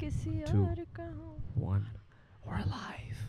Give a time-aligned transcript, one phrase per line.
[0.00, 0.64] کسی Two.
[0.68, 1.36] اور کا ہوں
[1.70, 1.84] one.
[2.46, 3.20] We're alive.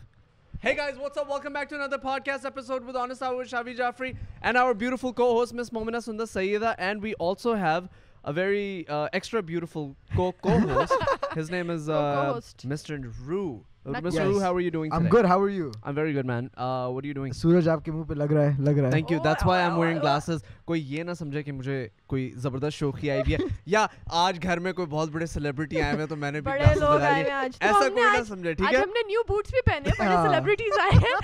[0.64, 1.28] Hey guys, what's up?
[1.28, 4.10] Welcome back to another podcast episode with Honest Hour with Shavi Jaffrey
[4.42, 7.88] and our beautiful co-host Miss Momina Sundar Sayyida, and we also have
[8.24, 10.92] a very uh, extra beautiful co- co-host.
[11.34, 12.68] His name is uh, Co-host.
[12.68, 13.00] Mr.
[13.24, 13.64] Roo.
[13.86, 14.14] Uh, Not Mr.
[14.14, 14.26] Yes.
[14.26, 15.04] Roo, how are you doing today?
[15.04, 15.26] I'm good.
[15.26, 15.70] How are you?
[15.84, 16.50] I'm very good, man.
[16.56, 17.32] Uh, what are you doing?
[17.32, 19.20] آپ کے منہ پہ لگ رہا ہے لگ رہا ہے Thank you.
[19.26, 20.42] That's why I'm wearing glasses.
[20.64, 23.86] کوئی یہ نہ سمجھے کہ مجھے کوئی زبردست شوخی آئی ہوئی ہے۔ یا
[24.16, 27.88] آج گھر میں کوئی بہت بڑے سیلیبریٹی آئے ہوئے ہیں تو میں نے بھی ایسا
[27.88, 30.96] کوئی نہ سمجھے ٹھیک ہے؟ ہم نے نیو بوٹس بھی پہنے بڑے ہاں۔ سیلیبریٹیز آئے
[30.96, 31.14] ہیں۔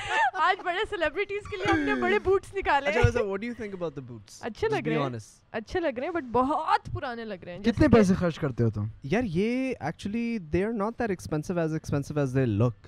[0.42, 3.54] آج بڑے سیلیبریٹیز کے لیے ہم نے بڑے بوٹس نکالے اچھا ہیں۔ what do you
[3.60, 4.38] think about the boots?
[4.40, 5.18] اچھے لگ رہے ہیں.
[5.52, 8.70] اچھے لگ رہے ہیں بٹ بہت پرانے لگ رہے ہیں۔ کتنے پیسے خرچ کرتے ہو
[8.70, 12.86] تم؟ یار یہ actually they are not that expensive as expensive as they look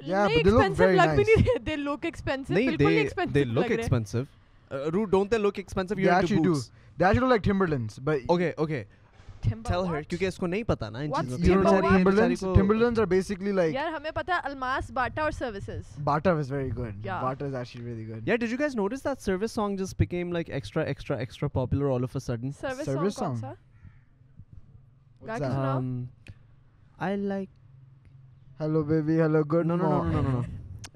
[0.00, 1.16] Yeah, but they look very بھی nice.
[1.16, 3.76] نہیں رہے۔ دے لک ایکسپینسو نہیں بالکل نہیں دے ایکسپینسو دے لگ لک رہے ہیں
[3.76, 4.22] expensive
[4.92, 6.54] row don't they look expensive They you actually do.
[6.98, 8.84] That look Timberlands but okay okay
[9.42, 13.52] tell her کیونکہ اس کو نہیں پتہ نا ان چیزوں کا ٹمبرلینڈز ٹمبرلینڈز ار بیسیکلی
[13.52, 17.54] لائک یار ہمیں پتہ ہے الماس باٹا اور services Bata was very good Bata is
[17.54, 20.82] actually very good یار did you guys notice that service song just became like extra
[20.82, 23.52] extra extra popular all of a sudden service song کون سا
[25.26, 26.04] guys ہم
[26.98, 27.48] I like
[28.60, 30.40] hello baby hello good no no no no no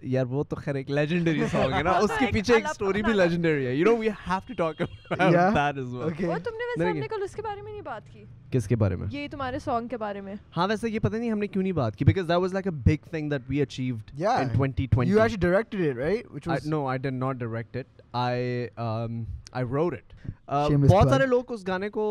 [0.03, 3.03] یار وہ تو خیر ایک legendary song ہے نا اس کے پیچھے ایک الگ اسٹوری
[3.03, 5.33] بھی لیجنڈری ہے you know we have to talk about.
[5.55, 6.29] That is well Okay.
[6.29, 8.67] وہ تم نے ویسے ہم نے۔ کل اس کے بارے میں نہیں بات کی کس
[8.69, 11.39] کے بارے میں یہ تمہارے سانگ کے بارے میں ہاں ویسے یہ پتہ نہیں ہم
[11.39, 14.11] نے کیوں نہیں بات کی because that was like a big thing that we achieved.
[14.21, 16.31] In 2020 You actually directed it, right?
[16.35, 18.35] Which was no I did not direct it I
[18.79, 19.21] um
[19.53, 21.09] I wrote it uh, Shameless بہت.
[21.11, 22.07] سارے لوگ اس گانے کو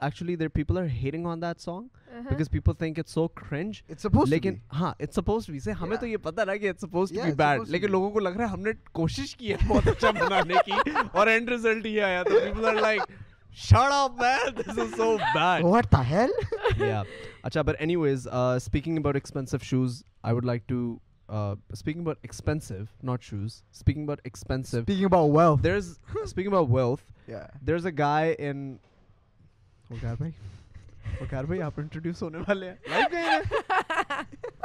[0.00, 1.84] actually there people are hating on that song
[2.16, 2.28] Uh-huh.
[2.30, 4.78] because people think it's so cringe it's supposed لیکن to be.
[4.80, 7.28] ہاں it's suppose to say ہمیں تو یہ پتا نا کہ it's supposed to be
[7.28, 7.92] it's bad supposed to لیکن be.
[7.92, 10.72] لوگوں کو لگ رہا ہے ہم نے کوشش کی ہے بہت اچھا بنانے کی
[11.12, 13.02] اور اینڈ ریزلٹ یہ آیا تو people are like
[13.64, 16.32] shut up man this is so bad What the hell?
[16.80, 17.12] yeah
[17.48, 19.94] acha but anyways uh, speaking about expensive shoes
[20.30, 20.80] i would like to
[21.28, 25.62] uh, speaking about expensive not shoes speaking about expensive Speaking about wealth.
[25.68, 25.88] there's
[26.34, 27.46] speaking about wealth Yeah.
[27.70, 28.60] there's a guy in
[29.90, 30.30] Waqar بھائی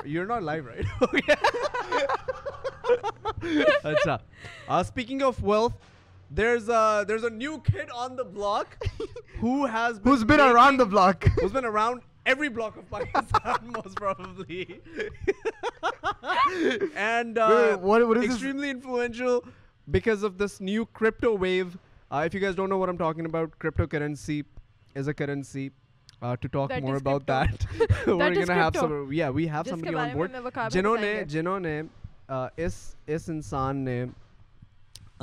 [0.05, 0.85] you are not life right
[3.83, 4.17] اچھا۔
[4.67, 5.71] Speaking of wealth
[6.37, 6.57] there
[7.95, 8.75] آناک
[10.85, 11.19] بلکل
[19.87, 21.67] because of this new crew wave
[22.33, 23.55] guys now we're talking about
[23.87, 24.41] cryptocurrency
[24.95, 25.69] as a currency
[26.21, 27.67] uh, to talk That more is about crypto.
[27.87, 28.87] that we're That is gonna have crypto.
[28.87, 31.23] some yeah we have جس کے somebody بارے on میں board میں وقار جنہوں نے.
[31.27, 31.81] جنہوں نے
[32.31, 34.05] uh, اس اس انسان نے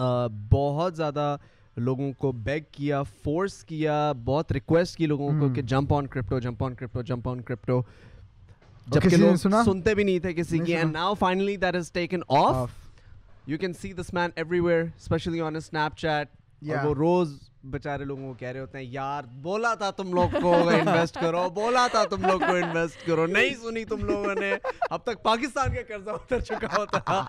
[0.00, 1.36] uh, بہت زیادہ
[1.76, 5.54] لوگوں کو بیگ کیا فورس کیا بہت ریکویسٹ کی لوگوں کو.
[5.54, 7.82] کہ jump on crypto jump on crypto jump on crypto
[8.86, 10.92] جب کسی کہ نے لوگ؟ سنتے بھی نہیں تھے کسی کی end.
[10.92, 12.70] Now finally that is taken off
[13.46, 14.30] you can see this man
[14.60, 15.56] everywhere especially on
[15.98, 16.28] Snapchat
[16.62, 16.84] Yeah.
[16.84, 17.32] وہ روز
[17.64, 21.48] بےچارے لوگوں کو کہہ رہے ہوتے ہیں یار بولا تھا تم لوگ کو انویسٹ کرو
[21.50, 24.52] بولا تھا تم لوگ کو انویسٹ کرو نہیں سنی تم لوگوں نے۔
[24.90, 27.22] اب تک پاکستان کا قرضہ اتر چکا ہوتا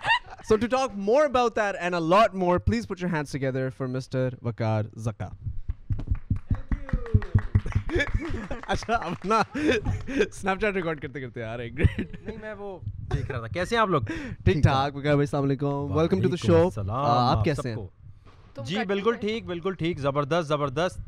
[0.50, 3.70] so to talk more about that and a lot more please put your hands together
[3.78, 5.30] for mister Waqar Zaka
[8.68, 12.78] اچھا اپنا اسنیپ چیٹ ریکارڈ کرتے کرتے آ رہے گریٹ نہیں میں وہ
[13.14, 14.02] دیکھ رہا تھا۔ کیسے ہیں آپ لوگ؟
[14.46, 17.76] ٹھیک ٹھاک وقار بھائی السلام علیکم۔ ویلکم ٹو دا شو آپ کیسے ہیں؟
[18.66, 19.16] جی بالکل.
[19.16, 21.00] ٹھیک بالکل ٹھیک زبردست زبردست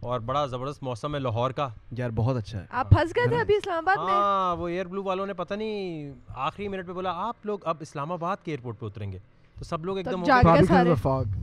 [0.00, 3.40] اور بڑا زبردست موسم ہے لاہور کا۔ یار بہت اچھا ہے۔ آپ پھنس گئے تھے
[3.40, 6.92] ابھی اسلام آباد میں؟ ہاں وہ ایئر بلو والوں نے پتہ نہیں آخری منٹ پہ
[6.92, 9.18] بولا آپ لوگ اب اسلام آباد کے ایئرپورٹ پہ اتریں گے۔
[9.58, 10.22] تو سب لوگ ایک دم.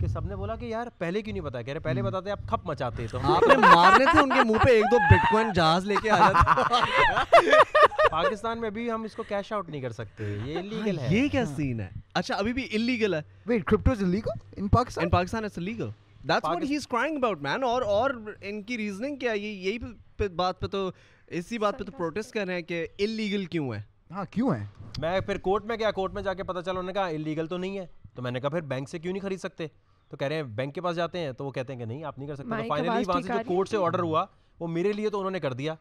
[0.01, 2.39] کہ سب نے بولا کہ یار پہلے کیوں نہیں بتایا کہہ رہے پہلے بتاتے آپ
[2.47, 5.51] کھپ مچاتے تو۔ آپ نے مارنے تھے ان کے منہ پہ ایک دو بٹ کوائن
[5.55, 7.49] جہاز لے کے آ جاتے
[8.11, 11.27] پاکستان میں ابھی ہم اس کو کیش آؤٹ نہیں کر سکتے یہ انلیگل ہے۔ یہ
[11.27, 15.03] کیا سین ہے؟ اچھا ابھی بھی انلیگل ہے۔ Wait, crypto is illegal in Pakistan?
[15.03, 15.89] In Pakistan it's legal
[16.23, 18.09] that's what he is crying about man اور اور
[18.41, 19.77] ان کی ریزننگ کیا یہ یہی
[20.17, 20.91] پہ بات پہ تو
[21.27, 24.65] اسی بات پہ تو پروٹیسٹ کر رہے ہیں کہ انلیگل کیوں ہے ہاں کیوں ہے
[24.97, 27.47] میں پھر کورٹ میں گیا کورٹ میں جا کے پتا چلا انہوں نے کہا انلیگل
[27.47, 27.85] تو نہیں ہے۔
[28.15, 29.67] تو میں نے کہا پھر بینک سے کیوں نہیں خرید سکتے?
[30.09, 31.31] تو کہہ رہے ہیں بینک کے پاس جاتے ہیں.
[31.31, 32.49] تو وہ کہتے ہیں کہ نہیں آپ نہیں کر سکتے.
[32.49, 34.25] تو فائنلی وہاں سے جو؟ کورٹ سے آرڈر ہوا
[34.59, 35.75] وہ میرے لیے تو انہوں نے کر دیا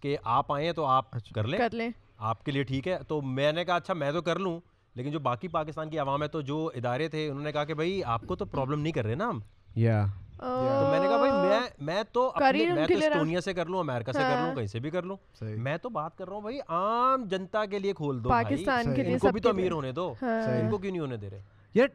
[0.00, 1.88] کہ آپ آئے ہیں تو آپ کر لیں کر لیں۔
[2.18, 4.60] آپ کے لیے ٹھیک ہے۔ تو میں نے کہا اچھا میں تو کر لوں
[4.94, 7.74] لیکن جو باقی پاکستان کی عوام ہے تو جو ادارے تھے انہوں نے کہا کہ
[7.74, 9.38] بھائی آپ کو تو پرابلم نہیں کر رہے نا ہم۔
[9.74, 10.06] یا
[10.38, 13.80] تو میں نے کہا بھائی میں میں تو اپنے میں تو۔ اسٹونیا سے کر لوں
[13.80, 16.34] امریکہ سے کر ہاں۔ لوں کہیں سے بھی کر لوں۔ میں تو بات کر رہا
[16.34, 19.40] ہوں بھائی عام جنتا کے لیے کھول دو پاکستان کے۔ لیے ان کو سب بھی
[19.40, 21.42] تو امیر ہونے دو۔ ہاں۔ ان کو کیوں نہیں ہونے دے رہے؟
[21.74, 21.86] یار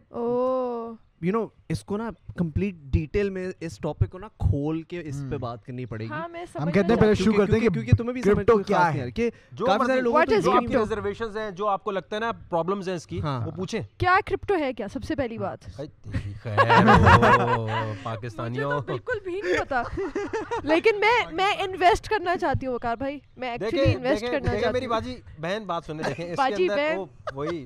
[1.22, 5.22] یو نو اس کو نا کمپلیٹ ڈیٹیل میں اس ٹاپک کو نا کھول کے اس
[5.22, 5.31] hmm.
[5.31, 6.28] پہ بات کرنی پڑے گی۔ ہاں،
[6.62, 9.30] ہم کہتے ہیں پہلے شروع کرتے ہیں کیونکہ تمہیں بھی سمجھ کیا ہے۔ کہ
[9.60, 12.96] کافی سارے لوگوں جو آپ ریزرویشنز ہیں جو آپ کو لگتا ہے نا پرابلمز ہیں
[12.96, 15.81] اس کی ہاں۔ وہ پوچھیں۔ کیا کرپٹو ہے کیا؟ سب سے پہلی ہاں۔ بات۔
[18.04, 19.84] پاکستانیوں۔ بالکل بھی نہیں پتا۔
[20.64, 24.74] لیکن میں میں انویسٹ کرنا چاہتی ہوں وقار بھائی۔ میں ایکچولی انویسٹ کرنا چاہتی ہوں۔
[24.74, 26.98] میری باجی بہن بات سننے دیکھیں اس کے اندر
[27.34, 27.66] وہی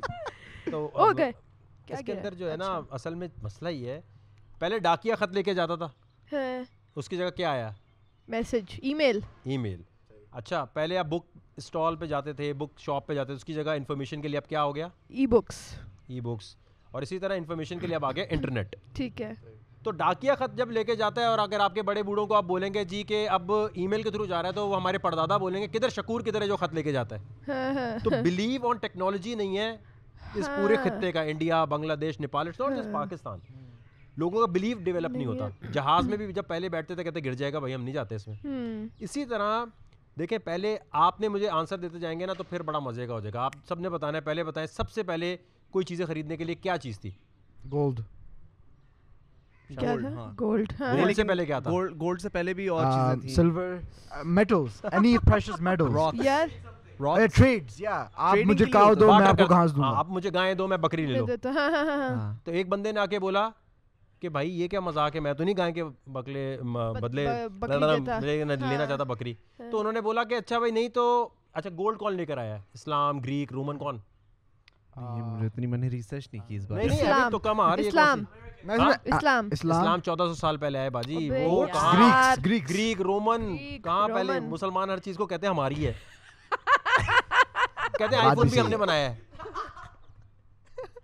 [0.72, 0.90] تو
[1.90, 4.02] اس کے اندر جو ہے نا اچھا۔ اصل میں مسئلہ یہ ہے
[4.60, 5.86] پہلے ڈاکیا خط لے کے جاتا تھا۔
[6.32, 6.64] ہاں۔
[6.96, 7.72] اس کی جگہ کیا آیا؟
[8.28, 9.20] Message email.
[9.44, 9.82] ای میل۔
[10.32, 13.54] اچھا پہلے آپ بک اسٹال پہ جاتے تھے بک شاپ پہ جاتے تھے اس کی
[13.54, 15.76] جگہ انفارمیشن کے لیے اب کیا ہو گیا؟ Ebooks.
[16.08, 16.56] Ebooks.
[16.92, 19.34] اور اسی طرح انفارمیشن کے لیے اب آ گیا انٹرنیٹ۔ ٹھیک ہے۔
[19.84, 22.34] تو ڈاکیا خط جب لے کے جاتا ہے اور اگر آپ کے بڑے بوڑھوں کو
[22.36, 24.76] آپ بولیں گے جی کہ اب ای میل کے تھرو جا رہا ہے تو وہ
[24.76, 27.74] ہمارے پردادا بولیں گے کدھر شکور کدھر ہے جو خط لے کے جاتا ہے؟ ہاں،
[27.74, 29.78] ہاں۔ تو بلیو آن ٹیکنالوجی نہیں ہے
[30.36, 32.52] اس پورے خطے کا انڈیا بنگلہ دیش نیپال
[32.94, 33.40] پاکستان۔
[34.18, 37.34] لوگوں کا بلیو ڈیولپ نہیں ہوتا۔ جہاز میں بھی جب پہلے بیٹھتے تھے کہتے گر
[37.34, 38.36] جائے گا بھائی ہم نہیں جاتے اس میں۔
[39.00, 39.64] اسی طرح
[40.20, 43.14] دیکھیں پہلے آپ نے مجھے آنسر دیتے جائیں گے نا تو پھر بڑا مزے کا
[43.14, 45.38] ہو جائے گا۔ آپ سب نے بتانا ہے پہلے بتائیں سب سے پہلے
[45.72, 47.12] کوئی چیزیں خریدنے کے لیے کیا چیز تھی؟
[47.72, 48.00] گولڈ
[49.84, 52.86] ہاں۔ گولڈ سے پہلے کیا تھا؟ گولڈ سے پہلے بھی اور
[53.36, 53.76] سلور
[54.26, 55.16] میٹلز اینی
[58.16, 61.06] آپ مجھے کاؤ دو میں آپ کو گھاس دوں آپ مجھے گائیں دو میں بکری
[61.06, 61.28] لے لوں
[62.44, 63.50] تو ایک بندے نے بولا
[64.20, 64.80] کہ بھائی یہ کیا
[65.14, 66.58] ہے؟ میں تو نہیں گائیں کے بکلے
[67.00, 67.28] بدلے
[68.20, 69.34] لینا چاہتا بکری.
[69.72, 72.56] تو انہوں نے بولا کہ اچھا بھائی نہیں تو اچھا گولڈ کون لے کر آیا
[72.56, 73.98] ہے؟ اسلام گریک رومن کون؟
[74.96, 77.30] اتنی میں نے ریسرچ نہیں کی اس بارے میں.
[77.32, 78.24] تو کم آ رہی ہے اسلام.
[79.52, 80.00] اسلام.
[80.00, 81.66] چودہ سو سال پہلے آئے باجی وہ
[82.46, 85.94] گریک رومن کہاں پہلے مسلمان ہر چیز کو کہتے ہیں ہماری ہے؟
[87.98, 89.16] کہتے ہیں آئی فون بھی ہم نے بنایا ہے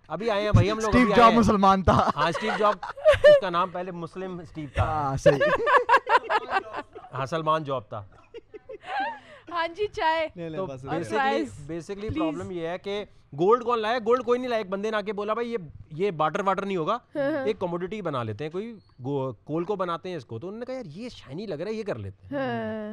[0.08, 2.86] ابھی آئے ہیں بھائی ہم لوگ اسٹیو جاب مسلمان تھا ہاں اسٹیو جاب
[3.24, 5.38] اس کا نام پہلے مسلم اسٹیو تھا ہاں صحیح
[7.12, 8.02] ہاں سلمان جاب تھا
[9.50, 14.38] ہاں جی چائے تو بیسیکلی بیسیکلی پرابلم یہ ہے کہ گولڈ کون لائے گولڈ کوئی
[14.40, 15.58] نہیں لائے ایک بندے نے آ کے بولا بھائی یہ
[15.94, 16.98] یہ باٹر واٹر نہیں ہوگا
[17.44, 18.74] ایک کموڈیٹی بنا لیتے ہیں کوئی
[19.44, 21.70] کول کو بناتے ہیں اس کو تو انہوں نے کہا یار یہ شائنی لگ رہا
[21.70, 22.92] ہے یہ کر لیتے ہیں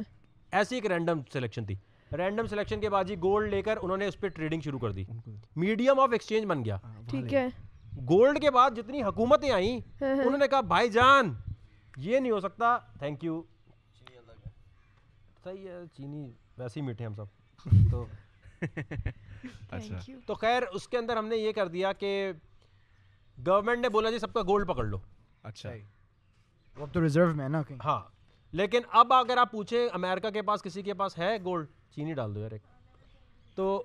[0.52, 1.74] ایسی ایک رینڈم سلیکشن تھی
[2.12, 4.92] رینڈم سلیکشن کے بعد جی گولڈ لے کر انہوں نے اس پہ ٹریڈنگ شروع کر
[4.92, 5.04] دی۔
[5.56, 6.76] میڈیم آف ایکسچینج بن گیا۔
[7.10, 7.46] ٹھیک ہے۔
[8.10, 11.34] گولڈ کے بعد جتنی حکومتیں آئیں ہاں، ہاں۔ انہوں نے کہا بھائی جان
[11.96, 13.42] یہ نہیں ہو سکتا۔ تھینک یو
[15.44, 17.24] صحیح ہے چینی ویسے ہی میٹھے ہم سب۔
[17.90, 18.04] تو
[20.26, 22.32] تو خیر اس کے اندر ہم نے یہ کر دیا کہ
[23.46, 24.98] گورنمنٹ نے بولا جی سب کا گولڈ پکڑ لو۔
[25.42, 25.70] اچھا۔
[27.84, 28.00] ہاں
[28.52, 32.34] لیکن اب اگر آپ پوچھیں امریکہ کے پاس کسی کے پاس ہے گولڈ چینی ڈال
[32.34, 32.62] دو یار ایک۔
[33.54, 33.82] تو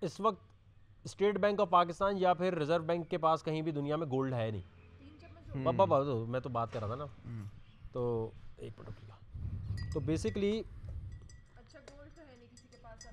[0.00, 0.42] اس وقت
[1.04, 4.34] اسٹیٹ بینک آف پاکستان یا پھر ریزرو بینک کے پاس کہیں بھی دنیا میں گولڈ
[4.34, 4.62] ہے نہیں۔
[5.64, 7.04] بابا میں تو بات کر رہا تھا نا۔
[7.92, 9.12] تو ایک منٹ
[9.94, 10.62] تو بیسکلی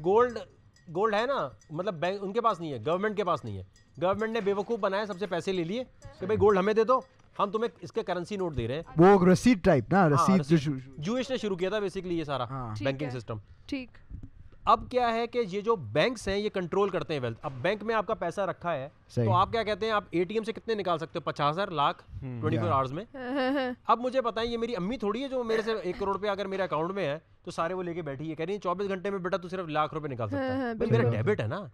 [0.05, 0.37] گولڈ
[0.95, 3.63] گولڈ ہے نا۔ مطلب بینک ان کے پاس نہیں ہے گورنمنٹ کے پاس نہیں ہے۔
[4.01, 5.83] گورنمنٹ نے بے وقوف بنایا سب سے پیسے لے لیے
[6.19, 6.99] کہ بھائی گولڈ ہمیں دے دو۔
[7.39, 10.69] ہم تمہیں اس کے کرنسی نوٹ دے رہے ہیں۔ وہ رسید ٹائپ نا ہاں، رسید
[10.97, 12.45] جوئش نے شروع کیا تھا بیسکلی یہ سارا
[12.79, 13.97] بینکنگ سسٹم ٹھیک۔
[14.65, 17.83] اب کیا ہے کہ یہ جو بینکس ہیں یہ کنٹرول کرتے ہیں ویلتھ اب بینک
[17.83, 20.43] میں آپ کا پیسہ رکھا ہے تو آپ کیا کہتے ہیں آپ اے ٹی ایم
[20.43, 23.03] سے کتنے نکال سکتے ہو؟ پچاس ہزار لاکھ ٹوئنٹی فور آورس میں۔
[23.85, 26.47] اب مجھے بتائیں یہ میری امی تھوڑی ہے جو میرے سے ایک کروڑ روپیہ اگر
[26.47, 28.89] میرے اکاؤنٹ میں ہے تو سارے وہ لے کے بیٹھی ہے۔ کہہ رہی ہے چوبیس
[28.89, 31.47] گھنٹے میں بیٹا تو صرف لاکھ روپے نکال سکتا ہے۔ ہاں، ہاں، میرا ڈیبٹ ہے
[31.47, 31.65] نا۔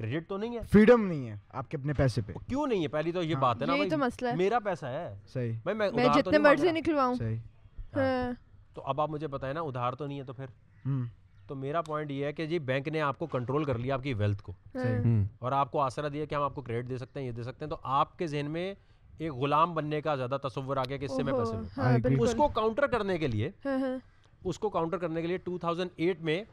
[0.00, 0.60] کریڈٹ تو نہیں ہے?
[0.72, 3.42] فریڈم نہیں ہے آپ کے اپنے پیسے پہ۔ کیوں نہیں ہے؟ پہلی تو یہ ہاں۔
[3.42, 8.02] بات ہے نا تو مسئلہ ہے۔ میرا پیسہ ہے۔ صحیح۔ میں جتنے مرضی نکلواؤں۔ ہاں۔
[8.02, 8.32] ہاں۔
[8.74, 10.46] تو اب آپ مجھے بتائیں نا ادھار تو نہیں ہے تو پھر؟
[11.46, 14.02] تو میرا پوائنٹ یہ ہے کہ جی بینک نے آپ کو کنٹرول کر لیا آپ
[14.02, 14.52] کی ویلتھ کو۔
[15.38, 17.42] اور آپ کو آسرا دیا کہ ہم آپ کو کریڈٹ دے سکتے ہیں یہ دے
[17.42, 18.74] سکتے ہیں۔ تو آپ کے ذہن میں
[19.18, 22.48] ایک غلام بننے کا زیادہ تصور آ گیا کہ اس سے میں پیسے اس کو
[22.48, 23.50] کاؤنٹر کرنے کے لیے
[24.44, 26.44] اس کو کاؤنٹر کرنے کے لیے ٹو تھاؤزینڈ ایٹ میں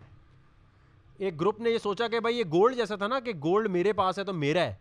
[1.17, 3.93] ایک گروپ نے یہ سوچا کہ بھائی یہ گولڈ جیسا تھا نا کہ گولڈ میرے
[3.93, 4.75] پاس ہے تو میرا ہے۔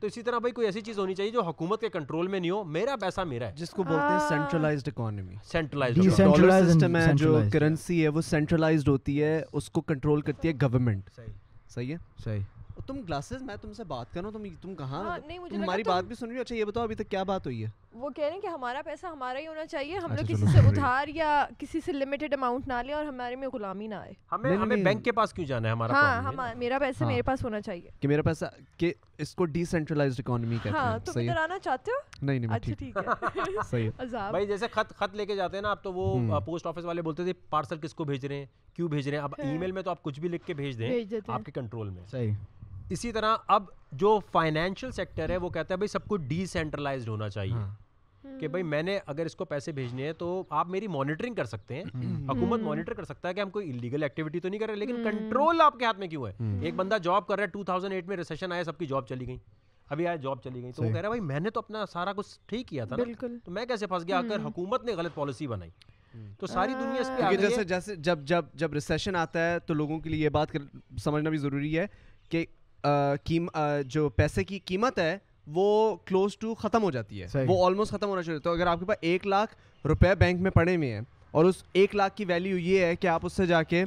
[0.00, 2.50] تو اسی طرح بھائی کوئی ایسی چیز ہونی چاہیے جو حکومت کے کنٹرول میں نہیں
[2.50, 7.38] ہو میرا پیسہ میرا ہے۔ جس کو بولتے ہیں سینٹرلائزڈ اکانومی سینٹرلائز سسٹم ہے جو
[7.52, 11.32] کرنسی ہے وہ سینٹرلائزڈ ہوتی ہے اس کو کنٹرول کرتی ہے گورنمنٹ صحیح۔
[11.74, 15.18] صحیح ہے؟ صحیح۔ تم گلاسز میں تم سے بات کروں تم تم کہاں ہاں،
[15.54, 17.68] ہماری بات بھی سن رہی ہو۔ اچھا یہ بتاؤ ابھی تک کیا بات ہوئی ہے؟
[17.92, 20.46] وہ کہہ رہے ہیں کہ ہمارا پیسہ ہمارا ہی ہونا چاہیے ہم اچھا، لوگ کسی
[20.46, 24.12] سے ادھار یا کسی سے لمیٹڈ اماؤنٹ نہ لیں اور ہمارے میں غلامی نہ آئے۔
[24.32, 27.44] ہمیں ہمیں بینک کے پاس کیوں جانا ہے؟ ہمارا ہاں میرا پیسہ ہاں۔ میرے پاس
[27.44, 28.44] ہونا چاہیے۔ کہ میرا پیسہ
[28.76, 32.26] کہ اس کو ڈی سینٹرلائزڈ اکانومی کہتے ہاں، ہیں۔ ہاں تو ادھر آنا چاہتے ہو؟
[32.26, 33.02] نہیں نہیں اچھا، ٹھیک ہے۔
[33.70, 33.90] صحیح
[34.30, 37.02] بھائی جیسے خط خط لے کے جاتے ہیں نا اپ تو وہ پوسٹ آفس والے
[37.02, 39.72] بولتے تھے پارسل کس کو بھیج رہے ہیں؟ کیوں بھیج رہے ہیں؟ اب ای میل
[39.72, 40.90] میں تو اپ کچھ بھی لکھ کے بھیج دیں
[41.26, 42.32] اپ کے کنٹرول میں۔ صحیح۔
[42.90, 47.08] اسی طرح اب جو فائنینشیل سیکٹر ہے وہ کہتا ہے بھائی سب کچھ ڈی سینٹرلائزڈ
[47.08, 47.74] ہونا چاہیے۔ ہاں۔
[48.40, 51.44] کہ بھائی میں نے اگر اس کو پیسے بھیجنے ہیں تو آپ میری مانیٹرنگ کر
[51.44, 54.48] سکتے ہیں۔ ہاں۔ ہاں۔ حکومت مانیٹر کر سکتا ہے کہ ہم کوئی انلیگل ایکٹیویٹی تو
[54.48, 56.32] نہیں کر رہے لیکن کنٹرول آپ کے ہاتھ میں کیوں ہے؟
[56.62, 59.06] ایک بندہ جاب کر رہا ہے ٹو تھاؤزینڈ ایٹ میں ریسیشن آیا سب کی جاب
[59.06, 59.38] چلی گئی۔
[59.88, 61.86] ابھی آئے جاب چلی گئی۔ تو وہ کہہ رہا ہے بھائی میں نے تو اپنا
[61.86, 62.96] سارا کچھ ٹھیک کیا تھا
[63.44, 65.70] تو میں کیسے پھنس گیا؟ اگر حکومت نے غلط پالیسی بنائی۔
[66.38, 70.00] تو ساری دنیا اس پہ جیسے جیسے جب جب جب ریسیشن آتا ہے تو لوگوں
[70.00, 70.48] کے لیے یہ بات
[70.98, 71.86] سمجھنا بھی ضروری ہے
[72.28, 72.46] کہ
[73.86, 78.08] جو پیسے کی قیمت ہے وہ کلوز ٹو ختم ہو جاتی ہے۔ وہ آلموسٹ ختم
[78.08, 81.00] ہونا چاہیے تو اگر آپ کے پاس ایک لاکھ روپے بینک میں پڑے ہوئے ہیں
[81.30, 83.84] اور اس ایک لاکھ کی ویلیو یہ ہے کہ آپ اس سے جا کے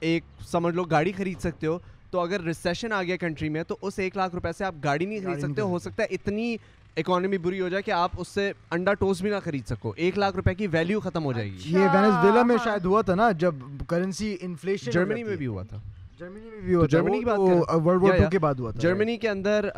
[0.00, 1.78] ایک سمجھ لو گاڑی خرید سکتے ہو
[2.10, 5.06] تو اگر ریسیشن آ گیا کنٹری میں تو اس ایک لاکھ روپے سے آپ گاڑی
[5.06, 6.56] نہیں خرید سکتے۔ ہو سکتا ہے اتنی
[6.96, 10.18] اکانومی بری ہو جائے کہ آپ اس سے انڈا ٹوسٹ بھی نہ خرید سکو۔ ایک
[10.18, 13.30] لاکھ روپے کی ویلیو ختم ہو جائے گی۔ یہ وینزویلا میں شاید ہوا تھا نا
[13.40, 13.54] جب
[13.88, 15.78] کرنسی انفلیشن جرمنی میں بھی ہوا تھا۔
[16.22, 19.16] جرمنی میں بھی ہوا جرمنی کی بات ورلڈ وار ٹو کے بعد ہوا تھا جرمنی
[19.16, 19.68] کے اندر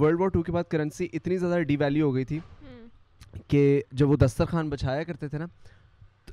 [0.00, 2.38] ورلڈ وار ٹو کے بعد کرنسی اتنی زیادہ ڈی ویلیو ہو گئی تھی
[3.48, 5.46] کہ جب وہ دسترخوان بچایا کرتے تھے نا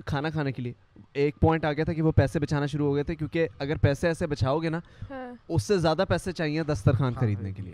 [0.06, 0.74] کھانا کھانے کے لیے
[1.14, 3.78] ایک پوائنٹ آ گیا تھا کہ وہ پیسے بچانا شروع ہو گئے تھے کیونکہ اگر
[3.78, 4.80] پیسے ایسے بچاؤ گے نا
[5.50, 7.74] اس سے زیادہ پیسے چاہیے دسترخوان خریدنے کے لیے۔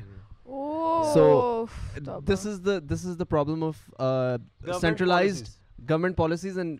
[1.13, 1.65] So
[2.27, 3.77] this is the this is the problem of
[4.81, 5.47] centralised
[5.89, 6.79] government policies and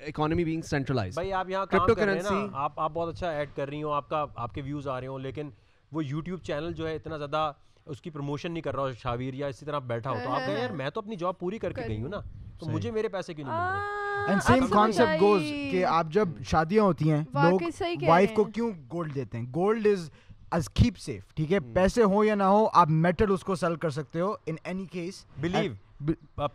[0.00, 3.30] economy being centralise بھائی آپ یہاں کام کر رہے ہیں نا آپ آپ بہت اچھا
[3.30, 5.50] ایڈ کر رہی ہوں آپ کا آپ کے ویوز آ رہے ہوں لیکن
[5.92, 7.50] وہ یوٹیوب چینل جو ہے اتنا زیادہ
[7.86, 10.58] اس کی پروموشن نہیں کر رہا شاویر یا اسی طرح بیٹھا ہو تو آپ کہیں
[10.58, 12.20] یار میں تو اپنی جاب پوری کر کے گئی ہوں نا
[12.58, 16.28] تو مجھے میرے پیسے کیوں نہیں مل رہے اینڈ سیم کانسیپٹ گوز کہ آپ جب
[16.44, 17.60] شادیاں ہوتی ہیں لوگ
[18.06, 20.10] وائف کو کیوں گولڈ دیتے ہیں؟ Gold is
[20.50, 23.76] is keep safe ٹھیک ہے؟ پیسے ہو یا نہ ہو آپ میٹل اس کو سیل
[23.76, 25.72] کر سکتے ہو ان اینی کیس بلیو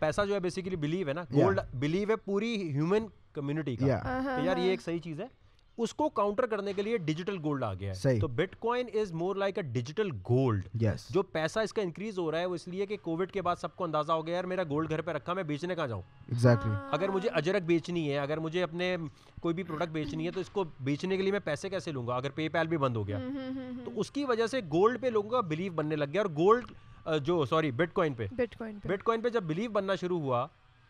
[0.00, 3.86] پیسہ جو ہے بیسیکلی بلیو ہے نا گولڈ بلیو ہے پوری ہیومن کمیونٹی کا.
[3.86, 5.26] کہ یار یہ ایک صحیح چیز ہے.
[5.78, 8.18] اس کو کاؤنٹر کرنے کے لیے ڈیجیٹل گولڈ آ گیا ہے.
[8.20, 10.66] تو bitcoin is more like a digital gold
[11.10, 13.56] جو پیسہ اس کا انکریز ہو رہا ہے وہ اس لیے کہ کووڈ کے بعد
[13.56, 16.02] سب کو اندازہ ہو گیا یار میرا گولڈ گھر پہ رکھا میں بیچنے کہاں جاؤں؟
[16.28, 18.96] ایگزیکٹلی اگر مجھے اجرک بیچنی ہے اگر مجھے اپنے
[19.42, 22.06] کوئی بھی پروڈکٹ بیچنی ہے تو اس کو بیچنے کے لیے میں پیسے کیسے لوں
[22.06, 23.18] گا؟ اگر پے پیل بھی بند ہو گیا۔
[23.84, 26.64] تو اس کی وجہ سے گولڈ پہ لوگوں کا بلیو بننے لگ گیا اور گولڈ
[27.22, 28.26] جو سوری بٹ کوائن پہ۔
[28.84, 30.46] بٹ کوائن پہ جب بلیو بننا شروع ہوا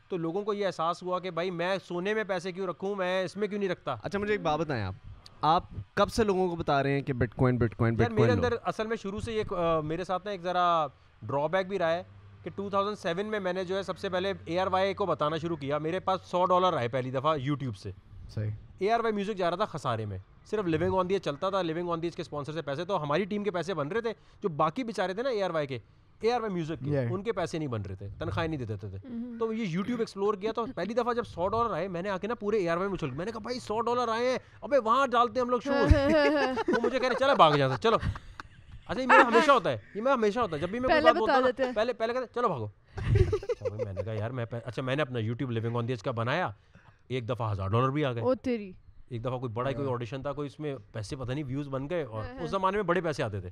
[0.09, 3.25] تو لوگوں کو یہ احساس ہوا کہ بھائی میں سونے میں پیسے کیوں رکھوں؟ میں
[3.25, 4.95] اس میں کیوں نہیں رکھتا؟ اچھا مجھے ایک بات بتائیں آپ۔
[5.40, 5.62] آپ
[5.95, 8.55] کب سے لوگوں کو بتا رہے ہیں کہ bitcoin bitcoin bit میرے اندر
[8.64, 9.43] اصل میں شروع سے یہ
[9.85, 10.87] میرے ساتھ نا ایک ذرا
[11.23, 12.02] ڈرا بیک بھی رہا ہے
[12.43, 14.95] کہ ٹو تھاؤزینڈ سیون میں میں نے جو ہے سب سے پہلے اے آر وائی
[14.95, 17.90] کو بتانا شروع کیا۔ میرے پاس سو ڈالر آئے پہلی دفعہ یوٹیوب سے۔
[18.29, 20.19] صحیح۔ اے آر وائی میوزک جا رہا تھا خسارے میں۔
[20.50, 23.25] صرف لیونگ آن دیج چلتا تھا لیونگ آن دیج کے اسپانسر سے پیسے تو ہماری
[23.25, 25.78] ٹیم کے پیسے بن رہے تھے جو باقی بےچارے تھے نا اے آر وائی کے۔
[26.21, 28.88] اے آر وائی میوزک کے ان کے پیسے نہیں بن رہے تھے تنخواہیں نہیں دیتے
[28.88, 28.99] تھے۔
[29.38, 32.16] تو یہ یوٹیوب ایکسپلور کیا تو پہلی دفعہ جب سو ڈالر آئے میں نے آ
[32.19, 34.30] کے نا پورے اے آر وائی میں اچھل میں نے کہا بھائی سو ڈالر آئے
[34.30, 35.71] ہیں ابے وہاں ڈالتے ہم لوگ شو
[36.69, 37.97] وہ مجھے کہہ رہے چلو بھاگ جاتا چلو۔
[38.88, 41.00] اچھا یہ میرا ہمیشہ ہوتا ہے یہ میں ہمیشہ ہوتا ہے۔ جب بھی میں کوئی
[41.02, 42.66] بات بولتا ہوں پہلے پہلے کہتے چلو بھاگو۔
[43.76, 46.49] میں نے کہا یار میں اچھا میں نے اپنا یوٹیوب لیونگ آن دیج کا بنایا
[47.09, 48.23] ایک دفعہ ہزار ڈالر بھی آ گئے۔
[49.11, 51.90] ایک دفعہ کوئی بڑا کوئی آڈیشن تھا کوئی اس میں پیسے پتہ نہیں ویوز بن
[51.90, 53.50] گئے اور اس زمانے میں بڑے پیسے آتے تھے۔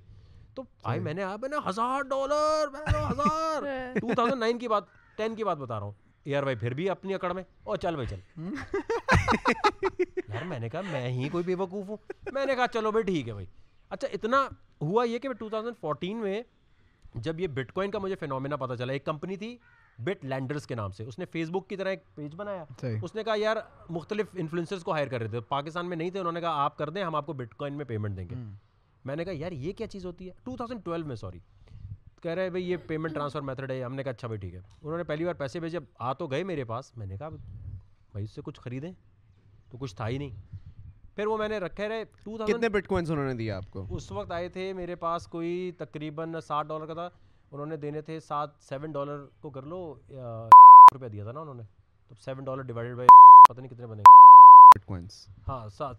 [0.54, 2.68] تو آئی میں نے میں نے ہزار ڈالر
[3.10, 3.62] ہزار۔
[4.00, 4.84] ٹو تھاؤزینڈ نائن کی بات
[5.16, 7.94] ٹین کی بات بتا رہا ہوں۔ آر وائی پھر بھی اپنی اکڑ میں او چل
[7.94, 8.20] بھائی چل۔
[10.28, 11.96] یار میں نے کہا میں ہی کوئی بے وقوف ہوں۔
[12.32, 13.46] میں نے کہا چلو بھائی ٹھیک ہے بھائی۔
[13.88, 14.48] اچھا اتنا
[14.80, 16.42] ہوا یہ کہ ٹو تھاؤزینڈ فورٹین میں
[17.14, 19.58] جب یہ بٹ کوائن کا مجھے فینومینا پتا چلا ایک کمپنی تھی
[19.98, 22.64] بٹ لینڈرس کے نام سے۔ اس نے فیس بک کی طرح ایک پیج بنایا۔
[23.02, 23.56] اس نے کہا یار
[23.90, 26.78] مختلف انفلوئنسرس کو ہائر کر رہے تھے۔ پاکستان میں نہیں تھے۔ انہوں نے کہا آپ
[26.78, 28.34] کر دیں ہم آپ کو بٹ کوائن میں پیمنٹ دیں گے۔
[29.04, 31.38] میں نے کہا یار یہ کیا چیز ہوتی ہے؟ ٹو تھاؤزینڈ ٹویلو میں سوری
[32.22, 34.60] کہہ رہے بھائی یہ پیمنٹ ٹرانسفر میتھڈ ہے۔ ہم نے کہا اچھا بھائی ٹھیک ہے۔
[34.82, 38.24] انہوں نے پہلی بار پیسے بھیجے۔ آ تو گئے میرے پاس۔ میں نے کہا بھائی
[38.24, 38.92] اس سے کچھ خریدیں؟
[39.70, 40.56] تو کچھ تھا ہی نہیں۔
[41.16, 43.86] پھر وہ میں نے رکھے رہے۔ ٹو کتنے بٹ کوائنس انہوں نے دیا آپ کو؟
[43.90, 47.08] اس وقت آئے تھے میرے پاس کوئی تقریباً ساٹھ ڈالر کا تھا۔
[47.52, 49.94] انہوں نے دینے تھے سات سیون ڈالر کو کر لو
[50.94, 51.62] روپیہ دیا تھا نا انہوں نے۔
[52.08, 53.08] تو سیون ڈالر ڈیوائڈیڈ بائی
[53.48, 54.02] پتہ نہیں کتنے بنے۔
[55.48, 55.96] ہاں سات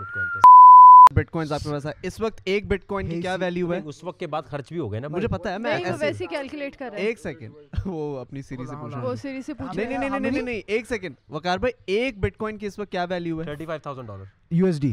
[0.00, 0.65] بٹ کوائن تھے۔
[1.14, 4.04] بٹ کوائنس آپ کے پاس اس وقت ایک بٹ کوائن کی کیا ویلیو ہے؟ اس
[4.04, 6.76] وقت کے بعد خرچ بھی ہو گئے نا مجھے پتا ہے میں ویسے ہی کیلکولیٹ
[6.76, 7.52] کر رہا ایک سیکنڈ
[7.86, 10.86] وہ اپنی سیریز سے پوچھ وہ سیریز سے پوچھ نہیں نہیں نہیں نہیں نہیں ایک
[10.86, 14.66] سیکنڈ وقار بھائی ایک بٹ کوائن کی اس وقت کیا ویلیو ہے؟ 35000 ڈالر۔ U
[14.66, 14.92] S D.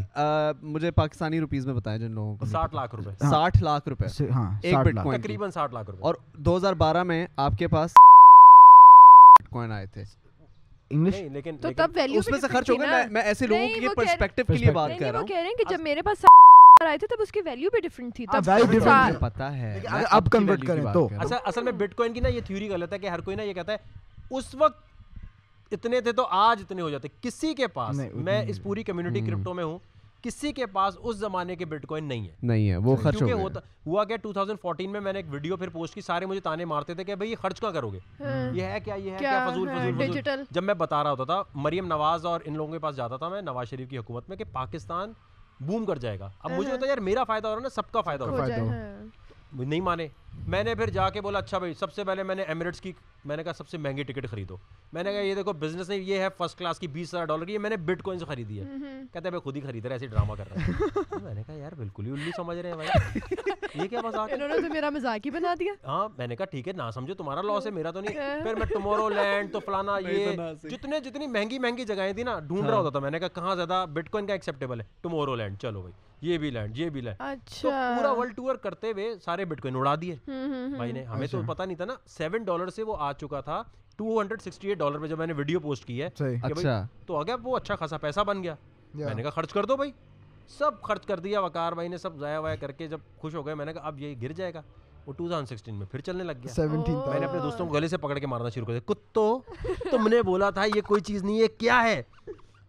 [0.61, 4.59] مجھے پاکستانی روپیز میں بتائیں جن لوگوں کو۔ 60 لاکھ روپے۔ 60 لاکھ روپے۔ ہاں
[4.63, 7.91] ایک بٹ کوائن تقریباً 60 لاکھ روپے۔ اور 2012 میں آپ کے پاس
[9.39, 10.03] بٹ کوائن آئے تھے۔
[10.89, 13.87] انگلش لیکن تو تب ویلیو اس میں سے خرچ ہو گئے میں ایسے لوگوں کے
[13.95, 16.25] پرسپیکٹیو کے لیے بات کر رہا ہوں۔ وہ کہہ رہے ہیں کہ جب میرے پاس
[16.85, 18.49] آئے تھے تب اس کی ویلیو بھی ڈفرنٹ تھی تب
[19.19, 22.69] پتا ہے۔ اب کنورٹ کریں تو۔ اصل اصل میں بٹ کوائن کی نا یہ تھیوری
[22.69, 23.77] غلط ہے کہ ہر کوئی نا یہ کہتا ہے
[24.29, 24.83] اس وقت
[25.71, 29.53] اتنے تھے تو آج اتنے ہو جاتے کسی کے پاس۔ میں اس پوری کمیونٹی کرپٹو
[29.53, 29.79] میں ہوں۔
[30.23, 33.27] کسی کے پاس اس زمانے کے بٹ کوائن نہیں ہے۔ نہیں ہے وہ خرچ ہو
[33.27, 36.41] کیونکہ ہوتا ہوا کیا 2014 میں میں نے ایک ویڈیو پھر پوسٹ کی سارے مجھے
[36.41, 37.99] تانے مارتے تھے کہ بھائی یہ خرچ کہاں کرو گے؟
[38.53, 41.43] یہ ہے کیا یہ ہے کیا فضول فضول فضول۔ جب میں بتا رہا ہوتا تھا
[41.55, 44.37] مریم نواز اور ان لوگوں کے پاس جاتا تھا میں نواز شریف کی حکومت میں
[44.37, 45.13] کہ پاکستان
[45.59, 47.69] بوم کر جائے گا۔ اب مجھے ہوتا ہے یار میرا فائدہ ہو رہا ہے نا
[47.69, 49.03] سب کا فائدہ ہو رہا ہے۔
[49.53, 50.07] نہیں مانے۔
[50.47, 52.91] میں نے پھر جا کے بولا اچھا بھائی سب سے پہلے میں نے ایمریٹس کی
[53.25, 54.55] میں نے کہا سب سے مہنگی ٹکٹ خریدو۔
[54.93, 57.45] میں نے کہا یہ دیکھو بزنس نہیں یہ ہے فرسٹ کلاس کی بیس ہزار ڈالر
[57.45, 58.65] کی میں نے بٹ کوائن سے خریدی ہے۔
[59.13, 61.71] کہتے ہیں خود ہی خرید رہے ایسے ڈرامہ کر رہے ہیں میں نے کہا یار
[61.77, 64.89] بالکل ہی الو سمجھ رہے ہیں بھائی۔ یہ کیا مزاق ہے؟ انہوں نے تو میرا
[64.89, 67.71] مزاق ہی بنا دیا۔ ہاں میں نے کہا ٹھیک ہے نہ سمجھو تمہارا لاس ہے
[67.71, 72.13] میرا تو نہیں۔ پھر میں ٹمورو لینڈ تو فلانا یہ جتنے جتنی مہنگی مہنگی جگہیں
[72.13, 74.81] تھی نا ڈھونڈ رہا ہوتا تھا میں نے کہا کہاں زیادہ بٹ کوائن کا ایکسیپٹیبل
[74.81, 78.55] ہے؟ ٹمورو لینڈ چلو بھائی یہ بھی لینڈ یہ بھی لینڈ تو پورا ورلڈ ٹور
[78.55, 81.93] کرتے ہوئے سارے بٹ کوائن اڑا دیے۔ بھائی نے ہمیں تو پتا نہیں تھا نا
[82.05, 83.63] سیون ڈالر سے وہ آ چکا تھا
[83.97, 86.09] two hundred sixty eight dollar پہ جب میں نے ویڈیو پوسٹ کی ہے
[87.05, 88.55] تو آگے وہ اچھا خاصا پیسہ بن گیا۔
[88.93, 89.91] میں نے کہا خرچ کر دو بھائی۔
[90.47, 93.45] سب خرچ کر دیا وکار بھائی نے سب ضائع وایا کر کے جب خوش ہو
[93.45, 94.61] گئے میں نے کہا اب یہ گر جائے گا۔
[95.05, 96.53] وہ ٹو تھاؤزینڈ سکسٹین میں پھر چلنے لگ گیا۔
[97.11, 99.39] میں نے اپنے دوستوں کو گلے سے پکڑ کے مارنا شروع کر دیا۔ کتو
[99.91, 102.01] تم نے بولا تھا یہ کوئی چیز نہیں ہے کیا ہے؟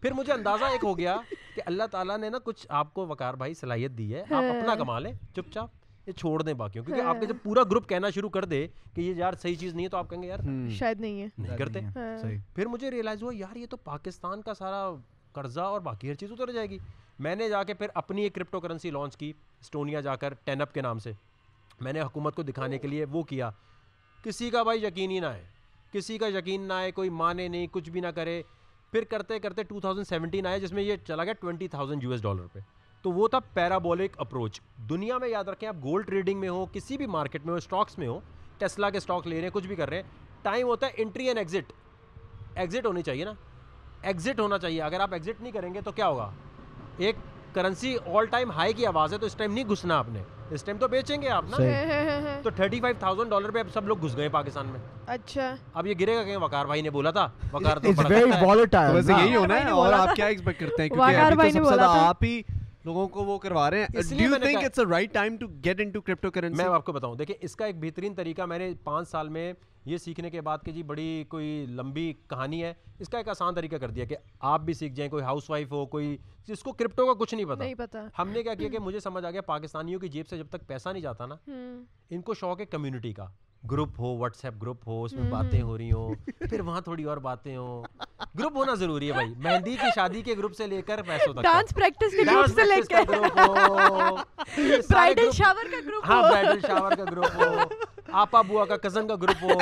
[0.01, 1.17] پھر مجھے اندازہ ایک ہو گیا
[1.55, 4.75] کہ اللہ تعالیٰ نے نا کچھ آپ کو وقار بھائی صلاحیت دی ہے۔ آپ اپنا
[4.75, 5.71] کما لیں چپ چاپ۔
[6.07, 9.01] یہ چھوڑ دیں باقیوں کیونکہ آپ کے جب پورا گروپ کہنا شروع کر دے کہ
[9.01, 10.39] یہ یار صحیح چیز نہیں ہے تو آپ کہیں گے یار
[10.71, 11.81] شاید نہیں ہے۔ نہیں کرتے۔
[12.55, 14.91] پھر مجھے ریئلائز ہوا یار یہ تو پاکستان کا سارا
[15.33, 16.79] قرضہ اور باقی ہر چیز اتر جائے گی۔
[17.19, 20.61] میں نے جا کے پھر اپنی ایک کرپٹو کرنسی لانچ کی اسٹونیا جا کر ٹین
[20.61, 21.13] اپ کے نام سے۔
[21.81, 23.51] میں نے حکومت کو دکھانے کے لیے وہ کیا۔
[24.23, 25.43] کسی کا بھائی یقین ہی نہ آئے
[25.93, 28.43] کسی کا یقین نہ آئے کوئی مانے نہیں کچھ بھی نہ کرے۔
[28.91, 32.11] پھر کرتے کرتے ٹو تھاؤزینڈ سیونٹین آئے جس میں یہ چلا گیا twenty thousand U
[32.11, 32.59] S dollar پہ۔
[33.05, 36.97] تو وہ تھا پیرابولک اپروچ دنیا میں یاد رکھیں آپ گولڈ ٹریڈنگ میں ہو کسی
[36.97, 38.21] بھی مارکیٹ میں ہو اسٹاکس میں ہو
[38.59, 40.03] ٹیسلا کے اسٹاک لے رہے ہیں کچھ بھی کر رہے ہیں
[40.43, 41.73] ٹائم ہوتا ہے انٹری اینڈ ایگزٹ
[42.55, 43.33] ایگزٹ ہونی چاہیے نا۔
[44.03, 46.31] ایگزٹ ہونا چاہیے۔ اگر آپ ایگزٹ نہیں کریں گے تو کیا ہوگا؟
[46.99, 47.17] ایک
[47.53, 50.65] کرنسی آل ٹائم ہائی کی آواز ہے تو اس ٹائم نہیں گھسنا آپ نے۔ اس
[50.65, 51.57] ٹائم تو بیچیں گے آپ نا۔
[52.43, 55.87] تو تھرٹی فائیو تھاؤزینڈ ڈالر پہ اب سب لوگ گھس گئے پاکستان میں۔ اچھا۔ اب
[55.87, 57.89] یہ گرے گا کہ وقار بھائی نے بولا تھا۔ وقار تو
[59.13, 61.17] یہی ہونا ہے اور آپ کیا ایکسپیکٹ کرتے ہیں؟ کیونکہ
[61.87, 62.43] آپ ہی
[62.85, 63.87] لوگوں کو وہ کروا رہے ہیں.
[66.57, 67.15] میں آپ کو بتاؤں.
[67.17, 69.53] دیکھیں اس کا ایک بہترین طریقہ میں نے پانچ سال میں
[69.85, 73.55] یہ سیکھنے کے بعد کہ جی بڑی کوئی لمبی کہانی ہے اس کا ایک آسان
[73.55, 76.73] طریقہ کر دیا کہ آپ بھی سیکھ جائیں کوئی ہاؤس وائف ہو کوئی جس کو
[76.73, 77.65] کرپٹو کا کچھ نہیں پتا۔
[78.19, 80.67] ہم نے کیا کیا کہ مجھے سمجھ آ گیا پاکستانیوں کی جیب سے جب تک
[80.67, 81.35] پیسہ نہیں جاتا نا
[82.11, 83.27] ان کو شوق ہے کمیونٹی کا۔
[83.71, 86.15] گروپ ہو واٹس ایپ گروپ ہو اس میں باتیں ہو رہی ہوں
[86.51, 87.83] پھر وہاں تھوڑی اور باتیں ہوں۔
[88.39, 91.43] گروپ ہونا ضروری ہے بھائی۔ مہندی کی شادی کے گروپ سے لے کر پیسوں تک
[91.43, 93.05] ڈانس پریکٹس کے گروپ سے لے کر۔
[94.91, 97.55] برائڈل شاور کا گروپ ہاں برائڈل شاور کا گروپ ہو۔
[98.13, 99.59] آپا بوا کا کزن کا گروپ ہو۔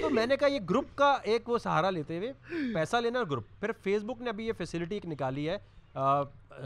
[0.00, 2.32] تو میں نے کہا یہ گروپ کا ایک وہ سہارا لیتے ہوئے
[2.74, 5.56] پیسہ لینا گروپ پھر فیس بک نے ابھی یہ فیسلٹی ایک نکالی ہے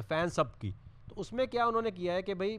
[0.09, 0.70] فین سب کی۔
[1.09, 2.57] تو اس میں کیا انہوں نے کیا ہے کہ بھائی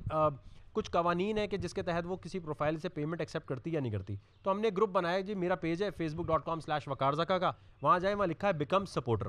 [0.76, 3.80] کچھ قوانین ہے کہ جس کے تحت وہ کسی پروفائل سے پیمنٹ ایکسیپٹ کرتی یا
[3.80, 6.88] نہیں کرتی۔ تو ہم نے گروپ بنایا جی میرا پیج ہے Facebook dot com slash
[6.88, 9.28] Waqarzaka کا۔ وہاں جائیں وہاں لکھا ہے بیکم سپورٹر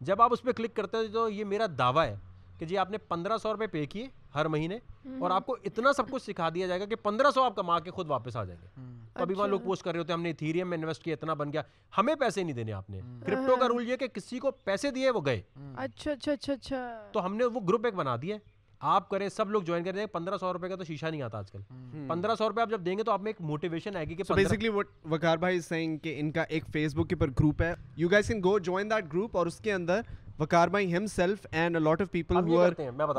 [0.00, 2.16] جب آپ اس پہ کلک کرتے ہو تو یہ میرا دعویٰ ہے
[2.58, 4.78] کہ جی آپ نے پندرہ سو روپے پے کیے ہر مہینے
[5.20, 7.80] اور آپ کو اتنا سب کچھ سکھا دیا جائے گا کہ پندرہ سو آپ کما
[7.80, 8.66] کے خود واپس آ جائیں گے۔
[9.14, 11.34] ابھی وہاں لوگ پوسٹ کر رہے ہوتے ہیں ہم نے ایتھیریم میں انویسٹ کیا اتنا
[11.34, 11.62] بن گیا۔
[11.98, 15.10] ہمیں پیسے نہیں دینے آپ نے۔ کرپٹو کا رول یہ کہ کسی کو پیسے دیے
[15.10, 15.42] وہ گئے۔
[15.76, 18.36] اچھا اچھا اچھا اچھا۔ تو ہم نے وہ گروپ ایک بنا دیا۔
[18.80, 21.50] آپ کریں سب لوگ جوائن کریں پندرہ سو روپے کا تو شیشہ نہیں آتا آج
[21.50, 21.60] کل۔
[22.08, 24.34] پندرہ سو روپے آپ جب دیں گے تو آپ میں ایک موٹیویشن آئے گی کہ
[24.34, 24.68] بیسکلی
[25.04, 28.28] وکار بھائی سینگ کہ ان کا ایک فیس بک کے پر گروپ ہے۔ You guys
[28.28, 30.00] can go join that group اور اس کے اندر
[30.38, 32.72] وکار بھائی ہم self and lot of people who are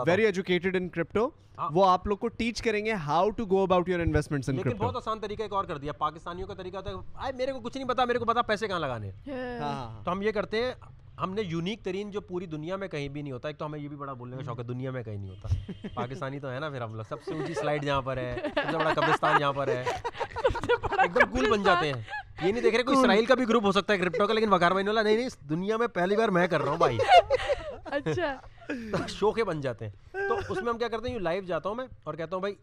[0.08, 1.30] very educated in crypto
[1.72, 4.78] وہ آپ لوگ کو ٹیچ کریں گے how to go about your investments in لیکن
[4.78, 7.88] بہت آسان طریقہ ایک اور کر دیا پاکستانیوں کا طریقہ تھا میرے کو کچھ نہیں
[7.88, 9.12] پتا میرے کو پتا پیسے کہاں لگانے
[10.06, 10.72] تو ہم یہ کرتے ہیں
[11.24, 13.80] ہم نے یونیک ترین جو پوری دنیا میں کہیں بھی نہیں ہوتا ایک تو ہمیں
[13.80, 15.48] یہ بھی بڑا بولنے کا شوق ہے دنیا میں کہیں نہیں ہوتا۔
[15.94, 18.72] پاکستانی تو ہے نا پھر ہم لوگ سب سے اونچی سلائڈ جہاں پر ہے سب
[18.72, 19.84] سے بڑا قبرستان جہاں پر ہے۔
[21.00, 22.02] ایک دم کول بن جاتے ہیں۔
[22.42, 24.54] یہ نہیں دیکھ رہے کوئی اسرائیل کا بھی گروپ ہو سکتا ہے کرپٹو کا لیکن
[24.54, 26.98] والا نہیں نہیں دنیا میں پہلی بار میں کر رہا ہوں بھائی۔
[27.86, 28.36] اچھا۔
[29.08, 31.86] شوقے بن جاتے ہیں۔ تو اس میں ہم کیا کرتے ہیں لائیو جاتا ہوں میں
[32.04, 32.56] اور کہتا ہوں بھائی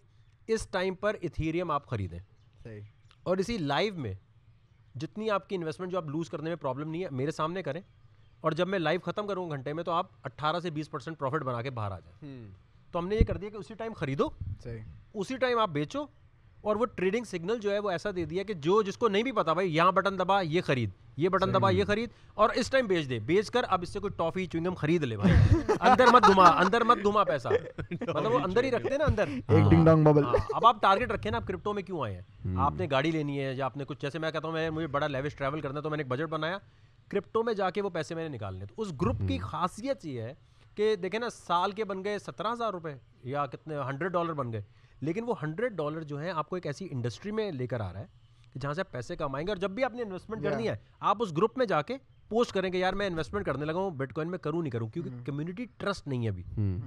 [0.47, 2.19] اس ٹائم پر ایتھیریم آپ خریدیں۔
[3.23, 4.15] اور اسی لائیو میں
[4.95, 7.81] جتنی آپ کی انویسٹمنٹ جو آپ لوز کرنے میں پرابلم نہیں ہے میرے سامنے کریں۔
[8.41, 11.43] اور جب میں لائیو ختم کروں گھنٹے میں تو آپ اٹھارہ سے بیس پرسینٹ پروفٹ
[11.43, 12.47] بنا کے باہر آ جائیں۔
[12.93, 14.29] تو ہم نے یہ کر دیا کہ اسی ٹائم خریدو۔
[15.15, 16.07] اسی ٹائم آپ بیچو
[16.61, 19.23] اور وہ ٹریڈنگ سگنل جو ہے وہ ایسا دے دیا کہ جو جس کو نہیں
[19.23, 22.71] بھی پتا بھائی یہاں بٹن دبا یہ خرید۔ یہ بٹن دبا یہ خرید۔ اور اس
[22.71, 25.33] ٹائم بیچ دے۔ بیچ کر اب اس سے کوئی ٹافی چوئنگم خرید لے بھائی۔
[25.81, 27.49] اندر مت گھما اندر مت گھما پیسہ۔
[27.91, 30.25] مطلب وہ اندر ہی رکھتے ہیں نا اندر۔ ایک ڈنگ ڈانگ ببل
[30.55, 33.41] اب آپ ٹارگیٹ رکھیں نا آپ کرپٹو میں کیوں آئے ہیں؟ آپ نے گاڑی لینی
[33.41, 35.77] ہے یا آپ نے کچھ جیسے میں کہتا ہوں میں مجھے بڑا لیوش ٹریول کرنا
[35.77, 36.59] ہے تو میں نے ایک بجٹ بنایا۔
[37.09, 40.21] کرپٹو میں جا کے وہ پیسے میں نے نکالنے تو اس گروپ کی خاصیت یہ
[40.23, 40.35] ہے
[40.75, 42.95] کہ دیکھیں نا سال کے بن گئے سترہ ہزار روپے
[43.25, 44.63] یا کتنے ہنڈریڈ ڈالر بن گئے۔
[45.01, 47.93] لیکن وہ ہنڈریڈ ڈالر جو ہیں آپ کو ایک ایسی انڈسٹری میں لے کر آ
[47.93, 48.07] رہا ہے
[48.53, 50.77] کہ جہاں سے آپ پیسے کمائیں گے اور جب بھی آپ نے انویسٹمنٹ کرنی ہے
[51.01, 51.97] آپ اس گروپ میں جا کے
[52.29, 54.89] پوسٹ کریں گے یار میں انویسٹمنٹ کرنے لگا ہوں بٹ کوائن میں کروں نہیں کروں۔
[54.89, 56.43] کیونکہ کمیونٹی ٹرسٹ نہیں ہے ابھی۔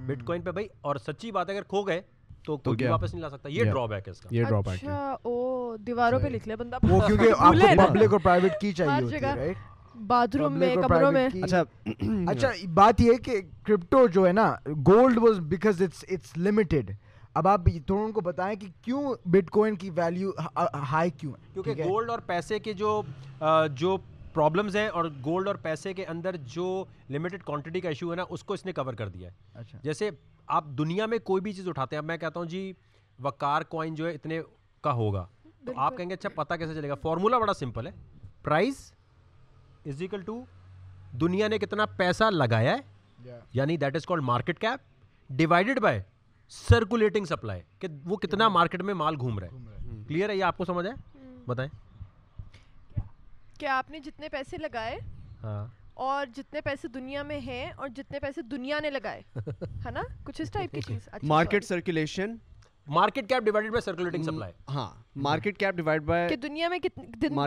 [0.06, 2.00] بٹ کوائن پہ بھائی اور سچی بات اگر کھو گئے
[2.44, 4.84] تو کوئی واپس نہیں لا سکتا۔ یہ ڈرا بیک ہے اس کا۔ یہ ڈرا بیک
[4.84, 4.90] ہے
[5.22, 9.04] او دیواروں پہ لکھ لے بندہ۔ وہ کیونکہ آپ کو پبلک اور پرائیویٹ کی چاہیے
[9.04, 9.56] ہوتی ہے رائٹ
[9.94, 11.62] باتھ روم میں کمروں میں اچھا
[12.28, 14.54] اچھا بات یہ کہ کرپٹو جو ہے نا
[14.86, 16.90] gold was because it's it's limited
[17.34, 20.30] اب آپ تھوڑا ان کو بتائیں کہ کیوں بٹ کوائن کی ویلیو
[20.90, 23.02] ہائی کیوں ہے کیونکہ گولڈ اور پیسے کے جو
[23.74, 23.96] جو
[24.32, 28.24] پرابلمز ہیں اور گولڈ اور پیسے کے اندر جو لمیٹڈ کوانٹٹی کا ایشو ہے نا
[28.28, 30.10] اس کو اس نے کور کر دیا ہے اچھا جیسے
[30.46, 32.72] آپ دنیا میں کوئی بھی چیز اٹھاتے ہیں اب میں کہتا ہوں جی
[33.18, 34.40] وکار کوائن جو ہے اتنے
[34.80, 35.26] کا ہوگا
[35.66, 37.92] تو آپ کہیں گے اچھا پتہ کیسے چلے گا فارمولا بڑا سمپل ہے
[38.42, 38.92] پرائز
[39.86, 40.44] از اکل ٹو
[41.12, 44.80] دنیا نے کتنا پیسہ لگایا ہے؟ یعنی that is called market cap
[45.30, 46.00] divided by
[46.48, 50.56] circulating supply کہ وہ کتنا مارکیٹ میں مال گھوم رہا ہے۔ کلیئر ہے۔ یہ آپ
[50.56, 50.92] کو سمجھ ہے
[51.46, 51.70] بتائیں۔
[53.60, 54.98] کہ آپ نے جتنے پیسے لگائے
[55.42, 59.22] ہاں۔ اور جتنے پیسے دنیا میں ہیں اور جتنے پیسے دنیا نے لگائے
[59.86, 62.34] ہے نا؟ کچھ اس ٹائپ کی چیز market circulation
[62.86, 64.88] market cap divided by circulating supply ہاں
[65.22, 66.78] مارکیٹ کیپ ڈیوائڈ بائی کہ دنیا میں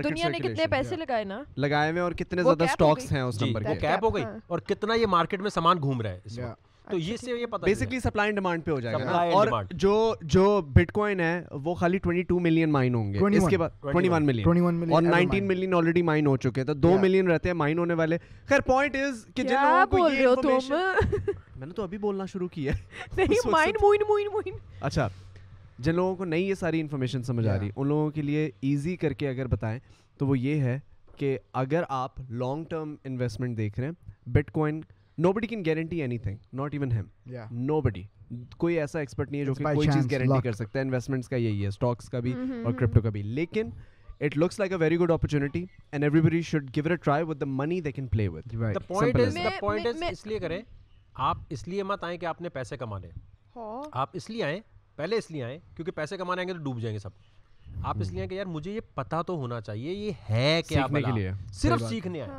[0.04, 3.63] دنیا نے کتنے پیسے لگائے نا؟ لگائے ہوئے اور کتنے زیادہ سٹاکس ہیں اس نمبر
[3.63, 6.39] کے وہ کیپ ہو گئی اور کتنا یہ مارکیٹ میں سامان گھوم رہا ہے اس
[6.39, 9.48] وقت۔ تو یہ سے یہ پتہ بیسکلی سپلائی اینڈ ڈیمانڈ پہ ہو جائے گا اور
[9.74, 9.93] جو
[10.24, 14.24] جو بٹ کوائن ہے وہ خالی 22 ملین مائن ہوں گے۔ اس کے بعد 21
[14.24, 17.80] ملین اور 19 ملین آلریڈی مائن ہو چکے ہیں۔ تو 2 ملین رہتے ہیں مائن
[17.80, 18.17] ہونے والے۔
[18.48, 20.76] خیر پوائنٹ از کہ جن لوگوں کو یہ انفارمیشن
[21.56, 25.08] میں نے تو ابھی بولنا شروع کیا ہے۔ نہیں مائن موین موین موین اچھا۔
[25.80, 28.96] جن لوگوں کو نہیں یہ ساری انفارمیشن سمجھ آ رہی ان لوگوں کے لیے ایزی
[28.96, 29.80] کر کے اگر بتائیں
[30.18, 30.80] تو وہ یہ ہے
[31.18, 34.82] کہ اگر آپ لانگ ٹرم انویسٹمنٹ دیکھ رہے ہیں bitcoin
[35.34, 37.06] nobody can guarantee anything not even him
[37.82, 38.04] nobody
[38.58, 41.36] کوئی ایسا ایکسپرٹ نہیں ہے جو کہ کوئی چیز گارنٹی کر سکتا ہے انویسٹمنٹس کا
[41.36, 42.34] یہی ہے اسٹاکس کا بھی
[42.64, 43.22] اور کرپٹو کا بھی.
[43.24, 43.70] لیکن
[44.22, 47.46] it looks like a very good opportunity and everybody should give it try with the
[47.46, 48.56] money they can play with
[48.88, 50.62] point اس لیے کریں
[51.14, 53.10] آپ اس لیے مت آئیں کہ آپ نے پیسے کمانے
[53.92, 54.60] آپ اس لیے آئیں
[54.95, 57.10] پہلے اس لیے آئیں کیونکہ پیسے کمانے آئیں گے تو ڈوب جائیں گے سب۔
[57.84, 61.12] آپ اس لیے کہ یار مجھے یہ پتا تو ہونا چاہیے یہ ہے کیا کے
[61.15, 62.29] لیے۔ صرف سیکھنے آئے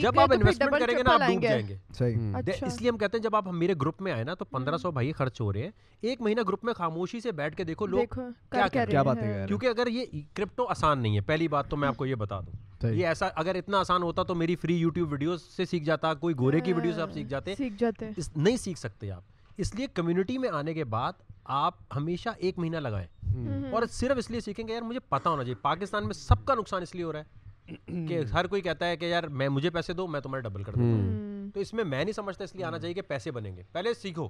[0.00, 1.76] جب آپ انویسٹمنٹ کریں گے نا آپ ڈوب جائیں گے۔
[2.34, 4.76] اچھا۔ اس لیے ہم کہتے ہیں جب آپ میرے گروپ میں آئے نا تو پندرہ
[4.76, 5.70] سو بھائی خرچ ہو رہے ہیں۔
[6.00, 7.98] ایک مہینہ گروپ میں خاموشی سے بیٹھ کے دیکھو لوگ
[8.90, 11.96] کیا بات ہے کیونکہ اگر یہ کرپٹو آسان نہیں ہے پہلی بات تو میں آپ
[11.96, 12.52] کو یہ بتا دوں۔
[12.94, 16.34] یہ ایسا اگر اتنا آسان ہوتا تو میری فری یوٹیوب ویڈیوز سے سیکھ جاتا کوئی
[16.38, 17.54] گورے کی ویڈیو سے آپ سیکھ جاتے۔
[18.36, 19.22] نہیں سیکھ سکتے آپ۔
[19.58, 21.12] اس لیے کمیونٹی میں آنے کے بعد
[21.44, 23.06] آپ ہمیشہ ایک مہینہ لگائیں۔
[23.72, 26.54] اور صرف اس لیے سیکھیں گے یار مجھے پتا ہونا چاہیے پاکستان میں سب کا
[26.54, 27.48] نقصان اس لیے ہو رہا ہے
[28.08, 30.72] کہ ہر کوئی کہتا ہے کہ یار میں مجھے پیسے دو میں تمہارے ڈبل کر
[30.72, 33.56] دیتا ہوں۔ تو اس میں میں نہیں سمجھتا اس لیے آنا چاہیے کہ پیسے بنیں
[33.56, 34.28] گے۔ پہلے سیکھو۔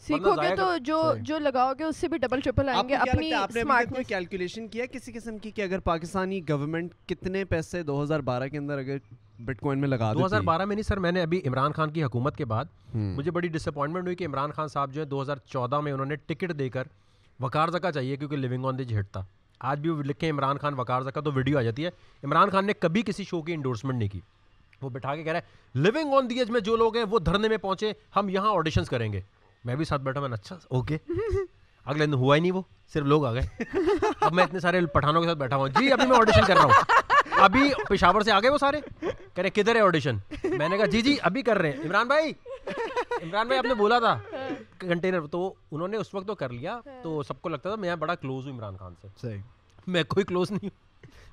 [0.00, 3.32] سیکھو گے تو جو جو لگاؤ گے اس سے بھی ڈبل ٹرپل آئیں گے۔ اپنی
[3.32, 8.02] آپ نے کوئی کیلکولیشن کیا کسی قسم کی کہ اگر پاکستانی گورنمنٹ کتنے پیسے دو
[8.02, 8.96] ہزار بارہ کے اندر اگر
[9.44, 11.90] بٹ کوائن میں لگا دو ہزار بارہ میں نہیں سر میں نے ابھی عمران خان
[11.90, 15.06] کی حکومت کے بعد مجھے بڑی ڈس اپوائنٹمنٹ ہوئی کہ عمران خان صاحب جو ہے
[15.06, 16.82] دو ہزار چودہ میں انہوں نے ٹکٹ دے کر
[17.40, 19.24] وقار زکا چاہیے کیونکہ لیونگ آن دی ہٹ تھا۔
[19.60, 21.90] آج بھی وہ لکھیں عمران خان وقار زکا تو ویڈیو آ جاتی ہے۔
[22.22, 24.20] عمران خان نے کبھی کسی شو کی انڈورسمنٹ نہیں کی۔
[24.82, 27.18] وہ بٹھا کے کہہ رہا ہے لیونگ آن دی ایج میں جو لوگ ہیں وہ
[27.18, 29.20] دھرنے میں پہنچے ہم یہاں آڈیشنس کریں گے۔
[29.64, 30.98] میں بھی ساتھ بیٹھا میں اچھا اوکے
[31.84, 32.62] اگلے دن ہوا ہی نہیں وہ
[32.92, 33.42] صرف لوگ آ گئے۔
[34.20, 36.64] اب میں اتنے سارے پٹھانوں کے ساتھ بیٹھا ہوں۔ جی ابھی میں آڈیشن کر رہا
[36.64, 36.72] ہوں۔
[37.40, 40.86] ابھی پشاور سے آ گئے وہ سارے۔ کہہ رہے کدھر ہے آڈیشن میں نے کہا
[40.86, 42.32] جی جی ابھی کر رہے ہیں۔ عمران بھائی
[43.22, 44.18] عمران بھائی آپ نے بولا تھا۔
[44.78, 47.96] کنٹینر تو انہوں نے اس وقت تو کر لیا۔ تو سب کو لگتا تھا میں
[47.96, 49.36] بڑا کلوز ہوں عمران خان سے۔
[49.86, 50.68] میں کوئی کلوز نہیں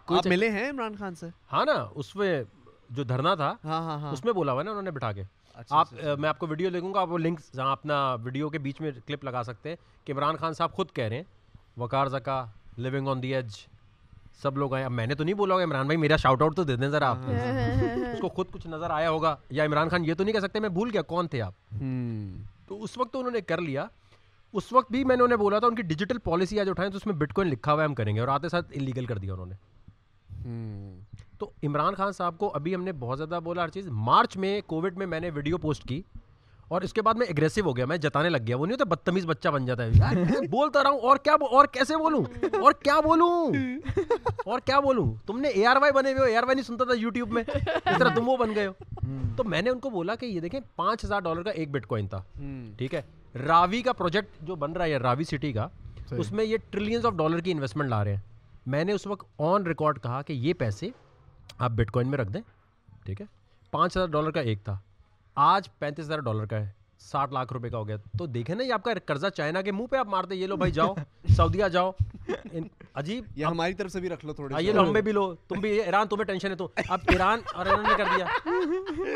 [0.10, 2.44] ہوں۔ ملے ہیں عمران خان سے؟ ہاں نا اس میں
[2.90, 5.24] جو دھرنا تھا ہاں، ہاں، ہاں۔ اس میں بولا ہوا نا انہوں نے بٹھا کے۔
[5.58, 8.50] آپ اچھا، اچھا۔ میں آپ کو ویڈیو لکھوں گا آپ وہ لنک جہاں اپنا ویڈیو
[8.50, 11.24] کے بیچ میں کلپ لگا سکتے ہیں۔ کہ عمران خان صاحب خود کہہ رہے ہیں
[11.78, 12.46] وقار زکا
[12.78, 13.50] لیونگ آن دی ایج
[14.42, 16.56] سب لوگ آئے۔ اب میں نے تو نہیں بولا ہوگا عمران بھائی میرا شاؤٹ آؤٹ
[16.56, 17.18] تو دے دیں ذرا آپ۔
[18.14, 20.60] اس کو خود کچھ نظر آیا ہوگا یا عمران خان یہ تو نہیں کہہ سکتے
[20.60, 21.54] میں بھول گیا کون تھے آپ۔
[22.68, 23.86] تو اس وقت تو انہوں نے کر لیا۔
[24.54, 26.98] اس وقت بھی میں نے انہیں بولا تھا ان کی ڈیجیٹل پالیسی آج اٹھائیں تو
[26.98, 29.18] اس میں بٹ کوائن لکھا ہوا ہے ہم کریں گے۔ اور آتے ساتھ انلیگل کر
[29.18, 29.56] دیا انہوں نے۔
[31.38, 34.62] تو عمران خان صاحب کو ابھی ہم نے بہت زیادہ بولا ہر چیز۔ مارچ میں
[34.66, 36.02] کووڈ میں میں نے ویڈیو پوسٹ کی
[36.68, 38.84] اور اس کے بعد میں اگریسو ہو گیا۔ میں جتانے لگ گیا۔ وہ نہیں ہوتا
[38.84, 39.92] بدتمیز بچہ بن جاتا ہے۔
[40.48, 43.52] بولتا رہا ہوں۔ اور کیا اور کیسے بولوں؟ اور کیا بولوں؟
[44.46, 46.66] اور کیا بولوں؟ تم نے اے آر وائی بنے ہوئے ہو۔ اے آر وائی نہیں
[46.66, 48.74] سنتا تھا یوٹیوب میں۔ اس طرح تم وہ بن گئے ہو۔
[49.36, 51.86] تو میں نے ان کو بولا کہ یہ دیکھیں پانچ ہزار ڈالر کا ایک بٹ
[51.86, 52.24] کوائن تھا۔
[52.78, 53.02] ٹھیک ہے؟
[53.48, 55.68] راوی کا پروجیکٹ جو بن رہا ہے راوی سٹی کا
[56.12, 58.22] اس میں یہ ٹریلینس آف ڈالر کی انویسٹمنٹ لا رہے ہیں۔
[58.66, 60.90] میں نے اس وقت آن ریکارڈ کہا کہ یہ پیسے
[61.58, 62.42] آپ بٹ کوائن میں رکھ دیں،
[63.04, 63.26] ٹھیک ہے؟
[63.72, 64.78] پانچ ہزار ڈالر کا ایک تھا،
[65.36, 68.64] آج پینتیس ہزار ڈالر کا ہے۔ ساٹھ لاکھ روپے کا ہو گیا۔ تو دیکھیں نا
[68.64, 70.94] یہ آپ کا قرضہ چائنا کے منہ پہ آپ مارتے یہ لو بھائی جاؤ
[71.36, 71.92] سعودیہ جاؤ۔
[72.94, 75.36] عجیب یہ ہماری طرف سے بھی رکھ لو تھوڑے ہاں، یہ لو ہمیں بھی لو
[75.48, 78.26] تم بھی ایران تمہیں ٹینشن ہے تو۔ اب ایران اور ایران نے کر دیا۔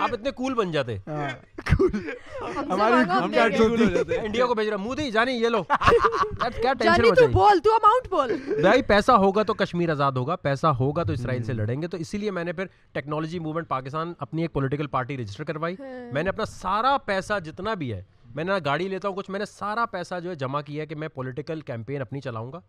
[0.01, 1.29] آپ اتنے کول بن جاتے۔ ہاں۔
[4.17, 8.81] انڈیا کو بھیج رہا منہ جانی یہ لو۔ کیا ٹینشن بول تو اماؤنٹ بول۔ بھائی
[8.81, 12.17] پیسہ ہوگا تو کشمیر آزاد ہوگا پیسہ ہوگا تو اسرائیل سے لڑیں گے۔ تو اسی
[12.17, 16.23] لیے میں نے پھر ٹیکنالوجی موومنٹ پاکستان اپنی ایک پولیٹیکل پارٹی رجسٹر کروائی۔ ہاں۔ میں
[16.23, 18.03] نے اپنا سارا پیسہ جتنا بھی ہے۔
[18.35, 20.87] میں نے گاڑی لیتا ہوں کچھ میں نے سارا پیسہ جو ہے جمع کیا ہے
[20.87, 22.59] کہ میں پولیٹیکل کیمپین اپنی چلاؤں گا۔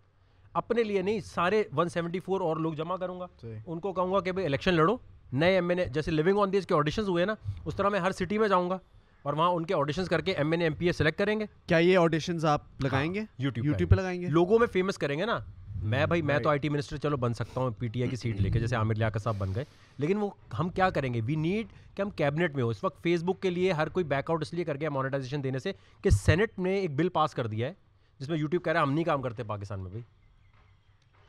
[0.55, 3.27] اپنے لیے نہیں سارے ون سیونٹی فور اور لوگ جمع کروں گا۔
[3.67, 4.97] ان کو کہوں گا کہ بھائی الیکشن لڑو۔
[5.33, 7.35] نئے ایم این اے جیسے لیونگ آن دیز کے آڈیشنز ہوئے نا
[7.65, 8.79] اس طرح میں ہر سٹی میں جاؤں گا۔
[9.23, 11.41] اور وہاں ان کے آڈیشنز کر کے M N A M P A select کریں
[11.41, 14.99] گے۔ کیا یہ آڈیشنز آپ لگائیں گے؟ یوٹیوب یوٹیوب پہ۔ لگائیں گے؟ لوگوں میں فیمس
[14.99, 15.39] کریں گے نا۔
[15.83, 18.17] میں بھائی میں تو آئی ٹی منسٹر چلو بن سکتا ہوں پی ٹی آئی کی
[18.17, 19.65] سیٹ لے کے جیسے عامر لیاقت صاحب بن گئے۔
[19.99, 21.67] لیکن وہ ہم کیا کریں گے؟ وی نیڈ
[21.97, 24.43] کہ ہم کیبنٹ میں ہو اس وقت فیس بک کے لیے ہر کوئی بیک آؤٹ
[24.43, 27.69] اس لیے کر گیا مانیٹائزیشن دینے سے کہ سینٹ نے ایک بل پاس کر دیا
[27.69, 27.73] ہے
[28.19, 30.03] جس میں یوٹیوب کہہ رہا ہے ہم نہیں کام کرتے پاکستان میں بھائی۔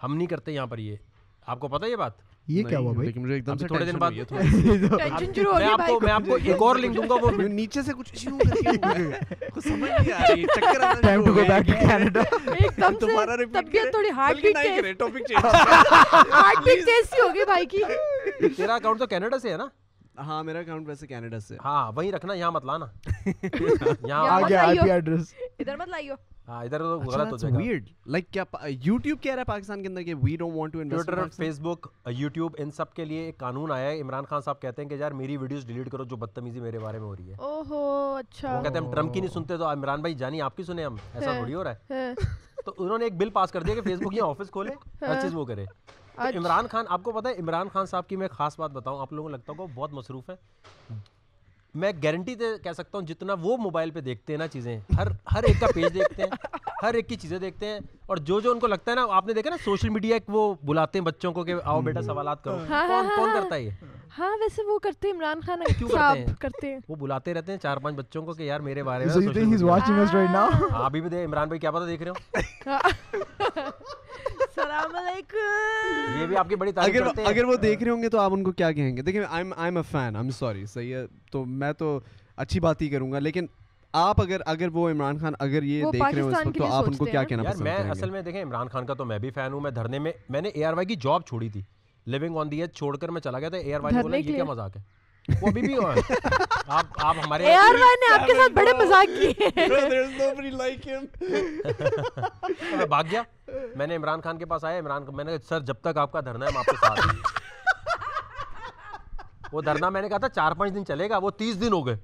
[0.04, 0.96] ہم نہیں کرتے یہاں پر یہ۔
[1.46, 2.12] آپ کو پتہ یہ بات؟
[2.48, 5.60] یہ کیا ہوا بھائی؟ لیکن مجھے ایک دم سے تھوڑے دن بعد ٹینشن شروع ہو
[5.60, 8.12] میں گئی کو میں آپ کو ایک اور لنک دوں گا وہ نیچے سے کچھ
[8.14, 8.38] ایشو
[9.52, 12.98] کچھ سمجھ نہیں آ رہی چکر آنا time to go back to Canada ایک دم
[13.00, 15.46] سے طبیعت تھوڑی ہارٹ بیٹ تیز ٹاپک چینج
[16.34, 17.82] ہارٹ بیٹ تیز سی ہوگی بھائی کی۔
[18.50, 19.68] تیرا اکاؤنٹ تو کینیڈا سے ہے نا؟
[20.18, 22.86] ہاں میرا اکاؤنٹ ویسے کینیڈا سے۔ ہاں وہیں رکھنا یہاں مت لانا۔
[23.26, 26.14] یہاں آ گیا آئی۔ پی ایڈریس ادھر مت لائیو۔
[26.48, 28.44] ہاں ادھر تو غلط ہو جائے گا۔ ویئرڈ لائک کیا
[28.84, 31.30] یوٹیوب کہہ رہا ہے پاکستان کے اندر کہ we don't want to invest Twitter
[31.60, 34.90] Facebook YouTube ان سب کے لیے ایک قانون آیا ہے۔ عمران خان صاحب کہتے ہیں
[34.90, 38.16] کہ یار میری ویڈیوز ڈیلیٹ کرو جو بدتمیزی میرے بارے میں ہو رہی ہے۔ اوہو
[38.16, 40.64] اچھا۔ وہ کہتے ہیں ہم ٹرمپ کی نہیں سنتے تو عمران بھائی جانی آپ کی
[40.64, 42.14] سنیں ہم؟ ایسا ہاں۔ تھوڑی ہو رہا ہے۔ ہاں،
[42.66, 45.22] تو انہوں نے ایک بل پاس کر دیا کہ فیس بک یہاں آفس کھولے ہر
[45.22, 45.66] چیز وہ کرے۔
[46.18, 49.00] تو عمران خان آپ کو پتا ہے عمران خان صاحب کی میں خاص بات بتاؤں
[49.00, 50.36] آپ لوگوں کو لگتا ہوگا بہت مصروف ہے
[51.76, 55.08] میں گارنٹی سے کہہ سکتا ہوں جتنا وہ موبائل پہ دیکھتے ہیں نا چیزیں، ہر
[55.34, 56.30] ہر ایک کا پیج دیکھتے ہیں،
[56.84, 59.28] ہر ایک کی چیزیں دیکھتے ہیں اور جو جو ان کو لگتا ہے نا آپ
[59.28, 62.58] نے دیکھا نا سوشل میڈیا وہ بلاتے ہیں بچوں کو کہ آؤ بیٹا سوالات کرو۔
[62.70, 63.70] کون کون کرتا ہے یہ؟
[64.20, 67.52] ہاں ویسے وہ کرتے ہیں عمران خان کیوں کرتے ہیں؟ کرتے ہیں۔ وہ بلاتے رہتے
[67.52, 69.13] ہیں چار پانچ بچوں کو کہ یار میرے بارے میں?
[70.34, 70.50] ہاں
[70.86, 72.39] ابھی بھی دے عمران بھائی کیا پتا دیکھ رہے ہو؟
[74.39, 77.92] السلام علیکم۔ یہ بھی آپ کی بڑی تعریف اگر کرتے ہیں۔ اگر وہ دیکھ رہے
[77.92, 79.22] ہوں گے تو آپ ان کو کیا کہیں گے؟ دیکھیں
[79.58, 82.00] I'm a fan I'm sorry صحیح ہے۔ تو میں تو
[82.38, 83.46] اچھی بات ہی کروں گا لیکن
[83.94, 87.06] آپ اگر اگر وہ عمران خان اگر یہ دیکھ رہے ہو تو آپ ان کو
[87.06, 89.30] کیا کہنا پسند میں کریں اصل گے میں دیکھیں عمران خان کا تو میں بھی
[89.30, 91.62] فین ہوں میں دھرنے میں میں نے اے آر وائی کی جاب چھوڑی تھی۔
[92.08, 94.18] لیونگ آن دی ایج چھوڑ کر میں چلا گیا تھا اے آر وائی نے بولا
[94.18, 94.82] یہ کیا؟ مذاق ہے؟
[95.42, 95.76] وہ ابھی بھی
[96.68, 99.34] آپ آپ ہمارے اے آر وائی نے آپ کے ساتھ بڑے مذاق کیے
[102.78, 103.24] میں بھاگ گیا۔
[103.76, 106.22] میں نے عمران خان کے پاس آیا عمران میں نے سر جب تک آپ کا
[106.22, 107.00] دھرنا ہے ہم آپ کے ساتھ۔
[109.54, 111.88] وہ دھرنا میں نے کہا تھا چار پانچ دن چلے گا وہ تیس دن ہو
[111.88, 111.98] گئے۔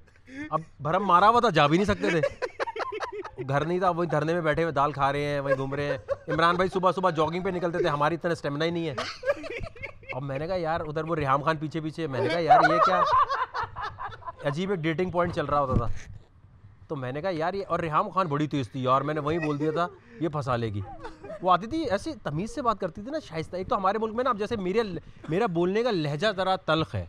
[0.50, 2.22] اب بھرم مارا ہوا تھا، جا بھی نہیں سکتے تھے۔
[3.50, 5.84] گھر نہیں تھا وہی دھرنے میں بیٹھے ہوئے، دال کھا رہے ہیں، وہیں گھوم رہے
[5.84, 8.96] ہیں۔ عمران بھائی صبح صبح جاگنگ پہ نکلتے تھے، ہماری اتنا اسٹیمنا ہی نہیں ہے۔
[10.14, 12.62] اب میں نے کہا، یار، ادھر وہ ریحام خان پیچھے پیچھے۔ میں نے کہا، یار،
[12.70, 13.02] یہ کیا؟
[14.44, 16.14] عجیب ایک ڈیٹنگ پوائنٹ چل رہا ہوتا تھا۔
[16.88, 19.20] تو میں نے کہا، یار، یہ اور ریحام خان بڑی تیز تھی، یار، میں نے
[19.20, 19.88] وہیں بول دیا تھا،
[20.20, 20.82] یہ پھنسا لے گی۔
[21.42, 24.16] وہ آتی تھی ایسی تمیز سے بات کرتی تھی نا شائستہ۔ ایک تو ہمارے ملک
[24.16, 24.82] میں نا اب جیسے میرے
[25.30, 27.06] میرا بولنے کا لہجہ ذرا تلخ ہے۔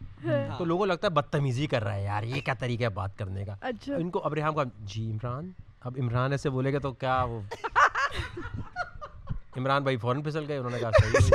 [0.58, 3.44] تو لوگوں لگتا ہے بدتمیزی کر رہا ہے یار یہ کیا طریقہ ہے بات کرنے
[3.44, 6.92] کا؟ اچھا۔ ان کو اب ریحام خان جی عمران اب عمران ایسے بولے گا تو
[6.92, 7.40] کیا وہ؟
[9.56, 11.30] عمران بھائی فوراً پھسل گئے انہوں نے کہا صحیح۔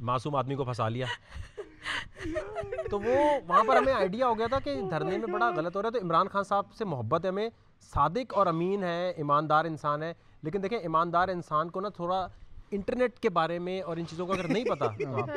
[0.00, 1.06] معصوم آدمی کو پھنسا لیا۔
[2.90, 3.14] تو وہ
[3.48, 5.98] وہاں پر ہمیں آئیڈیا ہو گیا تھا کہ دھرنے میں بڑا غلط ہو رہا ہے۔
[5.98, 7.48] تو عمران خان صاحب سے محبت ہے ہمیں
[7.94, 12.26] صادق اور امین ہے ایماندار انسان ہے۔ لیکن دیکھیں ایماندار انسان کو نا تھوڑا
[12.70, 15.28] انٹرنیٹ کے بارے میں اور ان چیزوں کا اگر نہیں پتا تو آپ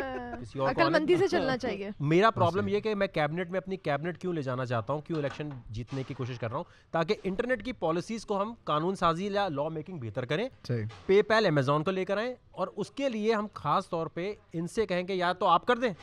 [0.41, 3.77] کسی اور کو مندی سے چلنا چاہیے۔ میرا پرابلم یہ کہ میں کیبنٹ میں اپنی
[3.77, 7.15] کیبنٹ کیوں لے جانا چاہتا ہوں؟ کیوں الیکشن جیتنے کی کوشش کر رہا ہوں؟ تاکہ
[7.23, 11.45] انٹرنیٹ کی پالیسیز کو ہم قانون سازی یا لا میکنگ بہتر کریں صحیح۔ پے پیل
[11.45, 14.85] امیزون کو لے کر آئیں اور اس کے لیے ہم خاص طور پہ ان سے
[14.85, 15.93] کہیں کہ یا تو آپ کر دیں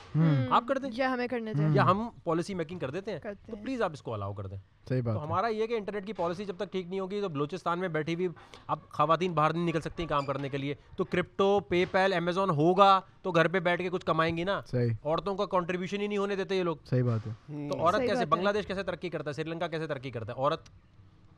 [0.50, 3.56] آپ کر دیں یا ہمیں کرنا چاہیے یا ہم پالیسی میکنگ کر دیتے ہیں۔ تو
[3.56, 6.06] ہیں پلیز آپ اس کو الاؤ کر دیں۔ صحیح بات تو ہمارا یہ کہ انٹرنیٹ
[6.06, 8.28] کی پالیسی جب تک ٹھیک نہیں ہوگی تو بلوچستان میں بیٹھی ہوئی
[8.66, 12.50] اب خواتین باہر نہیں نکل سکتی کام کرنے کے لیے۔ تو کرپٹو پے پیل امیزون
[12.50, 16.06] ہوگا تو گھر پہ بیٹھ کے کچھ کمائیں گی نا۔ صحیح۔ عورتوں کا کنٹریبیوشن ہی
[16.06, 19.08] نہیں ہونے دیتے یہ لوگ۔ صحیح بات ہے۔ تو عورت کیسے۔ بنگلہ دیش کیسے ترقی
[19.08, 20.60] کرتا ہے؟ سری لنکا کیسے ترقی کرتا ہے؟ عورت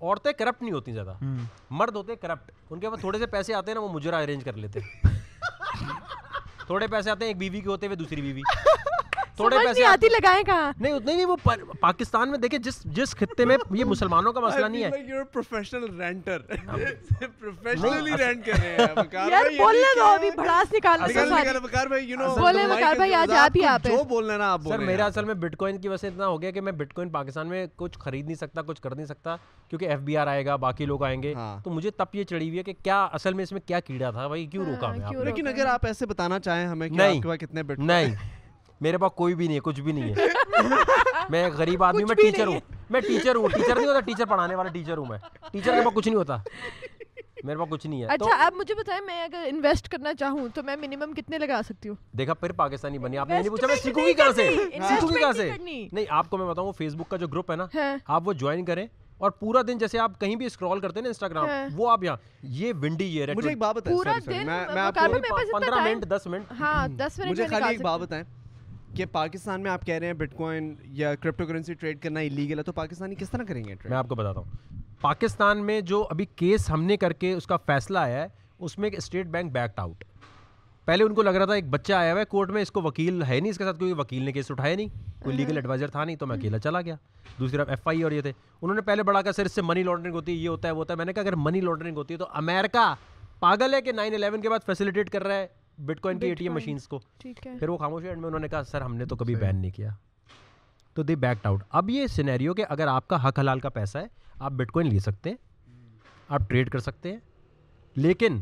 [0.01, 1.15] عورتیں کرپٹ نہیں ہوتی زیادہ۔
[1.71, 4.45] مرد ہوتے کرپٹ ان کے پاس تھوڑے سے پیسے آتے ہیں نا وہ مجرا ارینج
[4.45, 5.03] کر لیتے ہیں۔
[6.67, 8.41] تھوڑے پیسے آتے ہیں ایک بیوی کے ہوتے ہوئے دوسری بیوی۔
[9.37, 11.37] تھوڑے پیسے آتی لگائیں کہاں؟ نہیں اتنے نہیں وہ
[11.81, 16.01] پاکستان میں دیکھیں جس جس خطے میں یہ مسلمانوں کا مسئلہ نہیں ہے۔ You professional
[16.01, 16.39] renter
[17.41, 20.75] professionally rent کر رہے ہیں یار بولنے دو ابھی بھڑاس
[21.63, 24.61] بکار بھائی یو نو بولے بکار بھائی آج آپ ہی آپ جو بولنا نا آپ
[24.69, 26.93] سر میرا اصل میں بٹ کوائن کی وجہ سے اتنا ہو گیا کہ میں بٹ
[26.93, 29.37] کوائن پاکستان میں کچھ خرید نہیں سکتا کچھ کر نہیں سکتا
[29.71, 32.49] کیونکہ ایف بی آر آئے گا باقی لوگ آئیں گے۔ تو مجھے تب یہ چڑھی
[32.49, 35.25] ہوئی ہے کہ کیا اصل میں اس میں کیا کیڑا تھا بھائی کیوں روکا ہمیں
[35.25, 38.15] لیکن اگر آپ ایسے بتانا چاہیں ہمیں کہ آپ کے پاس کتنے بٹ نہیں۔
[38.85, 40.27] میرے پاس کوئی بھی نہیں ہے کچھ بھی نہیں ہے۔
[41.31, 44.71] میں غریب آدمی میں ٹیچر ہوں۔ میں ٹیچر ہوں ٹیچر نہیں ہوتا ٹیچر پڑھانے والا
[44.71, 45.19] ٹیچر ہوں میں۔
[45.53, 46.37] ٹیچر کے پاس کچھ نہیں ہوتا۔
[47.45, 50.63] میرے پاس کچھ نہیں ہے۔ اچھا اب مجھے بتائیں میں اگر انویسٹ کرنا چاہوں تو
[50.63, 53.77] میں منیمم کتنے لگا سکتی ہوں؟ دیکھا پھر پاکستانی بنی۔ آپ نے نہیں پوچھا میں
[53.77, 54.49] سیکھوں گی کہاں سے؟
[54.89, 55.51] سیکھوں گی کہاں سے؟
[55.93, 58.33] نہیں آپ کو میں بتاؤں فیس بک کا جو گروپ ہے نا ہاں۔ آپ وہ
[58.33, 58.87] جوائن کریں
[59.19, 62.05] اور پورا دن جیسے آپ کہیں بھی اسکرول کرتے ہیں نا انسٹاگرام ہاں۔ وہ آپ
[62.05, 66.05] یہاں یہ ونڈی یہ مجھے ایک بات بتائیں پورا دن میں آپ کو پندرہ منٹ
[66.05, 68.25] دس منٹ۔ ہاں دس منٹ مجھے خالی ایک بات بتائیں۔
[68.97, 72.59] کہ پاکستان میں آپ کہہ رہے ہیں بٹ کوائن یا کرپٹو کرنسی ٹریڈ کرنا ایلیگل
[72.59, 74.49] ہے تو پاکستانی کس طرح کریں گے میں آپ کو بتاتا ہوں۔
[75.01, 78.29] پاکستان میں جو ابھی کیس ہم نے کر کے اس کا فیصلہ آیا ہے
[78.59, 80.05] اس میں ایک اسٹیٹ بینک بیکٹ آؤٹ
[80.85, 82.83] پہلے ان کو لگ رہا تھا ایک بچہ آیا ہوا ہے کورٹ میں اس کو
[82.83, 84.89] وکیل ہے نہیں اس کے ساتھ کوئی وکیل نے کیس اٹھایا نہیں۔
[85.23, 86.95] کوئی لیگل ایڈوائزر تھا نہیں تو میں اکیلا چلا گیا۔
[87.39, 89.63] دوسری طرف ایف آئی اور یہ تھے۔ انہوں نے پہلے بڑا کہا سر اس سے
[89.63, 91.61] منی لانڈرنگ ہوتی ہے یہ ہوتا ہے وہ ہوتا ہے۔ میں نے کہا اگر منی
[91.61, 92.95] لانڈرنگ ہوتی ہے تو امیرکا
[93.41, 95.47] پاگل ہے کہ نائن الیون کے بعد فیسلیٹیٹ کر رہا ہے؟
[95.79, 96.99] بٹ کوائن کی اے ٹی ایم مشینس کو.
[97.59, 99.71] پھر وہ خاموش اینڈ میں انہوں نے کہا سر ہم نے تو کبھی بین نہیں
[99.71, 99.91] کیا.
[100.95, 103.99] تو دے بیکٹ آؤٹ اب یہ سینیریو کہ اگر آپ کا حق حلال کا پیسہ
[103.99, 104.07] ہے
[104.41, 105.37] آپ بٹ کوائن لے سکتے ہیں
[106.29, 107.19] آپ ٹریڈ کر سکتے ہیں
[107.95, 108.41] لیکن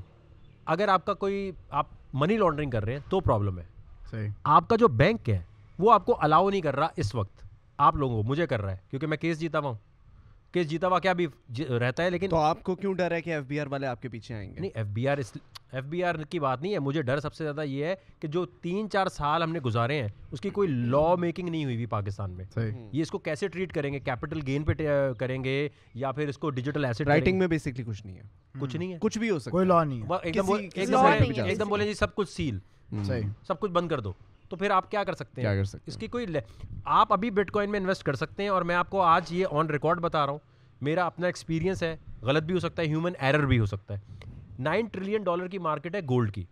[0.64, 3.64] اگر آپ کا کوئی آپ منی لانڈرنگ کر رہے ہیں تو پرابلم ہے۔
[4.11, 5.42] صحیح۔ آپ کا جو بینک ہے
[5.79, 7.47] وہ آپ کو الاؤ نہیں کر رہا اس وقت۔
[7.79, 9.92] آپ لوگوں کو مجھے کر رہا ہے کیونکہ میں کیس جیتا ہوا ہوں۔
[10.53, 11.27] کیس جیتا ہوا کیا بھی
[11.81, 14.03] رہتا ہے لیکن تو آپ کو کیوں ڈر ہے کہ ایف بی آر والے آپ
[14.03, 15.19] کے پیچھے آئیں گے؟ نہیں F B R
[15.73, 18.29] F B R کی بات نہیں ہے۔ مجھے ڈر سب سے زیادہ یہ ہے کہ
[18.29, 21.75] جو تین چار سال ہم نے گزارے ہیں اس کی کوئی لا میکنگ نہیں ہوئی
[21.75, 22.45] ہوئی پاکستان میں۔
[22.93, 24.73] یہ اس کو کیسے ٹریٹ کریں گے؟ کیپٹل گین پہ
[25.19, 28.23] کریں گے یا پھر اس کو ڈیجیٹل ایسٹ رائٹنگ میں بیسکلی کچھ نہیں ہے۔
[28.61, 32.15] کچھ نہیں ہے۔ کچھ بھی ہو سکتا کوئی لا نہیں ایک دم بولیں جی سب
[32.15, 32.59] کچھ سیل
[33.47, 34.12] سب کچھ بند کر دو۔
[34.53, 36.27] تو پھر آپ کیا کر سکتے ہیں؟ اس کی کوئی
[36.85, 39.47] آپ ابھی بٹ کوائن میں انویسٹ کر سکتے ہیں اور میں آپ کو آج یہ
[39.51, 40.38] آن ریکارڈ بتا رہا ہوں۔
[40.81, 44.01] میرا اپنا ایکسپیرینس ہے غلط بھی ہو سکتا ہے ہیومن ایرر بھی ہو سکتا ہے۔
[44.59, 46.45] نائن ٹریلین ڈالر کی مارکیٹ ہے گولڈ کی۔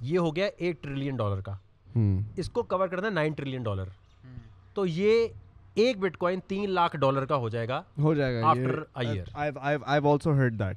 [0.00, 1.52] یہ ہو گیا ایک ٹریلین ڈالر کا۔
[2.36, 3.84] اس کو کور کرنا ہے نائن ٹریلین ڈالر
[4.74, 5.28] تو یہ
[5.74, 9.78] ایک بٹ کوائن تین لاکھ ڈالر کا ہو جائے گا ہو جائے گا after year
[9.86, 10.76] also heard that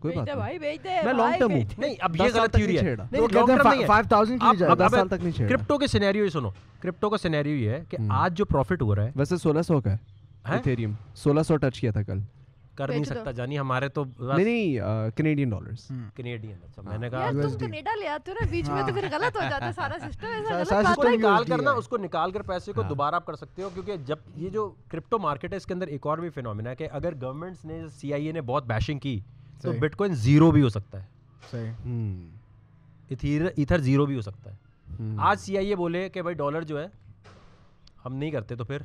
[0.00, 3.46] کوئی بات نہیں۔ میں لانگ ٹرم ہوں۔ نہیں اب یہ غلط تھیوری ہے۔ نہیں لانگ
[3.48, 6.30] ٹرم نہیں ہے۔ 5000 کی جائے 10 سال تک نہیں چھیڑا۔ کرپٹو کے سینیریو یہ
[6.30, 9.80] سنو۔ کرپٹو کا سینیریو یہ ہے کہ آج جو پروفٹ ہو رہا ہے ویسے 1600
[9.80, 9.96] کا ہے
[10.46, 12.20] ایتھیریم 1600 ٹچ کیا تھا کل۔
[12.74, 17.28] کر نہیں سکتا جانی ہمارے تو نہیں نہیں کینیڈین ڈالرز کینیڈین اچھا میں نے کہا
[17.32, 19.98] تم کینیڈا لے آتے ہو نا بیچ میں تو پھر غلط ہو جاتا ہے۔ سارا
[20.00, 23.34] سسٹم ایسا غلط بات نکال کرنا اس کو نکال کر پیسے کو دوبارہ آپ کر
[23.34, 26.30] سکتے ہو کیونکہ جب یہ جو کرپٹو مارکیٹ ہے اس کے اندر ایک اور بھی
[26.30, 29.18] فینومینا ہے کہ اگر گورنمنٹس نے سی آئی اے نے بہت بیشنگ کی
[29.64, 31.06] تو بٹ کوائن زیرو بھی ہو سکتا ہے۔
[33.56, 34.56] ایتھر زیرو بھی ہو سکتا ہے۔
[35.18, 36.86] آج سی آئی اے بولے کہ بھائی ڈالر جو ہے
[38.04, 38.78] ہم نہیں کرتے تو پھر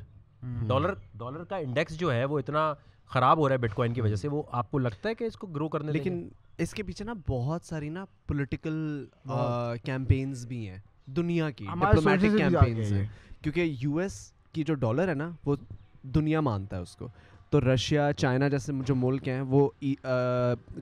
[0.66, 2.74] ڈالر ڈالر کا انڈیکس جو ہے وہ اتنا
[3.06, 5.24] خراب ہو رہا ہے بٹ کوائن کی وجہ سے وہ آپ کو لگتا ہے کہ
[5.24, 9.04] اس کو گرو کرنے لیکن اس کے پیچھے نا بہت ساری نا پولیٹیکل
[9.84, 13.06] کیمپینز بھی ہیں۔ دنیا کی ڈپلومیٹک کیمپینز ہیں۔
[13.42, 15.56] کیونکہ یو ایس کی جو ڈالر ہے نا وہ
[16.02, 17.08] دنیا مانتا ہے اس کو۔
[17.52, 19.68] تو رشیا چائنا جیسے جو ملک ہیں وہ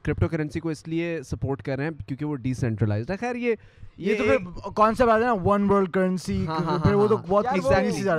[0.03, 3.55] کرپٹو کرنسی کو اس لیے سپورٹ کر رہے ہیں کیونکہ وہ ڈیسینٹرلائزڈ ہے۔ خیر یہ
[3.97, 6.45] یہ تو پھر کانسیپٹ آتا ہے نا ون ورلڈ کرنسی
[6.83, 7.47] پھر وہ تو بہت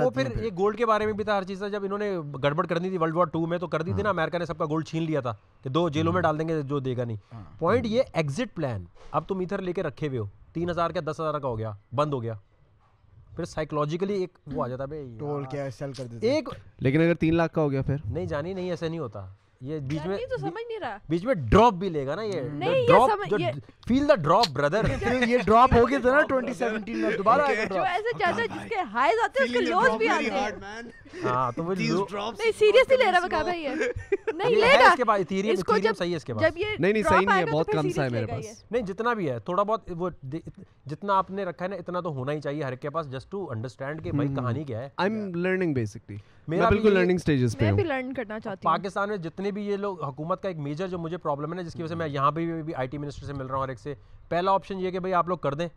[0.04, 2.10] وہ پھر یہ گولڈ کے بارے میں بھی تھا ہر چیز جب انہوں نے
[2.42, 4.58] گڑبڑ کرنی تھی ورلڈ وار ٹو میں تو کر دی تھی نا امریکہ نے سب
[4.58, 7.04] کا گولڈ چھین لیا تھا کہ دو جیلوں میں ڈال دیں گے جو دے گا
[7.04, 10.90] نہیں پوائنٹ یہ ایگزٹ پلان اب تم ادھر لے کے رکھے ہوئے ہو۔ تین ہزار
[10.90, 12.34] کا دس ہزار کا ہو گیا بند ہو گیا۔
[13.36, 17.14] پھر سائیکولوجیکلی ایک وہ آ جاتا ہے ٹول کیا سیل کر دیتے ایک لیکن اگر
[17.14, 19.26] تین لاکھ کا ہو گیا پھر؟ نہیں جانی نہیں ایسے نہیں ہوتا۔
[19.60, 22.40] یہ بیچ میں تو سمجھ نہیں رہا۔ بیچ میں ڈراپ بھی لے گا نا یہ.
[22.86, 23.10] Drop
[23.88, 24.84] fail the drop brother
[25.22, 28.68] یہ ڈراپ ہو گیا تھا نا 2017 میں دوبارہ آئے جو ایسے چاہتا ہے جس
[28.68, 32.96] کے ہائیز آتے ہیں اس کے لوز بھی آتے ہیں۔ ہاں تو وہ نہیں سیریسلی
[32.96, 33.66] لے رہا بکا بھائی
[34.34, 36.66] نہیں لے گا۔ اس کے بعد ایتھیریم ایتھیریم صحیح ہے اس کے بعد جب یہ
[36.78, 39.38] نہیں نہیں صحیح نہیں ہے بہت کم سا ہے میرے پاس۔ نہیں جتنا بھی ہے
[39.40, 40.10] تھوڑا بہت وہ
[40.86, 43.30] جتنا آپ نے رکھا ہے نا اتنا تو ہونا ہی چاہیے۔ ہر کے پاس جسٹ
[43.30, 46.16] ٹو انڈرسٹینڈ کہ بھائی کہانی کیا ہے۔ آئی ایم لرننگ بیسکلی
[46.50, 49.66] میرا بالکل لرننگ سٹیجز پہ میں بھی لرن کرنا چاہتی ہوں۔ پاکستان میں جتنے بھی
[49.66, 51.94] یہ لوگ حکومت کا ایک میجر جو مجھے پرابلم ہے نا جس کی وجہ سے
[51.94, 53.94] میں یہاں پہ بھی آئی ٹی منسٹر سے مل رہا ہوں اور ایک سے۔
[54.28, 55.68] پہلا آپشن یہ کہ بھائی آپ لوگ کر دیں۔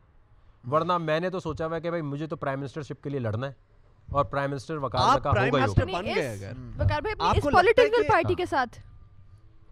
[0.71, 3.09] ورنہ میں نے تو سوچا ہوا ہے کہ بھائی مجھے تو پرائم منسٹر شپ کے
[3.09, 3.53] لیے لڑنا ہے۔
[4.11, 8.03] اور پرائم منسٹر وقار کا ہوگا ہی ہوگا بن گئے اگر۔ وقار بھائی اس پولیٹیکل
[8.03, 8.79] پارٹی کے ساتھ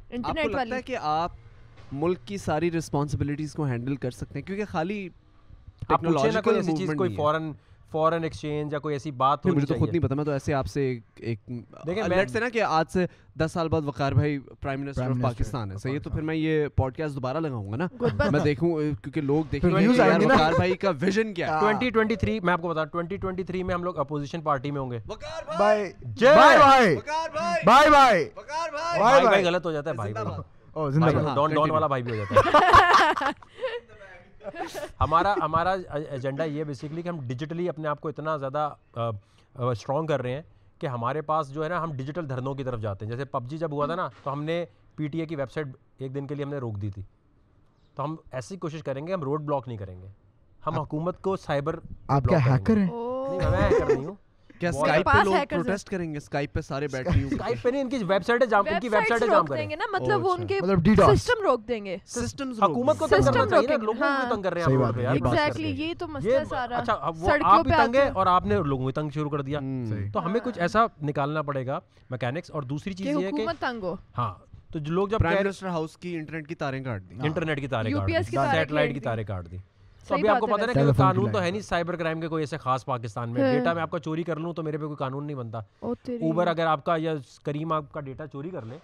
[0.10, 1.32] انٹرنیٹ والی ہے کہ آپ
[1.92, 5.10] ملک کی ساری رسپانسبلٹیز کو ہینڈل کر سکتے ہیں؟ کیونکہ خالی
[5.88, 7.52] ٹیکنالوجیکل ایسی چیز کوئی فورن
[7.92, 10.68] فورن ایکسچینج یا کوئی ایسی بات مجھے تو خود نہیں پتا میں تو ایسے آپ
[10.68, 10.84] سے
[11.18, 11.40] ایک
[12.08, 15.72] لیٹ سے نا کہ آج سے دس سال بعد وقار بھائی پرائم منسٹر آف پاکستان
[15.72, 17.88] ہے۔ صحیح ہے تو پھر میں یہ پوڈ کاسٹ دوبارہ لگاؤں گا نا۔
[18.32, 18.70] میں دیکھوں
[19.04, 22.62] کیونکہ لوگ دیکھیں گے وقار بھائی کا ویژن کیا ہے۔ ٹوینٹی ٹوینٹی تھری میں آپ
[22.62, 25.00] کو بتا ٹوینٹی ٹوینٹی تھری میں ہم لوگ اپوزیشن پارٹی میں ہوں گے۔
[25.58, 26.96] بھائی۔ بھائی۔ بھائی۔
[27.66, 30.14] بھائی بھائی بھائی غلط ہو جاتا ہے بھائی
[31.36, 33.30] ڈون ڈون والا بھائی بھی ہو جاتا ہے۔
[35.00, 35.76] ہمارا ہمارا
[36.10, 38.74] ایجنڈا یہ بیسکلی کہ ہم ڈیجیٹلی اپنے آپ کو اتنا زیادہ
[39.54, 40.42] اسٹرانگ کر رہے ہیں
[40.80, 43.44] کہ ہمارے پاس جو ہے نا ہم ڈیجیٹل دھرنوں کی طرف جاتے ہیں۔ جیسے پب
[43.44, 44.66] جی جب ہوا تھا نا تو ہم نے
[44.96, 45.68] پی ٹی اے کی ویب سائٹ
[45.98, 47.04] ایک دن کے لیے ہم نے روک دی تھی۔
[47.96, 50.08] تو ہم ایسی کوشش کریں گے ہم روڈ بلاک نہیں کریں گے۔
[50.68, 52.90] ہم حکومت کو سائبر آپ کیا ہیکر ہیں؟
[53.52, 54.16] میں ہیکر نہیں ہوں۔
[54.62, 57.08] کیا سکائپ پہ لوگ پروٹیسٹ کریں گے؟ سکائپ پہ سارے بیٹھ
[57.64, 59.86] پہ نہیں ان کی ویب سائٹ جام ان کی ویب سائٹ جام کریں۔ گے نا؟
[59.92, 60.60] مطلب وہ ان کے
[61.16, 64.62] سسٹم روک دیں گے۔ سسٹمز حکومت کو تنگ کرنا چاہیے لوگوں کو تنگ کر رہے
[64.62, 68.28] ہیں روڈ پہ ایگزیکٹلی یہ تو مسئلہ سارا۔ اچھا وہ آپ بھی تنگ ہے اور
[68.28, 69.60] آپ نے لوگوں کو تنگ شروع کر دیا۔
[70.14, 73.62] تو ہمیں کچھ ایسا نکالنا پڑے گا میکینکس اور دوسری چیز یہ ہے کہ حکومت
[73.62, 74.34] تنگ ہو۔ ہاں
[74.74, 77.94] تو لوگ جب پرائم منسٹر ہاؤس کی انٹرنیٹ کی تاریں کاٹ دی انٹرنیٹ کی تاریں
[77.94, 79.58] کاٹ دی سیٹلائٹ کی تاریں کاٹ دی
[80.08, 82.42] تو ابھی آپ کو پتا نا کہ قانون تو ہے نہیں سائبر کرائم کے کوئی
[82.42, 84.96] ایسے خاص پاکستان میں۔ ڈیٹا میں آپ کا چوری کر لوں تو میرے پہ کوئی
[84.96, 85.60] قانون نہیں بنتا۔
[86.22, 88.78] اوبر اگر آپ کا یا کریم آپ کا ڈیٹا چوری کر لے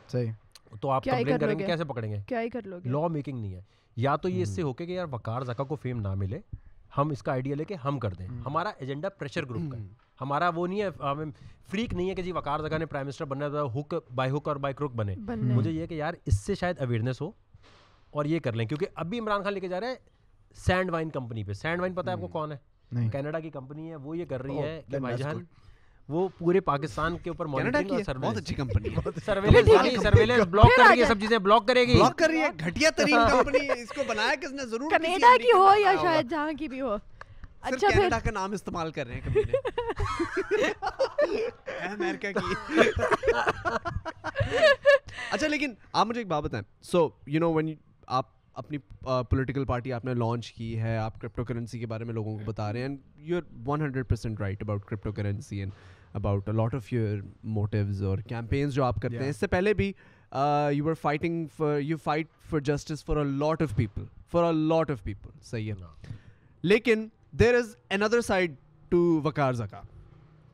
[0.82, 3.53] تو آپ کمپلین کریں گے کیسے پکڑیں گے؟ کیا ہی کر لو لا میکنگ نہیں
[3.53, 3.61] ہے۔
[3.95, 6.39] یا تو یہ اس سے ہو کے کہ یار وقار زکا کو فیم نہ ملے
[6.97, 9.84] ہم اس کا آئیڈیا لے کے ہم کر دیں۔ ہمارا ایجنڈا پریشر گروپ کا ہے۔
[10.22, 11.26] ہمارا وہ نہیں ہے ہمیں
[11.72, 14.47] فریک نہیں ہے کہ جی وقار زکا نے پرائم منسٹر بننا تھا ہک بائی ہک
[14.47, 15.15] اور بائی کروک بنے۔
[15.53, 17.32] مجھے یہ کہ یار اس سے شاید اویئرنیس ہو
[18.11, 19.95] اور یہ کر لیں۔ کیونکہ ابھی عمران خان لے کے جا رہے ہیں
[20.58, 22.58] سینڈ وائن کمپنی پہ۔ سینڈ وائن پتا ہے آپ کو کون ہے؟
[23.12, 25.43] کینیڈا کی کمپنی ہے وہ یہ کر رہی ہے کہ بھائی جان
[26.10, 28.95] وہ پورے پاکستان کے اوپر مانیٹرنگ اور بہت اچھی کمپنی ہے۔
[29.26, 32.49] سرویلنس سرویلنس بلاک کر رہی ہے سب چیزیں بلاک کرے گی بلاک کر رہی ہے
[32.60, 36.51] گھٹیا ترین کمپنی اس کو بنایا کس نے؟ ضرور کینیڈا کی ہو یا شاید جہاں
[36.60, 36.95] کی بھی ہو۔
[37.62, 39.41] اچھا کینیڈا کا نام استعمال کر رہے ہیں کبھی
[41.84, 42.78] امریکہ کی۔
[45.32, 47.76] اچھا لیکن آپ مجھے ایک بات بتائیں۔ سو یو نو وین
[48.08, 52.14] آپ اپنی پولیٹیکل پارٹی آپ نے لانچ کی ہے آپ کرپٹو کرنسی کے بارے میں
[52.14, 55.60] لوگوں کو بتا رہے ہیں and you are one hundred percent right about crypto currency
[55.60, 55.72] and
[56.14, 59.91] about lot of your motives اور کیمپینس جو آپ کرتے ہیں۔ اس سے پہلے بھی
[60.72, 64.51] you are fighting for you fight for justice for a lot of people for a
[64.53, 66.14] lot of people صحیح ہے
[66.62, 68.55] لیکن there is another side
[68.89, 69.82] to Waqar Zaka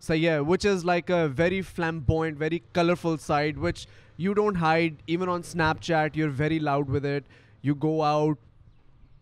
[0.02, 3.88] صحیح ہے which is like a very flame point very colourful side which
[4.18, 5.40] you don't hide even on
[5.82, 8.38] Snapchat you are very loud with it you go out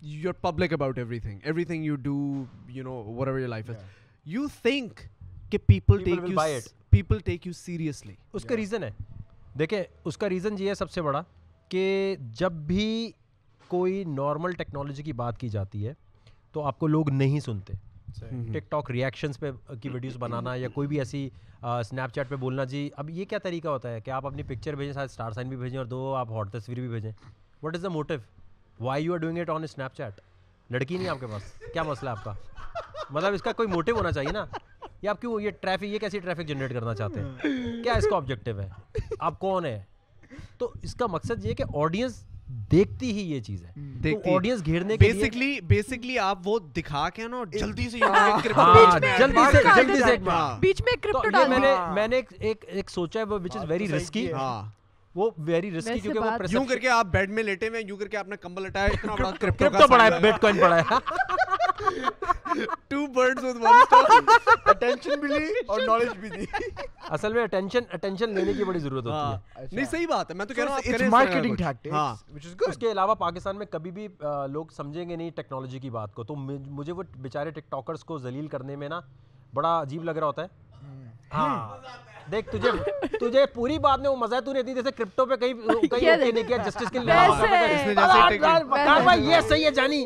[0.02, 1.42] you're public about everything.
[1.46, 3.78] Everything you do you know whatever your life is.
[3.78, 4.36] Yeah.
[4.36, 5.08] you think
[5.52, 6.74] کہ people, people take you buy it.
[6.92, 8.14] people take you seriously.
[8.34, 8.92] اس کا reason ہے
[9.60, 11.22] دیکھیں اس کا reason یہ ہے سب سے بڑا
[11.70, 13.12] کہ جب بھی
[13.68, 15.94] کوئی نارمل ٹیکنالوجی کی بات کی جاتی ہے
[16.52, 17.74] تو آپ کو لوگ نہیں سنتے
[18.54, 21.30] ٹک ٹاک ریئیکشنس پہ کی ویڈیوز بنانا یا کوئی بھی ایسی
[21.62, 24.76] اسنیپ چیٹ پہ بولنا جی اب یہ کیا طریقہ ہوتا ہے کہ آپ اپنی پکچر
[24.76, 27.12] بھیجیں ساتھ اسٹار سائن بھی بھیجیں اور دو آپ ہاٹ تصویر بھی بھیجیں
[27.64, 28.14] what is the motto
[28.80, 29.64] why you are doing it on
[29.96, 30.20] Snapchat
[30.70, 32.34] لڑکی نہیں آپ کے پاس کیا مسئلہ آپ کا
[33.10, 34.46] مطلب اس کا کوئی موٹو ہونا چاہیے نا
[35.02, 38.16] یا آپ کیوں یہ ٹریفک یہ کیسی ٹریفک جنریٹ کرنا چاہتے ہیں کیا اس کا
[38.16, 38.70] آبجیکٹیو ہے
[39.20, 39.82] آپ کون ہے
[40.58, 42.24] تو اس کا مقصد یہ کہ آڈینس
[42.72, 47.44] دیکھتی ہی یہ چیز ہے آڈینس گھیرنے کے بیسکلی بیسکلی آپ وہ دکھا کے نا
[47.54, 48.00] جلدی سے
[49.20, 50.18] جلدی سے جلدی سے
[50.60, 51.60] بیچ میں
[51.94, 54.28] میں نے ایک سوچا ہے وہ وچ از ویری رسکی
[55.16, 58.08] وہ ویری رسکی کیونکہ وہ یوں کر کے آپ بیڈ میں لیٹے ہوئے یوں کر
[58.08, 59.66] کے اپنا کمبل ہٹایا اتنا بڑا کرپٹو
[60.02, 60.82] ہے بیٹ کوائن ہے۔
[62.88, 64.30] Two birds with one stone
[64.66, 66.46] attention بھی لی اور نالج بھی دی۔
[67.10, 69.18] اصل میں اٹینشن اٹینشن لینے کی بڑی ضرورت ہوتی
[69.60, 72.16] ہے۔ نہیں صحیح بات ہے۔ میں تو کہہ رہا ہوں اٹس مارکیٹنگ ٹیکٹکس ہاں۔
[72.68, 74.08] اس کے علاوہ پاکستان میں کبھی بھی
[74.50, 78.18] لوگ سمجھیں گے نہیں ٹیکنالوجی کی بات کو۔ تو مجھے وہ بیچارے ٹک ٹاکرز کو
[78.18, 79.00] ذلیل کرنے میں نا
[79.54, 80.48] بڑا عجیب لگ رہا ہوتا ہے۔
[81.34, 81.78] ہاں۔
[82.32, 82.72] دیکھ تجھے
[83.20, 86.32] تجھے پوری بات میں وہ مزہ ہے تو نے جیسے کرپٹو پہ کہیں کہیں اوکے
[86.32, 87.14] نہیں کیا جسٹس کے لیے
[89.28, 90.06] یہ صحیح ہے جانی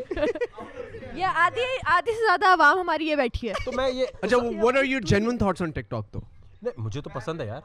[1.14, 4.78] یہ آدھی آدھی سے زیادہ عوام ہماری یہ بیٹھی ہے تو میں یہ اچھا what
[4.78, 6.20] are your genuine thoughts on TikTok تو
[6.62, 7.62] نہیں مجھے تو پسند ہے یار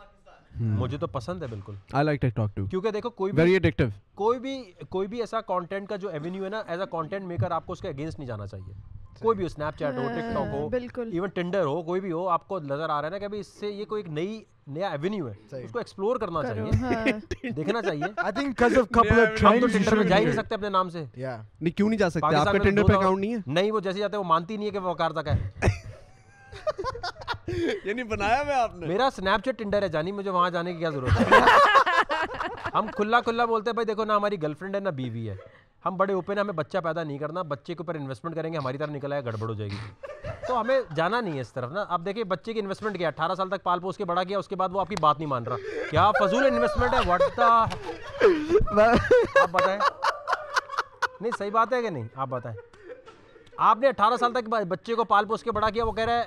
[0.79, 3.89] مجھے تو پسند ہے بالکل I like TikTok too کیونکہ دیکھو کوئی ویری ایڈکٹیو
[4.15, 7.51] کوئی بھی کوئی بھی ایسا کانٹینٹ کا جو ایونیو ہے نا ایز اے کانٹینٹ میکر
[7.51, 8.73] آپ کو اس کے اگینسٹ نہیں جانا چاہیے
[9.21, 10.69] کوئی بھی ہو اسنیپ چیٹ ہو ٹک ٹاک ہو
[11.03, 13.47] ایون ٹینڈر ہو کوئی بھی ہو آپ کو نظر آ رہا ہے نا کہ اس
[13.61, 18.05] سے یہ کوئی ایک نئی نیا ایونیو ہے اس کو ایکسپلور کرنا چاہیے دیکھنا چاہیے
[18.17, 21.77] I think cause if couple Tinder میں جا ہی نہیں سکتے اپنے نام سے نہیں
[21.77, 24.17] کیوں نہیں جا سکتے آپ کا ٹینڈر پہ اکاؤنٹ نہیں ہے نہیں وہ جیسے جاتے
[24.17, 25.79] ہیں وہ مانتی نہیں ہے کہ وہ وقار تک ہے
[27.85, 30.79] یعنی بنایا میں آپ نے میرا اسنیپ چیٹ ٹینڈر ہے جانی مجھے وہاں جانے کی
[30.79, 31.41] کیا ضرورت ہے
[32.75, 35.37] ہم کھلا کھلا بولتے ہیں بھائی دیکھو نہ ہماری گرل فرینڈ ہے نہ بیوی ہے
[35.87, 38.79] ہم بڑے اوپن ہمیں بچہ پیدا نہیں کرنا بچے کے اوپر انویسٹمنٹ کریں گے ہماری
[38.79, 39.77] طرح نکل آئے گڑبڑ ہو جائے گی۔
[40.49, 43.35] تو ہمیں جانا نہیں ہے اس طرف نا۔ اب دیکھیں بچے کی انویسٹمنٹ کیا اٹھارہ
[43.35, 45.29] سال تک پال پوس کے بڑا کیا اس کے بعد وہ آپ کی بات نہیں
[45.29, 45.57] مان رہا۔
[45.91, 47.69] کیا فضول انویسٹمنٹ ہے؟ واٹ آپ
[49.51, 49.81] بتائیں۔
[51.21, 52.59] نہیں صحیح بات ہے کہ نہیں؟ آپ بتائیں۔
[53.57, 56.13] آپ نے اٹھارہ سال تک بچے کو پال پوس کے بڑا کیا وہ کہہ رہا
[56.13, 56.25] ہے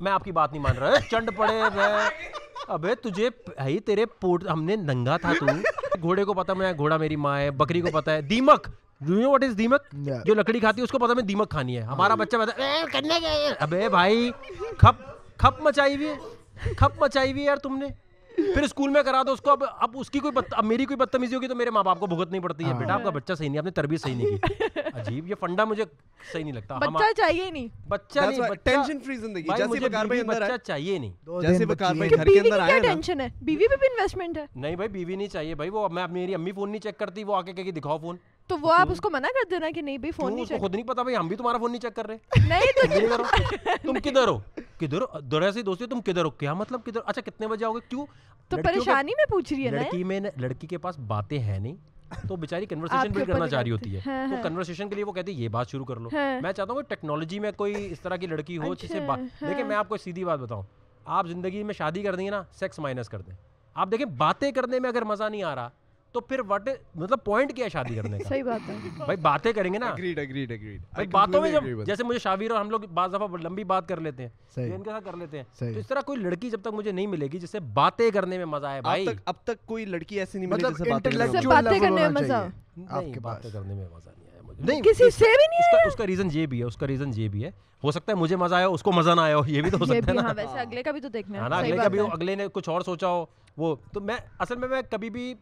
[0.00, 1.62] میں آپ کی بات نہیں مان رہا۔ چنڈ پڑے
[2.68, 5.46] ابے تجھے تیرے پورٹ ہم نے ننگا تھا تو۔
[6.02, 8.68] گھوڑے کو پتا میں گھوڑا میری ماں ہے بکری کو پتا ہے۔ دیمک!
[9.08, 9.94] واٹ از دیمک
[10.24, 12.62] جو لکڑی کھاتی ہے اس کو پتا میں دیمک کھانی ہے۔ ہمارا بچہ پتا
[13.60, 14.30] ابے بھائی
[14.78, 15.02] کھپ
[15.38, 16.14] کھپ مچائی ہوئی ہے۔
[16.76, 17.86] کھپ مچائی ہوئی ہے یار تم نے۔
[18.54, 20.96] پھر اسکول میں کرا دو اس کو اب اب اس کی کوئی اب میری کوئی
[20.96, 23.10] بدتمیزی ہوگی تو میرے ماں باپ کو بھگت نہیں پڑتی ہے۔ ہاں۔ بیٹا آپ کا
[23.10, 25.84] بچہ صحیح نہیں آپ نے تربیت صحیح نہیں کی۔ عجیب یہ فنڈا مجھے
[26.32, 30.40] صحیح نہیں لگتا۔ بچہ چاہیے نہیں۔ بچہ نہیں ٹینشن فری زندگی جیسے بکار بھائی اندر
[30.42, 33.76] بچہ چاہیے نہیں۔ جیسے بکار بھائی گھر کے اندر آئے نا۔ ٹینشن ہے؟ بیوی پہ
[33.76, 36.80] بھی انویسٹمنٹ ہے۔ نہیں بھائی بیوی نہیں چاہیے۔ بھائی وہ میں میری امی فون نہیں
[36.80, 38.16] چیک کرتی وہ آ کے کہ دکھاؤ فون
[38.46, 40.86] تو وہ آپ اس کو منع کر دینا کہ نہیں بھائی فون نہیں خود نہیں
[40.86, 42.16] پتا بھائی ہم بھی تمہارا فون نہیں چیک کر رہے۔
[42.48, 43.22] نہیں تو
[43.82, 44.38] تم کدھر ہو؟
[44.80, 47.80] کدھر دورے سے دوستی تم کدھر ہو؟ کیا مطلب کدھر؟ اچھا کتنے بجے آؤ گے
[47.88, 48.06] کیوں؟
[48.48, 51.76] تو پریشانی میں پوچھ رہی ہے لڑکی میں لڑکی کے پاس باتیں ہیں نہیں
[52.28, 55.04] تو بیچاری کنورسیشن بلڈ کرنا چاہ رہی ہوتی ہے۔ ہاں، تو کنورسیشن ہاں۔ کے لیے
[55.04, 57.52] وہ کہتی ہے یہ بات شروع کر لو۔ ہاں۔ میں چاہتا ہوں کہ ٹیکنالوجی میں
[57.52, 59.00] کوئی اس طرح کی لڑکی ہو جس سے
[59.46, 60.62] دیکھیں میں آپ کو سیدھی بات بتاؤں۔
[61.04, 63.34] آپ زندگی میں شادی کر دیں گے نا سیکس مائنس کر دیں۔
[63.74, 65.68] آپ دیکھیں باتیں کرنے میں اگر مزہ نہیں آ رہا
[66.14, 69.52] تو پھر وٹ مطلب پوائنٹ کیا ہے شادی کرنے کا؟ صحیح بات ہے۔ بھائی باتیں
[69.52, 72.70] کریں گے نا۔ اگریڈ اگریڈ اگریڈ بھائی باتوں میں جب جیسے مجھے شاویر اور ہم
[72.70, 74.30] لوگ بعض دفعہ لمبی بات کر لیتے ہیں
[74.72, 77.06] ان کے ساتھ کر لیتے ہیں۔ تو اس طرح کوئی لڑکی جب تک مجھے نہیں
[77.06, 80.38] ملے گی جس سے باتیں کرنے میں مزہ آئے بھائی۔ اب تک کوئی لڑکی ایسی
[80.38, 81.10] نہیں ملی مطلب جس سے باتیں
[81.80, 82.46] کرنے میں مزہ
[82.76, 86.46] نہیں باتیں کرنے میں مزہ نہیں نہیں کسی سے بھی نہیں اس کا ریزن یہ
[86.46, 87.50] بھی ہے اس کا ریزن یہ بھی ہے۔
[87.82, 89.78] ہو سکتا ہے مجھے مزہ آیا اس کو مزہ نہ آیا ہو یہ بھی تو
[89.78, 92.34] ہو سکتا ہے نا۔ ویسے اگلے کا بھی تو دیکھنا ہے۔ اگلے کا بھی اگلے
[92.34, 93.24] نے کچھ اور سوچا ہو
[93.56, 95.34] وہ تو میں اصل میں میں کبھی بھی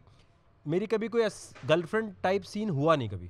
[0.67, 1.25] میری کبھی کوئی
[1.69, 3.29] گرل فرینڈ ٹائپ سین ہوا نہیں کبھی۔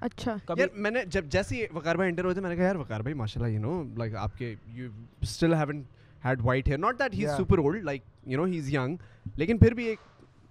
[0.00, 2.76] اچھا۔ یار میں نے جب جیسے وقار بھائی انٹر ہوئے تھے میں نے کہا یار
[2.76, 4.90] وقار بھائی ماشاء اللہ یو نو لائک آپ کے you
[5.20, 5.82] still haven't
[6.24, 8.96] had white hair not that he is super old like you know he is young
[9.34, 9.98] لیکن پھر بھی ایک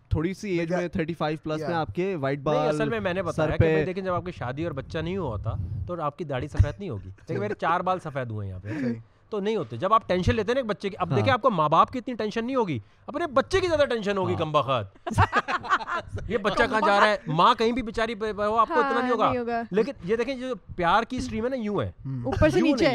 [0.10, 3.22] تھوڑی سی ایج میں 35 پلس میں آپ کے وائٹ بال اصل میں میں نے
[3.24, 5.54] بتایا کہ لیکن جب آپ کی شادی اور بچہ نہیں ہوا تھا
[5.88, 8.60] تو آپ کی داڑھی سفید نہیں ہوگی۔ لیکن میرے چار بال سفید ہوئے ہیں یہاں
[8.64, 8.94] پہ۔
[9.32, 11.50] تو نہیں ہوتے۔ جب آپ ٹینشن لیتے ہیں نا بچے کی اب دیکھیں آپ کو
[11.50, 15.10] ماں باپ کی اتنی ٹینشن نہیں ہوگی اپنے بچے کی زیادہ ٹینشن ہوگی کم بخت۔
[16.28, 19.32] یہ بچہ کہاں جا رہا ہے؟ ماں کہیں بھی بےچاری آپ کو اتنا نہیں ہوگا۔
[19.72, 21.92] لیکن یہ دیکھیں جو پیار کی اسٹریم ہے نا یوں ہے۔
[22.26, 22.86] اوپر سے نیچے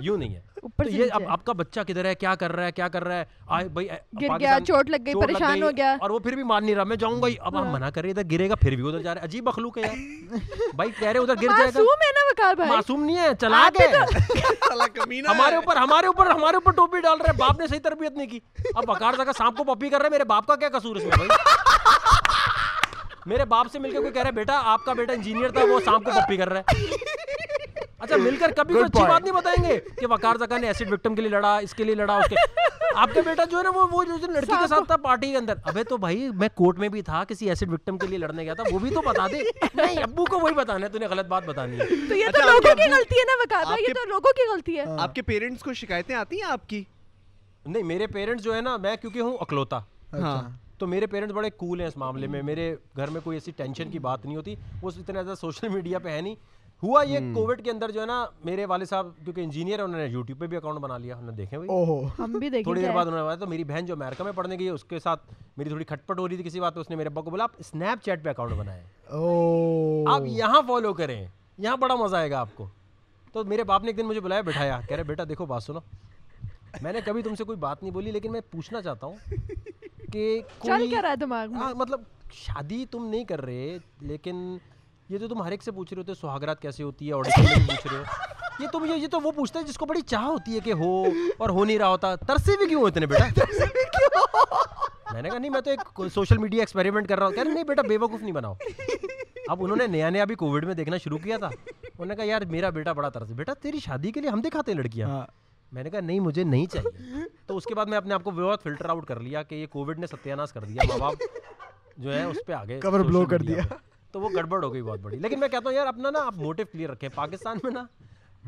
[0.00, 0.40] یوں نہیں ہے۔
[0.86, 3.24] یہ اب آپ کا بچہ کدھر ہے؟ کیا کر رہا ہے؟ کیا کر رہا ہے؟
[3.46, 3.88] آئے بھائی
[4.22, 6.84] گر گیا چوٹ لگ گئی پریشان ہو گیا۔ اور وہ پھر بھی مان نہیں رہا۔
[6.84, 9.14] میں جاؤں گا اب آپ منع کر رہے ادھر گرے گا پھر بھی ادھر جا
[9.14, 10.36] رہا ہے۔ عجیب مخلوق ہے یار۔
[10.74, 13.28] بھائی کہہ رہے ادھر گر جائے گا۔ معصوم ہے نا وقار بھائی۔ معصوم نہیں ہے
[13.40, 13.84] چلا کے
[15.48, 18.40] ہمارے اوپر ہمارے اوپر ہمارے اوپر ٹوپی ڈال رہے باپ نے صحیح تربیت نہیں کی۔
[18.74, 21.12] اب بکار جگہ سانپ کو پپی کر رہے میرے باپ کا کیا قصور اس میں
[21.16, 21.28] بھائی؟
[23.26, 25.60] میرے باپ سے مل کے کوئی کہہ رہا ہے، بیٹا، آپ کا بیٹا انجینئر تھا،
[25.70, 26.84] وہ سانپ کو پپی کر رہا ہے۔
[27.98, 30.92] اچھا مل کر کبھی کوئی اچھی بات نہیں بتائیں گے کہ وقار زکا نے ایسڈ
[30.92, 32.36] وکٹم کے لیے لڑا اس کے لیے لڑا اس کے
[32.94, 35.36] آپ کا بیٹا جو ہے نا وہ وہ جو لڑکی کے ساتھ تھا پارٹی کے
[35.36, 38.42] اندر۔ ابے تو بھائی میں کورٹ میں بھی تھا کسی ایسڈ وکٹم کے لیے لڑنے
[38.42, 39.38] گیا تھا وہ بھی تو بتا دے۔
[39.74, 42.46] نہیں ابو کو وہی بتانا ہے تو نے غلط بات بتانی ہے۔ تو یہ تو
[42.46, 45.22] لوگوں کی غلطی ہے نا وقار بھائی یہ تو لوگوں کی غلطی ہے۔ آپ کے
[45.22, 46.84] پیرنٹس کو شکایتیں آتی ہیں آپ کی؟
[47.66, 49.78] نہیں میرے پیرنٹس جو ہے نا میں کیونکہ ہوں اکلوتا۔
[50.12, 50.42] ہاں۔
[50.78, 53.90] تو میرے پیرنٹس بڑے کول ہیں اس معاملے میں۔ میرے گھر میں کوئی ایسی ٹینشن
[53.90, 56.34] کی بات نہیں ہوتی۔ وہ اتنا زیادہ سوشل میڈیا پہ ہے نہیں۔
[56.82, 60.06] ہوا یہ کووڈ کے اندر جو ہے نا میرے والد صاحب کیونکہ انجینئر انہوں نے
[60.06, 61.68] یوٹیوب پہ بھی اکاؤنٹ بنا لیا انہوں نے دیکھے ہوئے
[62.64, 64.98] تھوڑی دیر بعد انہوں نے تو میری بہن جو امیرکا میں پڑھنے گئی اس کے
[64.98, 65.22] ساتھ
[65.56, 67.30] میری تھوڑی کھٹ پٹ ہو رہی تھی کسی بات پہ اس نے میرے ابا کو
[67.30, 68.82] بولا آپ اسنیپ چیٹ پہ اکاؤنٹ بنائے
[70.08, 71.24] آپ یہاں فالو کریں
[71.58, 72.66] یہاں بڑا مزہ آئے گا آپ کو۔
[73.34, 75.80] تو میرے باپ نے ایک دن مجھے بلایا بٹھایا کہہ رہے بیٹا دیکھو بات سنو۔
[76.82, 79.16] میں نے کبھی تم سے کوئی بات نہیں بولی لیکن میں پوچھنا چاہتا ہوں
[80.12, 80.40] کہ
[81.54, 82.00] ہاں، مطلب
[82.34, 84.56] شادی تم نہیں کر رہے لیکن
[85.08, 87.86] یہ تو تم ہر ایک سے پوچھ رہے ہوتے سہاگرات کیسے ہوتی ہے آڈیشن پوچھ
[87.86, 88.02] رہے ہو؟
[88.58, 91.04] یہ تم یہ تو وہ پوچھتا ہے جس کو بڑی چاہ ہوتی ہے کہ ہو
[91.38, 93.24] اور ہو نہیں رہا ہوتا۔ ترسے بھی کیوں اتنے بیٹا؟
[95.12, 97.52] میں نے کہا نہیں میں تو ایک سوشل میڈیا ایکسپیریمنٹ کر رہا ہوں۔ کہہ رہے
[97.52, 98.54] نہیں بیٹا بے وقوف نہیں بناؤ۔
[99.48, 102.24] اب انہوں نے نیا نیا بھی کووڈ میں دیکھنا شروع کیا تھا۔ انہوں نے کہا
[102.24, 105.26] یار میرا بیٹا بڑا ترس۔ بیٹا تیری شادی کے لیے ہم دکھاتے ہیں لڑکیاں۔ ہاں۔
[105.72, 108.30] میں نے کہا نہیں مجھے نہیں چاہیے۔ تو اس کے بعد میں اپنے آپ کو
[108.30, 111.14] بہت فلٹر آؤٹ کر لیا کہ یہ کووڈ نے ستیہ کر دیا ماں باپ
[111.96, 113.62] جو ہے اس پہ آگے کور بلو کر دیا۔
[114.12, 116.36] تو وہ گڑبڑ ہو گئی بہت بڑی۔ لیکن میں کہتا ہوں یار اپنا نا آپ
[116.36, 117.84] موٹو کلیئر رکھیں۔ پاکستان میں نا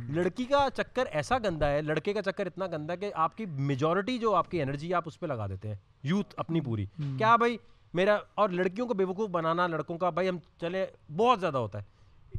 [0.08, 3.46] لڑکی کا چکر ایسا گندا ہے لڑکے کا چکر اتنا گندا ہے کہ آپ کی
[3.46, 6.86] میجورٹی جو آپ کی انرجی آپ اس پہ لگا دیتے ہیں۔ یوتھ اپنی پوری۔
[7.18, 7.56] کیا بھائی
[7.94, 10.86] میرا اور لڑکیوں کو بے وقوف بنانا لڑکوں کا بھائی ہم چلے
[11.16, 11.84] بہت زیادہ ہوتا ہے۔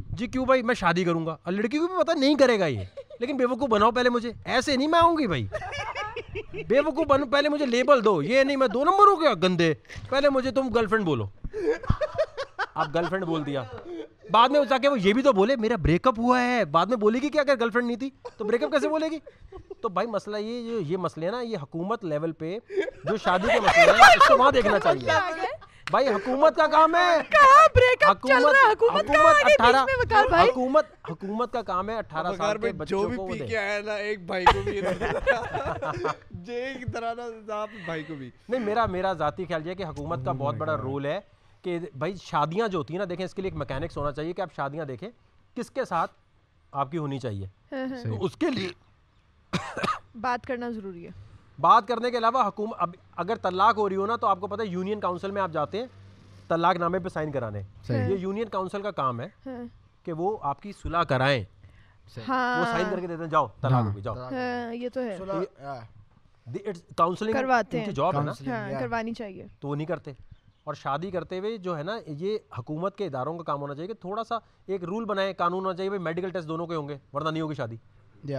[0.09, 2.65] جی کیوں بھائی؟ میں شادی کروں گا۔ اور لڑکی کو بھی پتا نہیں کرے گا
[2.65, 2.83] یہ۔
[3.19, 5.47] لیکن بے وقوف بناؤ پہلے مجھے۔ ایسے نہیں میں آؤں گی بھائی۔
[6.67, 9.73] بے وقوف بنو پہلے مجھے لیبل دو۔ یہ نہیں میں دو نمبر ہو گیا گندے۔
[10.09, 11.27] پہلے مجھے تم گرل فرینڈ بولو۔
[12.75, 13.63] آپ گرل فرینڈ بول دیا۔
[14.31, 16.85] بعد میں جا کے وہ یہ بھی تو بولے میرا بریک اپ ہوا ہے۔ بعد
[16.85, 19.19] میں بولے گی کہ اگر گرل فرینڈ نہیں تھی تو بریک اپ کیسے بولے گی؟
[19.81, 22.57] تو بھائی مسئلہ یہ جو یہ مسئلے ہیں نا یہ حکومت لیول پہ
[23.03, 25.09] جو شادی کے مسئلے ہیں اس کو وہاں دیکھنا چاہیے۔
[25.91, 27.17] بھائی حکومت کا کام ہے۔
[30.49, 34.25] حکومت حکومت کا کام ہے اٹھارہ سال کے بچوں کو پی کے آیا نا ایک
[34.25, 34.81] بھائی کو بھی
[37.85, 41.05] بھائی کو بھی۔ نہیں میرا میرا ذاتی خیال یہ کہ حکومت کا بہت بڑا رول
[41.05, 41.19] ہے۔
[41.61, 44.33] کہ بھائی شادیاں جو ہوتی ہیں نا دیکھیں اس کے لیے ایک میکینکس ہونا چاہیے
[44.33, 45.09] کہ آپ شادیاں دیکھیں
[45.55, 46.11] کس کے ساتھ
[46.71, 48.69] آپ کی ہونی چاہیے۔ ہاں، ہاں۔ اس کے لیے
[50.15, 51.11] بات کرنا ضروری ہے۔
[51.59, 54.47] بات کرنے کے علاوہ حکومت اب اگر طلاق ہو رہی ہو نا تو آپ کو
[54.47, 55.85] پتہ ہے یونین کاؤنسل میں آپ جاتے ہیں
[56.47, 59.65] طلاق نامے پہ سائن کرانے۔ یہ یونین کاؤنسل کا کام ہے ہاں۔
[60.05, 61.43] کہ وہ آپ کی صلح کرائیں۔
[62.17, 64.15] وہ سائن کر کے دیتے ہیں جاؤ طلاق ہو گئی جاؤ۔
[64.73, 65.17] یہ تو ہے۔
[66.97, 68.31] کاؤنسلنگ کرواتے ہیں۔ جاب ہے نا۔
[68.79, 70.11] کروانی چاہیے۔ تو وہ نہیں کرتے۔
[70.63, 73.87] اور شادی کرتے ہوئے جو ہے نا یہ حکومت کے اداروں کا کام ہونا چاہیے
[73.87, 74.35] کہ تھوڑا سا
[74.65, 77.41] ایک رول بنائے قانون ہونا چاہیے بھائی میڈیکل ٹیسٹ دونوں کے ہوں گے ورنہ نہیں
[77.41, 77.75] ہوگی شادی۔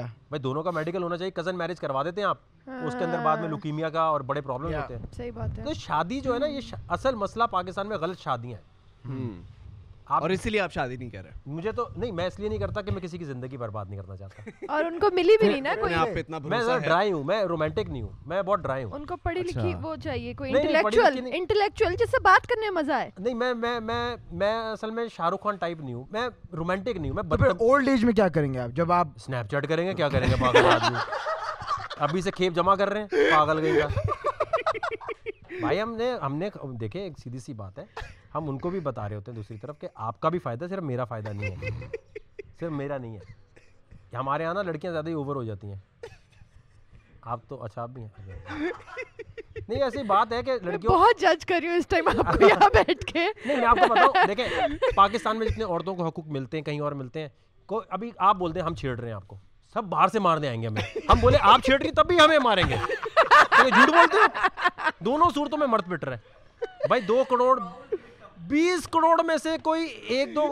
[0.02, 3.18] بھائی دونوں کا میڈیکل ہونا چاہیے کزن میرج کروا دیتے ہیں آپ۔ اس کے اندر
[3.24, 6.34] بعد میں لوکیمیا کا اور بڑے پرابلم ہوتے ہیں۔ صحیح بات ہے۔ تو شادی جو
[6.34, 9.42] ہے نا یہ اصل مسئلہ پاکستان میں غلط شادیاں ہیں۔
[10.20, 12.58] اور اسی لیے آپ شادی نہیں کر رہے۔ مجھے تو نہیں میں اس لیے نہیں
[12.58, 15.48] کرتا کہ میں کسی کی زندگی برباد نہیں کرنا چاہتا۔ اور ان کو ملی بھی
[15.48, 15.94] نہیں نا کوئی
[16.40, 19.74] میں ڈرائی ہوں میں رومانٹک نہیں ہوں میں بہت ڈرائی ہوں۔ ان کو پڑھی لکھی
[19.82, 23.80] وہ چاہیے کوئی انٹلیکچوئل انٹلیکچوئل جس سے بات کرنے میں مزہ آئے۔ نہیں میں میں
[23.80, 27.36] میں میں اصل میں شاہ رخ خان ٹائپ نہیں ہوں میں رومانٹک نہیں ہوں میں
[27.36, 30.08] پھر اولڈ ایج میں کیا کریں گے آپ؟ جب آپ اسنیپ چیٹ کریں گے کیا
[30.08, 30.96] کریں گے؟ پاگل آدمی۔
[31.98, 33.06] ابھی سے کھیپ جمع کر رہے ہیں
[33.36, 33.88] پاگل گئی کا۔
[35.60, 36.48] بھائی ہم نے ہم نے
[36.80, 37.84] دیکھے ایک سیدھی سی بات ہے۔
[38.34, 40.66] ہم ان کو بھی بتا رہے ہوتے ہیں دوسری طرف کہ آپ کا بھی فائدہ
[40.70, 41.86] صرف میرا فائدہ نہیں ہے۔
[42.60, 43.42] صرف میرا نہیں ہے۔
[44.16, 46.06] ہمارے یہاں نا لڑکیاں زیادہ ہی اوور ہو جاتی ہیں۔
[47.22, 48.42] آپ تو اچھا آپ بھی ہیں۔
[49.68, 52.48] نہیں ایسی بات ہے کہ لڑکیوں بہت جج کر رہی ہوں اس ٹائم آپ کو
[52.48, 54.48] یہاں بیٹھ کے۔ نہیں میں آپ کو بتاؤں دیکھیں
[54.96, 57.28] پاکستان میں جتنے عورتوں کو حقوق ملتے ہیں کہیں اور ملتے ہیں
[57.66, 59.36] کو ابھی آپ بولتے ہیں ہم چھیڑ رہے ہیں آپ کو۔
[59.74, 62.38] سب باہر سے مارنے آئیں گے ہمیں۔ ہم بولے آپ چھیڑ رہی تب بھی ہمیں
[62.38, 62.76] ماریں گے۔
[63.70, 64.50] جھوٹ بولتے ہیں۔
[65.04, 66.16] دونوں صورتوں میں مرد پٹ رہے
[66.88, 67.60] بھائی دو کروڑ
[68.52, 70.42] بیس کروڑ میں سے کوئی ایک دو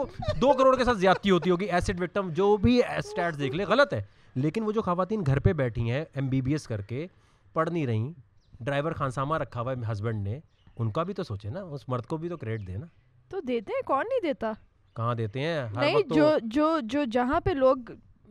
[0.41, 3.93] دو کروڑ کے ساتھ زیادتی ہوتی ہوگی ایسڈ وکٹم جو بھی اسٹیٹس دیکھ لے غلط
[3.93, 4.01] ہے۔
[4.35, 7.07] لیکن وہ جو خواتین گھر پہ بیٹھی ہیں ایم بی بی ایس کر کے
[7.53, 8.11] پڑھ نہیں رہی
[8.59, 10.39] ڈرائیور خانسامہ رکھا ہوا ہے ہسبینڈ نے
[10.79, 12.85] ان کا بھی تو سوچے نا اس مرد کو بھی تو کریڈٹ دے نا۔
[13.29, 14.51] تو دیتے ہیں کون نہیں دیتا؟
[14.95, 17.77] کہاں دیتے ہیں؟ نہیں جو جو جو جہاں پہ لوگ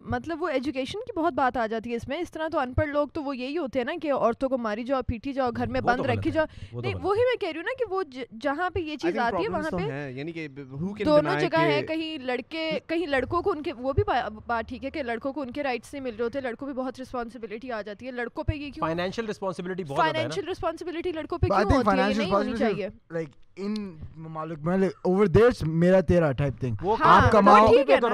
[0.00, 2.72] مطلب وہ ایجوکیشن کی بہت بات آ جاتی ہے اس میں۔ اس طرح تو ان
[2.72, 5.50] پڑھ لوگ تو وہ یہی ہوتے ہیں نا کہ عورتوں کو ماری جاؤ پیٹی جاؤ
[5.56, 8.02] گھر میں بند رکھی جاؤ۔ نہیں وہی میں کہہ رہی ہوں نا کہ وہ
[8.40, 10.32] جہاں پہ یہ چیز آتی ہے وہاں پہ یعنی
[11.04, 14.02] دونوں جگہ ہے کہیں لڑکے کہیں لڑکوں کو ان کے وہ بھی
[14.46, 16.72] بات ٹھیک ہے کہ لڑکوں کو ان کے رائٹس نہیں مل رہے ہوتے لڑکوں پہ
[16.72, 21.70] بہت رسپانسبلٹی آ جاتی ہے۔ لڑکوں پہ یہ فائنینشیل رسپانسبلٹی فائنینشیل رسپانسبلٹی لڑکوں پہ کیوں
[21.76, 22.88] ہوتی ہے؟ نہیں ہونی چاہیے۔
[23.60, 23.74] ان
[24.16, 25.26] ممالک میں اوور
[25.62, 27.66] میرا تیرا ٹائپ تھنگ وہ آپ کماؤ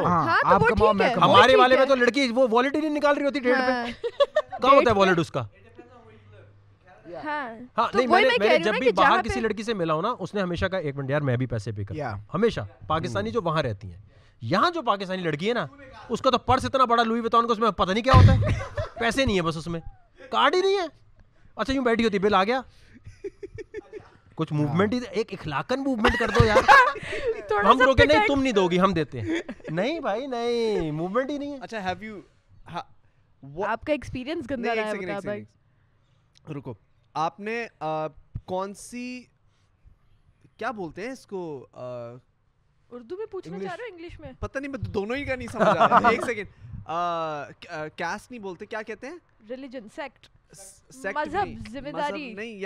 [0.05, 3.24] ہاں آپ کماؤ میں ہمارے والے میں تو لڑکی وہ والیٹ ہی نہیں نکال رہی
[3.24, 3.86] ہوتی ڈیٹ پہ ہاں۔
[4.62, 5.42] کہاں ہوتا ہے والیٹ اس کا؟
[7.24, 10.40] ہاں, ہاں، نہیں میں جب بھی باہر کسی لڑکی سے ملا ہوں نا اس نے
[10.40, 11.94] ہمیشہ کہا ایک منٹ یار میں بھی پیسے پے کر
[12.34, 14.01] ہمیشہ پاکستانی جو وہاں رہتی ہیں۔
[14.42, 15.66] یہاں جو پاکستانی لڑکی ہے نا
[16.09, 18.34] اس کا تو پرس اتنا بڑا لوئی وتون کو اس میں پتہ نہیں کیا ہوتا
[18.34, 18.59] ہے۔
[18.99, 19.80] پیسے نہیں ہے بس اس میں۔
[20.30, 20.86] کارڈ ہی نہیں ہے۔
[21.57, 22.61] اچھا یوں بیٹھی ہوتی بل آ گیا۔
[24.37, 26.57] کچھ موومنٹ ہی ایک اخلاقن موومنٹ کر دو یار۔
[27.64, 31.39] ہم روکے نہیں تم نہیں دو گی ہم دیتے ہیں۔ نہیں بھائی نہیں موومنٹ ہی
[31.39, 35.45] نہیں ہے۔ اچھا ہیو یو آپ کا ایکسپیرینس گندا رہا ہے بتا بھائی۔
[36.55, 36.74] رکو
[37.14, 37.66] آپ نے
[38.45, 39.24] کون سی
[40.57, 41.66] کیا بولتے ہیں اس کو؟
[42.91, 45.49] اردو میں پوچھنا چاہ رہے ہو انگلش میں؟ پتہ نہیں میں دونوں ہی کا نہیں
[45.49, 46.49] سمجھ رہا۔ ایک سیکنڈ
[47.97, 49.16] کیسٹ نہیں بولتے کیا کہتے ہیں؟
[49.49, 50.28] ریلیجن سیکٹ
[51.14, 52.62] مذہب ذمہ داری۔ نہیں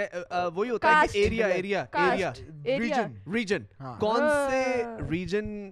[0.54, 2.32] وہی ہوتا ہے area area area
[2.64, 3.62] region region
[3.98, 4.20] کون
[4.50, 5.70] سے ریجن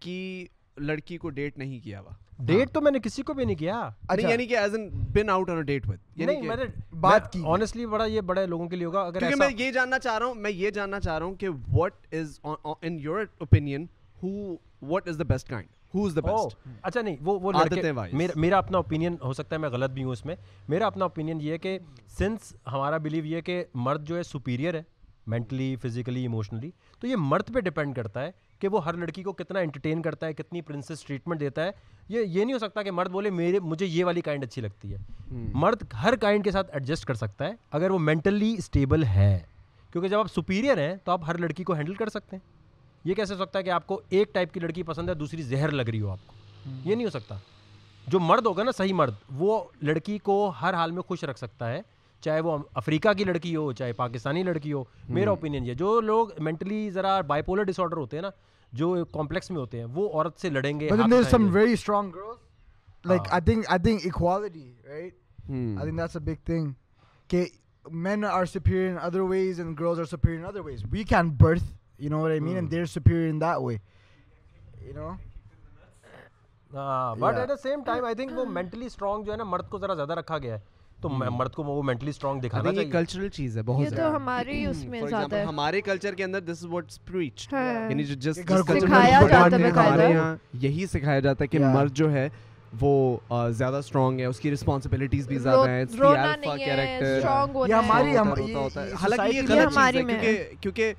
[0.00, 0.46] کی
[0.76, 3.88] لڑکی کو ڈیٹ نہیں کیا ہوا؟ ڈیٹ تو میں نے کسی کو بھی نہیں کیا۔
[4.18, 6.64] یعنی کہ as in been out on date with یعنی میں نے
[7.00, 10.18] بات کی۔ بڑا یہ بڑے لوگوں کے لیے ہوگا اگر کیونکہ میں یہ جاننا چاہ
[10.18, 12.38] رہا ہوں میں یہ جاننا چاہ رہا ہوں کہ what is
[12.82, 13.86] in your opinion
[14.22, 15.68] who what is the best kind
[16.82, 17.52] اچھا نہیں وہ وہ
[18.34, 20.36] میرا اپنا اوپینین ہو سکتا ہے میں غلط بھی ہوں اس میں۔
[20.68, 21.78] میرا اپنا اوپینین یہ ہے کہ
[22.18, 24.82] سنس ہمارا بلیو یہ کہ مرد جو ہے سپیریئر ہے
[25.26, 26.70] مینٹلی فزیکلی ایموشنلی
[27.00, 30.26] تو یہ مرد پہ ڈپینڈ کرتا ہے کہ وہ ہر لڑکی کو کتنا انٹرٹین کرتا
[30.26, 31.70] ہے کتنی پرنسس ٹریٹمنٹ دیتا ہے۔
[32.08, 34.94] یہ یہ نہیں ہو سکتا کہ مرد بولے میرے مجھے یہ والی کائنڈ اچھی لگتی
[34.94, 34.98] ہے۔
[35.54, 39.38] مرد ہر کائنڈ کے ساتھ ایڈجسٹ کر سکتا ہے اگر وہ مینٹلی اسٹیبل ہے۔
[39.92, 42.59] کیونکہ جب آپ سپیریئر ہیں تو آپ ہر لڑکی کو ہینڈل کر سکتے ہیں۔
[43.04, 45.42] یہ کیسے ہو سکتا ہے کہ آپ کو ایک ٹائپ کی لڑکی پسند ہے دوسری
[45.42, 46.34] زہر لگ رہی ہو آپ کو؟
[46.84, 47.34] یہ نہیں ہو سکتا۔
[48.06, 51.72] جو مرد ہوگا نا صحیح مرد وہ لڑکی کو ہر حال میں خوش رکھ سکتا
[51.72, 51.80] ہے۔
[52.20, 56.28] چاہے وہ افریقہ کی لڑکی ہو چاہے پاکستانی لڑکی ہو میرا اوپینین یہ جو لوگ
[56.38, 58.30] مینٹلی ذرا بائی پولر ڈس آرڈر ہوتے ہیں نا
[58.72, 60.88] جو کمپلیکس میں ہوتے ہیں وہ عورت سے لڑیں گے
[63.04, 65.14] like I think I think equality, right?
[65.48, 65.78] Hmm.
[65.78, 66.74] I think that's a big thing.
[67.30, 67.46] Okay,
[67.90, 68.24] men
[72.00, 72.58] you know what I mean, hmm.
[72.58, 73.80] and they're superior in that way.
[74.82, 75.16] You know.
[76.70, 79.78] But at the same time I think وہ mentally strong جو ہے نا مرد کو
[79.78, 80.60] ذرا زیادہ رکھا گیا ہے
[81.02, 84.64] تو مرد کو وہ مینٹلی اسٹرانگ دکھانا چاہیے کلچرل چیز ہے بہت زیادہ تو ہماری
[84.66, 88.14] اس میں زیادہ ہے ہمارے کلچر کے اندر دس از واٹ از پریچڈ یعنی جو
[88.20, 92.28] جس سکھایا جاتا ہے ہمارے یہاں یہی سکھایا جاتا ہے کہ مرد جو ہے
[92.80, 93.16] وہ
[93.50, 97.20] زیادہ اسٹرانگ ہے اس کی رسپانسبلٹیز بھی زیادہ ہیں اس کی الفا کیریکٹر
[97.68, 99.66] یہ ہماری حالانکہ یہ غلط چیز ہے
[100.02, 100.92] کیونکہ کیونکہ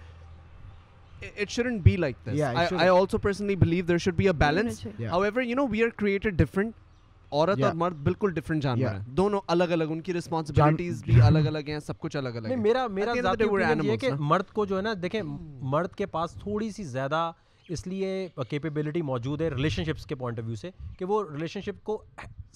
[1.38, 2.36] it shouldn't be like this.
[2.36, 4.86] Yeah, I, I also personally believe there should be a balance.
[4.98, 5.10] Yeah.
[5.10, 6.76] However, you know, we are created different.
[7.32, 11.46] عورت اور مرد بالکل ڈفرنٹ جانور ہیں دونوں الگ الگ ان کی رسپانسبلٹیز بھی الگ
[11.48, 13.14] الگ ہیں سب کچھ الگ الگ ہے میرا میرا
[13.84, 15.22] یہ کہ مرد کو جو ہے نا دیکھیں
[15.74, 17.32] مرد کے پاس تھوڑی سی زیادہ
[17.70, 20.70] اس لیے کیپیبلٹی موجود ہے ریلیشن شپس کے پوائنٹ آف ویو سے
[21.00, 22.02] کہ وہ ریلیشن شپ کو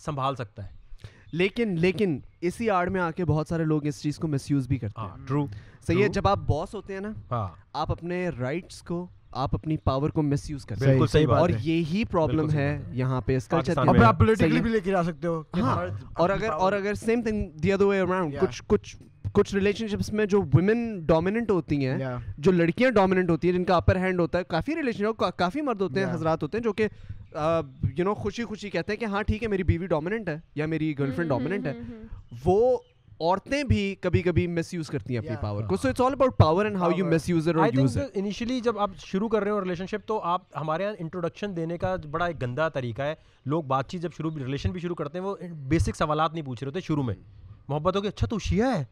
[0.05, 0.83] سنبھال سکتا ہے
[1.31, 4.67] لیکن لیکن اسی آڑ میں آ کے بہت سارے لوگ اس چیز کو مس یوز
[4.67, 5.45] بھی کرتے ہیں ٹرو
[5.87, 9.77] صحیح ہے جب آپ باس ہوتے ہیں نا ہاں۔ آپ اپنے رائٹس کو آپ اپنی
[9.77, 14.03] پاور کو مس یوز کرتے ہیں۔ اور یہی پرابلم ہے یہاں پہ اس کلچر میں۔
[14.03, 17.49] آپ پولیٹیکلی بھی لے کے آ سکتے ہو ہاں اور اگر اور اگر same thing
[17.63, 18.95] the other way around کچھ کچھ
[19.33, 21.97] کچھ ریلیشن شپس میں جو ویمن ڈومیننٹ ہوتی ہیں
[22.37, 25.05] جو لڑکیاں ڈومیننٹ ہوتی ہیں جن کا اپر ہینڈ ہوتا ہے کافی ریلیشن
[25.37, 26.87] کافی مرد ہوتے ہیں حضرات ہوتے ہیں جو کہ
[27.97, 30.65] یو نو خوشی خوشی کہتے ہیں کہ ہاں ٹھیک ہے میری بیوی ڈومیننٹ ہے یا
[30.65, 31.73] میری گرل فرینڈ ڈومیننٹ ہے۔
[32.45, 32.77] وہ
[33.19, 35.75] عورتیں بھی کبھی کبھی مس یوز کرتی ہیں اپنی پاور کو.
[35.75, 38.79] So it's all about power and how you misuse it اور یوز اٹ انیشلی جب
[38.79, 42.25] آپ شروع کر رہے ہو ریلیشن شپ تو آپ ہمارے یہاں انٹروڈکشن دینے کا بڑا
[42.25, 45.35] ایک گندا طریقہ ہے۔ لوگ بات چیت جب شروع ریلیشن بھی شروع کرتے ہیں وہ
[45.51, 47.15] بیسک سوالات نہیں پوچھ رہے ہوتے شروع میں۔
[47.67, 48.83] محبت ہو کہ اچھا تو شیعہ ہے۔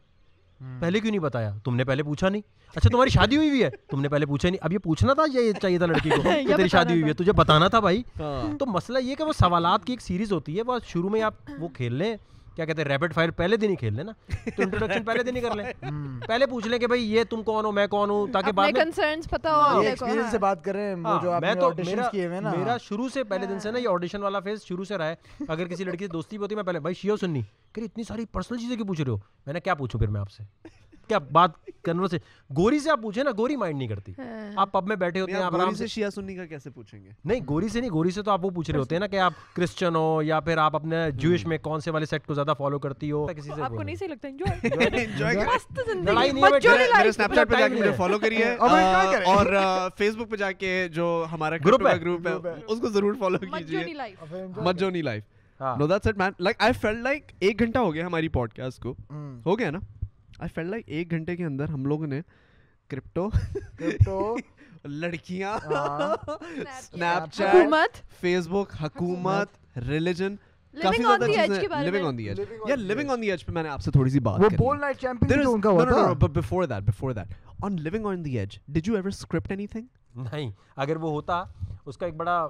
[0.80, 2.42] پہلے کیوں نہیں بتایا؟ تم نے پہلے پوچھا نہیں۔
[2.74, 5.22] اچھا تمہاری شادی ہوئی ہوئی ہے؟ تم نے پہلے پوچھا نہیں۔ اب یہ پوچھنا تھا
[5.34, 8.58] یہ چاہیے تھا لڑکی کو؟ کہ تیری شادی ہوئی ہے؟ تجھے بتانا تھا بھائی۔ ہاں۔
[8.58, 11.34] تو مسئلہ یہ کہ وہ سوالات کی ایک سیریز ہوتی ہے۔ وہ شروع میں آپ
[11.58, 12.16] وہ کھیل لیں۔
[12.56, 14.12] کیا کہتے ہیں ریپڈ فائر پہلے دن ہی کھیل لیں نا۔
[14.46, 15.64] تو انٹروڈکشن پہلے دن ہی کر لیں
[16.26, 18.80] پہلے پوچھ لیں کہ بھائی یہ تم کون ہو میں کون ہوں تاکہ بعد میں
[18.84, 22.00] کنسرنس پتہ ہو ایکسپیرینس ہاں۔ سے بات کر رہے ہیں وہ جو آپ نے آڈیشن
[22.12, 24.84] کیے ہوئے نا۔ میرا شروع سے پہلے دن سے نا یہ آڈیشن والا فیز شروع
[24.84, 25.14] سے رہا ہے۔
[25.48, 27.42] اگر کسی لڑکی سے دوستی ہوتی ہے میں پہلے بھائی شیو سننی۔
[27.72, 30.20] کہ اتنی ساری پرسنل چیزیں کیوں پوچھ رہے ہو؟ میں نے کیا پوچھوں پھر میں
[30.20, 30.42] آپ سے؟
[31.04, 31.50] کیا بات
[31.82, 32.18] کرنے سے
[32.50, 35.32] گوری سے آپ پوچھیں نا گوری مائنڈ نہیں کرتی۔ ہاں۔ آپ پب میں بیٹھے ہوتے
[35.32, 38.22] ہیں آرام سے شیعہ سنی کا کیسے پوچھیں گے؟ نہیں گوری سے نہیں گوری سے
[38.22, 40.76] تو آپ وہ پوچھ رہے ہوتے ہیں نا کہ آپ کرسچن ہو یا پھر آپ
[40.76, 43.70] اپنے جوش میں کون سے والے سیٹ کو زیادہ فالو کرتی ہو؟ کسی سے آپ
[43.70, 44.58] کو نہیں صحیح لگتا انجوائے
[46.04, 46.50] نہیں ہے
[46.92, 48.44] میرے سنیپ چیٹ پہ جا کے مجھے فالو کریے۔
[49.26, 49.46] اور
[49.98, 52.32] فیس بک پہ جا کے جو ہمارا گروپ ہے۔ گروپ ہے
[52.66, 53.84] اس کو ضرور فالو کیجیے
[54.58, 55.22] مجونی life
[55.60, 58.82] no that's it man like I feel like ایک گھنٹہ ہو گیا ہماری پوڈ کاسٹ
[58.82, 58.94] کو
[59.46, 59.78] ہو گیا نا؟
[60.38, 62.20] آئی فیل لائک ایک گھنٹے کے اندر ہم لوگوں نے
[62.90, 63.28] کرپٹو
[64.84, 70.36] لڑکیاں اسنیپ چیٹ فیس بک حکومت ریلیجن
[70.74, 73.68] کافی زیادہ چیزیں لیونگ آن دی ایج یا لیونگ آن دی ایج پہ میں نے
[73.68, 76.82] آپ سے تھوڑی سی بات وہ بول نائٹ چیمپئن ان کا ہوا تھا before that
[76.82, 81.10] before that on living on the edge did you ever script anything نہیں اگر وہ
[81.10, 81.42] ہوتا
[81.86, 82.48] اس کا ایک بڑا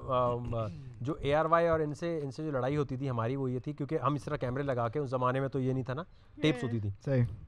[1.01, 3.51] جو اے آر وائی اور ان سے ان سے جو لڑائی ہوتی تھی ہماری وہ
[3.51, 5.85] یہ تھی کیونکہ ہم اس طرح کیمرے لگا کے اس زمانے میں تو یہ نہیں
[5.85, 6.03] تھا نا
[6.43, 6.91] ٹیپس ہوتی تھی۔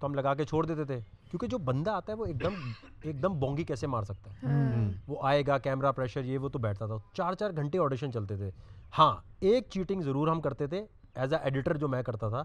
[0.00, 2.54] تو ہم لگا کے چھوڑ دیتے تھے کیونکہ جو بندہ آتا ہے وہ ایک دم
[3.02, 6.48] ایک دم بونگی کیسے مار سکتا ہے۔ ہاں۔ وہ آئے گا کیمرہ پریشر یہ وہ
[6.48, 8.50] تو بیٹھتا تھا۔ چار چار گھنٹے آڈیشن چلتے تھے۔
[8.98, 10.86] ہاں ایک چیٹنگ ضرور ہم کرتے تھے
[11.16, 12.42] ایز اے ایڈیٹر جو میں کرتا تھا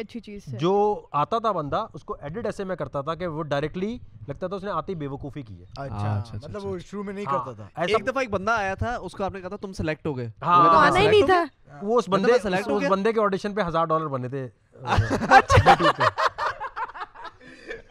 [0.00, 0.72] اچھی چیز جو
[1.12, 4.56] آتا تھا بندہ اس کو ایڈٹ ایسے میں کرتا تھا کہ وہ ڈائریکٹلی لگتا تھا
[4.56, 7.24] اس نے آتی بے وقوفی کی ہے۔ اچھا، اچھا، اچھا، مطلب وہ شروع میں نہیں
[7.28, 9.56] ہاں، کرتا تھا۔ ایک دفعہ ایک بندہ آیا تھا اس کو آپ نے کہا تھا
[9.56, 11.44] تم سلیکٹ ہو گئے۔ ہاں نہیں تھا۔
[11.82, 12.46] وہ اس بندے اس
[12.90, 14.48] بندے کے آڈیشن پہ ہزار ڈالر بنے تھے۔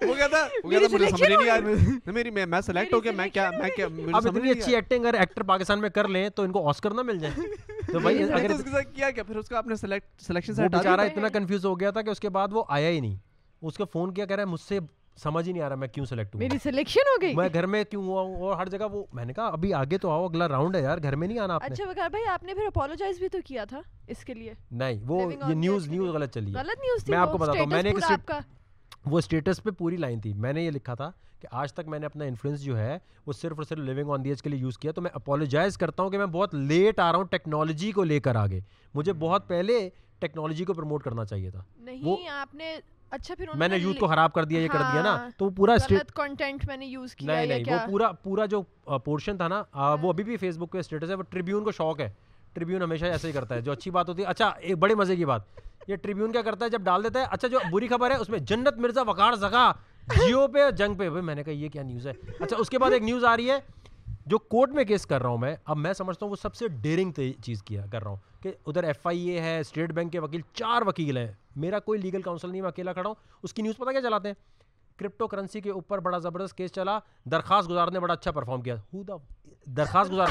[0.01, 3.11] وہ کہتا وہ کہتا مجھے سمجھ نہیں آ رہا میری میں میں سلیکٹ ہو گیا
[3.11, 6.43] میں کیا میں کیا اب اتنی اچھی ایکٹنگ اگر ایکٹر پاکستان میں کر لیں تو
[6.43, 7.33] ان کو آسکر نہ مل جائے۔
[7.87, 10.53] تو بھائی اگر اس کے ساتھ کیا کیا؟ پھر اس کا آپ نے سلیکٹ سلیکشن
[10.53, 12.89] سے ہٹا دیا بیچارہ اتنا کنفیوز ہو گیا تھا کہ اس کے بعد وہ آیا
[12.89, 13.15] ہی نہیں۔
[13.61, 14.79] اس کا فون کیا کہہ رہا ہے؟ مجھ سے
[15.17, 17.65] سمجھ ہی نہیں آ رہا میں کیوں سلیکٹ ہوں۔ میری سلیکشن ہو گئی؟ میں گھر
[17.65, 20.25] میں کیوں ہوا ہوں؟ اور ہر جگہ وہ میں نے کہا ابھی آگے تو آؤ
[20.25, 22.53] اگلا راؤنڈ ہے یار گھر میں نہیں آنا آپ نے۔ اچھا وقار بھائی آپ نے
[22.53, 26.33] پھر اپولوجائز بھی تو کیا تھا اس کے لیے؟ نہیں وہ یہ نیوز نیوز غلط
[26.33, 28.31] چلی غلط نیوز تھی میں آپ کو بتاتا ہوں میں نے ایک
[29.05, 31.99] وہ اسٹیٹس پہ پوری لائن تھی۔ میں نے یہ لکھا تھا کہ آج تک میں
[31.99, 34.59] نے اپنا انفلوئنس جو ہے وہ صرف اور صرف لیونگ آن دی ایج کے لیے
[34.59, 37.91] یوز کیا تو میں اپولوجائز کرتا ہوں کہ میں بہت لیٹ آ رہا ہوں ٹیکنالوجی
[37.91, 38.59] کو لے کر آگے۔
[38.93, 39.89] مجھے بہت پہلے
[40.19, 42.75] ٹیکنالوجی کو پروموٹ کرنا چاہیے تھا۔ نہیں آپ نے
[43.11, 45.49] اچھا پھر میں نے یوتھ کو خراب کر دیا یہ کر دیا نا۔ ہاں، تو
[45.49, 45.75] پورا
[46.15, 48.61] کنٹینٹ میں نے یوز کیا نہیں نہیں وہ پورا پورا جو
[49.05, 49.63] پورشن تھا نا
[50.01, 52.09] وہ ابھی بھی فیس بک پہ اسٹیٹس ہے وہ ٹریبیون کو شوق ہے۔
[52.53, 55.15] ٹریبیون ہمیشہ ایسے ہی کرتا ہے، جو اچھی بات ہوتی ہے۔ اچھا ایک بڑے مزے
[55.15, 55.41] کی بات۔
[55.87, 58.29] یہ ٹریبیون کیا کرتا ہے؟ جب ڈال دیتا ہے اچھا جو بری خبر ہے، اس
[58.29, 59.71] میں جنت، مرزا، وقار زگا
[60.15, 62.91] جیو پہ، جنگ پہ۔ میں نے کہا، یہ کیا نیوز ہے؟ اچھا اس کے بعد
[62.91, 63.59] ایک نیوز آ رہی ہے،
[64.25, 66.67] جو کورٹ میں کیس کر رہا ہوں میں۔ اب میں سمجھتا ہوں، وہ سب سے
[66.67, 67.11] ڈیرنگ
[67.43, 70.41] چیز کیا کر رہا ہوں کہ ادھر ایف آئی اے ہے اسٹیٹ بینک کے وکیل،
[70.53, 73.77] چار وکیل ہیں۔ میرا کوئی لیگل کاؤنسل نہیں، میں اکیلا کھڑا ہوں۔ اس کی نیوز
[73.77, 74.35] پتہ کیا چلاتے ہیں؟
[74.97, 78.75] کرپٹو کرنسی کے اوپر بڑا زبردست کیس چلا، درخواست گزار نے بڑا اچھا پرفارم کیا۔
[79.65, 80.27] درخواست گزار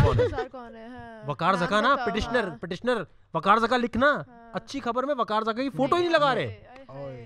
[0.52, 3.02] کون ہے؟ ہاں۔ وقار زکا نا پٹیشنر پٹیشنر
[3.34, 6.62] وقار زکا لکھنا۔ ہاں۔ اچھی خبر میں وقار زکا کی فوٹو ہی نہیں لگا رہے۔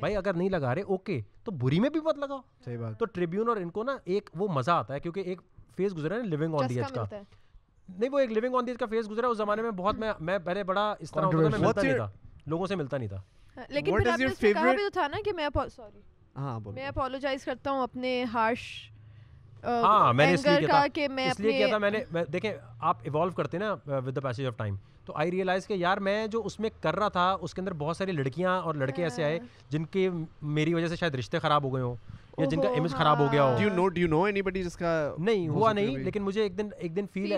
[0.00, 3.04] بھائی اگر نہیں لگا رہے اوکے تو بری میں بھی مت لگاؤ۔ صحیح بات۔ تو
[3.04, 5.40] ٹریبیون اور ان کو نا ایک وہ مزہ آتا ہے کیونکہ ایک
[5.76, 7.04] فیس گزرا ہے لیونگ آن دی ایج کا۔
[7.98, 10.12] نہیں وہ ایک لیونگ آن دی ایج کا فیس گزرا اس زمانے میں بہت میں
[10.20, 12.10] میں پہلے بڑا اس طرح ہوتا تھا میں ملتا نہیں تھا۔
[12.46, 13.22] لوگوں سے ملتا نہیں تھا۔
[13.56, 16.00] ہاں، لیکن پھر آپ نے کہا بھی تو تھا نا کہ میں سوری
[16.36, 18.90] ہاں میں اپولوجائز کرتا ہوں اپنے ہارش
[19.64, 21.98] ہاں میں نے اس لیے کہا کہ میں اس لیے کیا تھا میں نے
[22.32, 22.50] دیکھیں
[22.80, 26.26] آپ ایوالو کرتے نا with the passage of time تو آئی ریئلائز کہ یار میں
[26.26, 29.24] جو اس میں کر رہا تھا اس کے اندر بہت ساری لڑکیاں اور لڑکے ایسے
[29.24, 29.38] آئے
[29.70, 30.08] جن کے
[30.42, 31.96] میری وجہ سے شاید رشتے خراب ہو گئے ہوں
[32.38, 34.92] یا جن کا امیج خراب ہو گیا ہو۔ Do know do know anybody جس کا
[35.18, 37.32] نہیں ہوا نہیں لیکن مجھے ایک دن ایک دن فیل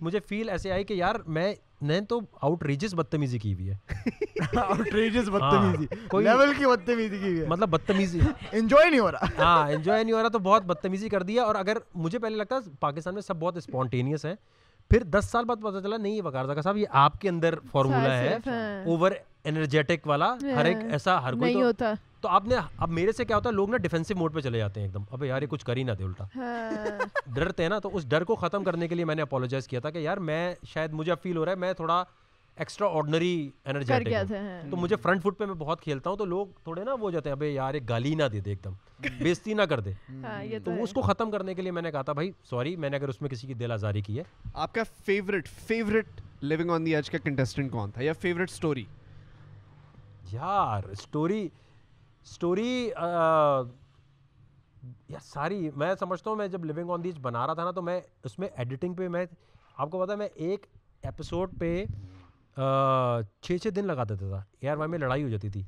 [0.00, 1.52] مجھے فیل ایسے آئی کہ یار میں
[1.82, 3.76] نے تو آؤٹ ریجس بدتمیزی کی ہوئی ہے۔
[4.56, 8.20] آؤٹ ریجس بدتمیزی۔ کوئی لیول کی بدتمیزی کی ہوئی ہے۔ مطلب بدتمیزی۔
[8.52, 11.54] انجوائے نہیں ہو رہا۔ ہاں انجوائے نہیں ہو رہا تو بہت بدتمیزی کر دیا اور
[11.54, 14.34] اگر مجھے پہلے لگتا پاکستان میں سب بہت اسپونٹینیس ہے
[14.90, 17.54] پھر دس سال بعد پتا چلا نہیں یہ وقار زکا صاحب یہ آپ کے اندر
[17.72, 18.38] فارمولا ہے
[18.86, 19.10] اوور
[19.44, 21.92] انرجیٹک والا ہر ایک ایسا ہر کوئی ہوتا۔
[22.22, 24.58] تو آپ نے اب میرے سے کیا ہوتا ہے لوگ نا ڈیفینسو موڈ پہ چلے
[24.58, 27.62] جاتے ہیں ایک دم۔ ابے یار یہ کچھ کر ہی نہ دے الٹا۔ ہاں۔ ڈرتے
[27.62, 29.90] ہیں نا تو اس ڈر کو ختم کرنے کے لیے میں نے اپولوجائز کیا تھا
[29.90, 32.04] کہ یار میں شاید مجھے اب فیل ہو رہا ہے میں تھوڑا
[32.56, 34.32] ایکسٹرا آرڈنری انرجیٹک
[34.70, 37.28] تو مجھے فرنٹ فٹ پہ میں بہت کھیلتا ہوں تو لوگ تھوڑے نا وہ جاتے
[37.28, 38.72] ہیں ابے یار ایک گالی نہ دے دے ایک دم۔
[39.18, 42.02] بےزتی نہ کر دے۔ ہاں، تو اس کو ختم کرنے کے لیے میں نے کہا
[42.02, 44.74] تھا بھائی سوری میں نے اگر اس میں کسی کی دل آزاری کی ہے۔ آپ
[44.74, 46.06] کا favourite favourite
[46.40, 48.84] living on the edge کا کنٹیسٹنٹ کون تھا یا فیوریٹ اسٹوری
[50.32, 51.48] یار اسٹوری
[52.24, 52.90] اسٹوری
[55.08, 57.82] یا ساری میں سمجھتا ہوں میں جب لیونگ آن دیج بنا رہا تھا نا تو
[57.82, 59.24] میں اس میں ایڈیٹنگ پہ میں
[59.76, 60.66] آپ کو پتا میں ایک
[61.02, 61.84] ایپیسوڈ پہ
[63.42, 65.62] چھ چھ دن لگا دیتا تھا۔ اے آر وائی میں لڑائی ہو جاتی تھی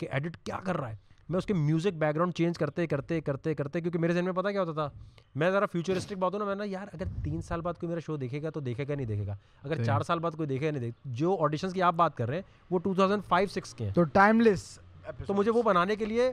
[0.00, 0.96] کہ ایڈٹ کیا کر رہا ہے۔
[1.28, 4.32] میں اس کے میوزک بیک گراؤنڈ چینج کرتے کرتے کرتے کرتے کیونکہ میرے ذہن میں
[4.32, 4.88] پتا کیا ہوتا تھا
[5.34, 8.00] میں ذرا فیوچرسٹک بات ہوں نا میں نا یار اگر تین سال بعد کوئی میرا
[8.06, 10.66] شو دیکھے گا تو دیکھے گا نہیں دیکھے گا۔ اگر چار سال بعد کوئی دیکھے
[10.66, 13.48] گا نہیں دیکھے جو آڈیشنس کی آپ بات کر رہے ہیں وہ ٹو تھاؤزینڈ فائیو
[13.48, 14.78] سکس کے ہیں۔ تو ٹائم لیس
[15.26, 16.32] تو مجھے وہ بنانے کے لیے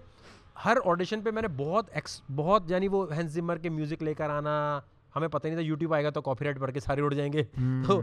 [0.66, 4.14] ہر آڈیشن پہ میں نے بہت ایکس بہت یعنی وہ ہینس زمر کے میوزک لے
[4.14, 4.80] کر آنا
[5.16, 7.34] ہمیں پتہ نہیں تھا یوٹیوب آئے گا تو کاپی رائٹ پڑھ کے سارے اڑ جائیں
[7.34, 7.44] گے۔
[7.88, 8.02] تو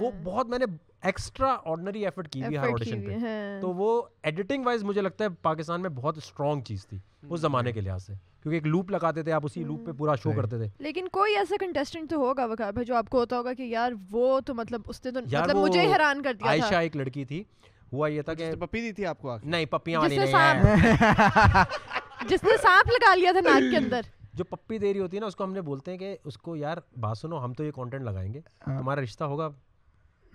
[0.00, 0.64] وہ بہت میں نے
[1.02, 3.16] ایکسٹرا آرڈنری ایفرٹ کی ہوئی ہر آڈیشن پہ۔
[3.60, 6.98] تو وہ ایڈیٹنگ وائز مجھے لگتا ہے پاکستان میں بہت اسٹرانگ چیز تھی
[7.30, 10.14] اس زمانے کے لحاظ سے۔ کیونکہ ایک لوپ لگاتے تھے آپ اسی لوپ پہ پورا
[10.14, 13.38] شو کرتے تھے۔ لیکن کوئی ایسا کنٹیسٹنٹ تو ہوگا وقار بھائی جو آپ کو ہوتا
[13.38, 16.74] ہوگا کہ یار وہ تو مطلب اس نے تو مطلب مجھے حیران کر دیا عائشہ
[16.74, 17.44] ایک لڑکی تھی۔
[17.92, 20.26] ہوا یہ تھا کہ پپی دی تھی آپ کو نہیں پپیاں والی نہیں
[22.28, 24.00] جس نے سانپ لگا لیا تھا ناک کے اندر۔
[24.34, 26.38] جو پپی دے رہی ہوتی ہے نا اس کو ہم نے بولتے ہیں کہ اس
[26.38, 29.48] کو یار بات سنو ہم تو یہ کانٹینٹ لگائیں گے۔ ہاں۔ تمہارا رشتہ ہوگا۔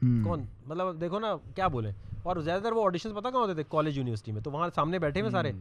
[0.02, 1.92] کون؟ مطلب دیکھو نا کیا بولے
[2.24, 5.00] اور زیادہ تر وہ آڈیشن پتا کہاں ہوتے تھے؟ کالج یونیورسٹی میں۔ تو وہاں سامنے
[5.00, 5.52] بیٹھے ہوئے سارے۔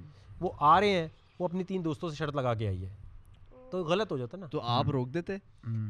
[0.40, 1.08] وہ آ رہے ہیں
[1.38, 2.90] وہ اپنی تین دوستوں سے شرط لگا کے آئی ہے۔
[3.70, 5.36] تو غلط ہو جاتا نا۔ تو آپ روک دیتے۔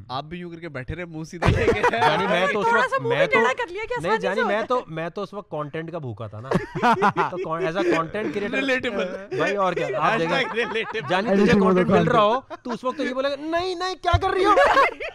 [0.09, 1.51] آپ بھی یوں کر کے بیٹھے رہے منہ سیدھے
[1.91, 3.39] جانی میں تو اس وقت میں تو
[4.01, 6.49] نہیں جانی میں تو میں تو اس وقت کانٹینٹ کا بھوکا تھا نا۔
[7.31, 8.91] تو ایز اے کانٹینٹ کریٹر
[9.37, 13.05] بھائی اور کیا؟ آپ دیکھیں۔ جانی تجھے کانٹینٹ مل رہا ہو تو اس وقت تو
[13.05, 14.55] یہ بولے گا نہیں نہیں کیا کر رہی ہو؟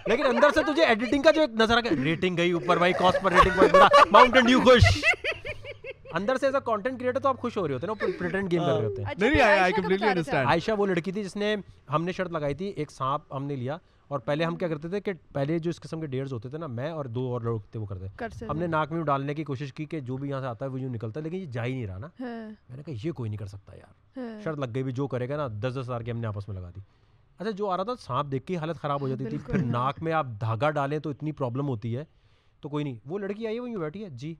[0.05, 2.93] لیکن اندر سے تجھے ایڈیٹنگ کا جو ایک نظر آ گیا ریٹنگ گئی اوپر بھائی
[2.93, 3.75] کاسٹ پر ریٹنگ
[4.11, 4.97] ماؤنٹین ڈیو خوش۔
[6.13, 8.61] اندر سے ایز اے کانٹینٹ کریٹر تو آپ خوش ہو رہے ہوتے نا پریٹینڈ گیم
[8.61, 11.55] کر رہے ہوتے ہیں۔ نہیں آئی کمپلیٹلی انڈرسٹینڈ عائشہ وہ لڑکی تھی جس نے
[11.93, 14.89] ہم نے شرط لگائی تھی ایک سانپ ہم نے لیا اور پہلے ہم کیا کرتے
[14.89, 17.41] تھے کہ پہلے جو اس قسم کے ڈیئرز ہوتے تھے نا میں اور دو اور
[17.41, 20.29] لوگ تھے وہ کرتے۔ ہم نے ناک میں ڈالنے کی کوشش کی کہ جو بھی
[20.29, 22.07] یہاں سے آتا ہے وہ یوں نکلتا ہے لیکن یہ جا ہی نہیں رہا نا۔
[22.19, 24.91] ہاں۔ میں نے کہا یہ کوئی نہیں کر سکتا یار۔ ہاں۔ شرط لگ گئی بھی
[24.91, 26.81] جو کرے گا نا دس دس ہزار کے ہم نے آپس میں لگا دی۔
[27.39, 30.01] اچھا جو آ رہا تھا سانپ دیکھ کے حالت خراب ہو جاتی تھی۔ پھر ناک
[30.01, 32.03] میں آپ دھاگا ڈالیں تو اتنی پرابلم ہوتی ہے
[32.61, 34.35] تو کوئی نہیں۔ وہ لڑکی آئی ہے وہ یوں بیٹھی ہے۔ جی۔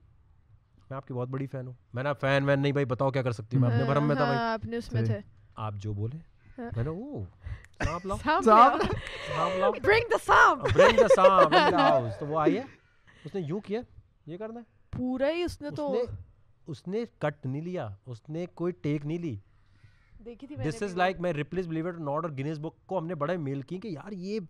[0.90, 3.22] میں آپ کی بہت بڑی فین ہوں۔ میں نا فین وین نہیں بھائی بتاؤ کیا
[3.22, 5.20] کر سکتی ہوں میں؟ اپنے بھرم میں تھا بھائی۔ اپنے اس میں تھے۔
[5.56, 6.16] آپ جو بولے۔
[6.58, 7.24] ہاں۔ میں نے او
[7.84, 8.46] سانپ لاؤ۔ سانپ
[9.58, 12.62] لاؤ۔ برنگ دی سانپ برنگ دی سانپ ان دی ہاؤس تو وہ آئی ہے۔
[13.24, 13.80] اس نے یوں کیا۔
[14.26, 16.02] یہ کرنا ہے۔ پورا ہی اس نے تو
[16.66, 19.36] اس نے کٹ نہیں لیا۔ اس نے کوئی ٹیک نہیں لی۔
[20.68, 23.36] دس از لائک میں ریپلیس بلیو اٹ ناٹ اور گنیز بک کو ہم نے بڑے
[23.36, 24.40] میل کی کہ یار یہ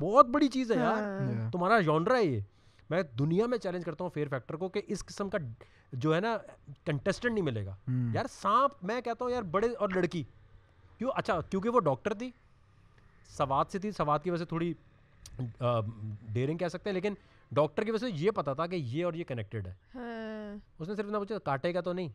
[0.00, 2.40] بہت بڑی چیز ہے یار۔ ہاں۔ تمہارا جانرا ہے یہ۔
[2.90, 5.38] میں دنیا میں چیلنج کرتا ہوں فیئر فیکٹر کو کہ اس قسم کا
[5.92, 6.38] جو ہے نا
[6.84, 7.76] کنٹسٹنٹ نہیں ملے گا۔
[8.14, 10.22] یار سانپ میں کہتا ہوں یار بڑے اور لڑکی۔
[10.98, 12.30] کیوں؟ اچھا کیونکہ وہ ڈاکٹر تھی۔
[13.28, 14.74] سوات سے تھی سوات کی وجہ سے تھوڑی
[16.22, 17.14] ڈیرنگ کہہ سکتے ہیں لیکن
[17.52, 20.88] ڈاکٹر کی وجہ سے یہ پتا تھا کہ یہ اور یہ کنیکٹڈ ہے۔ ہاں۔ اس
[20.88, 22.08] نے صرف نہ پوچھا کاٹے گا تو نہیں؟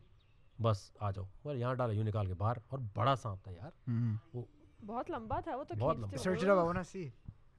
[0.62, 3.90] بس آ جاؤ۔ اور یہاں ڈالا یوں نکال کے باہر اور بڑا سانپ تھا یار۔
[4.34, 4.42] وہ
[4.86, 6.16] بہت لمبا تھا وہ تو بہت لمبا۔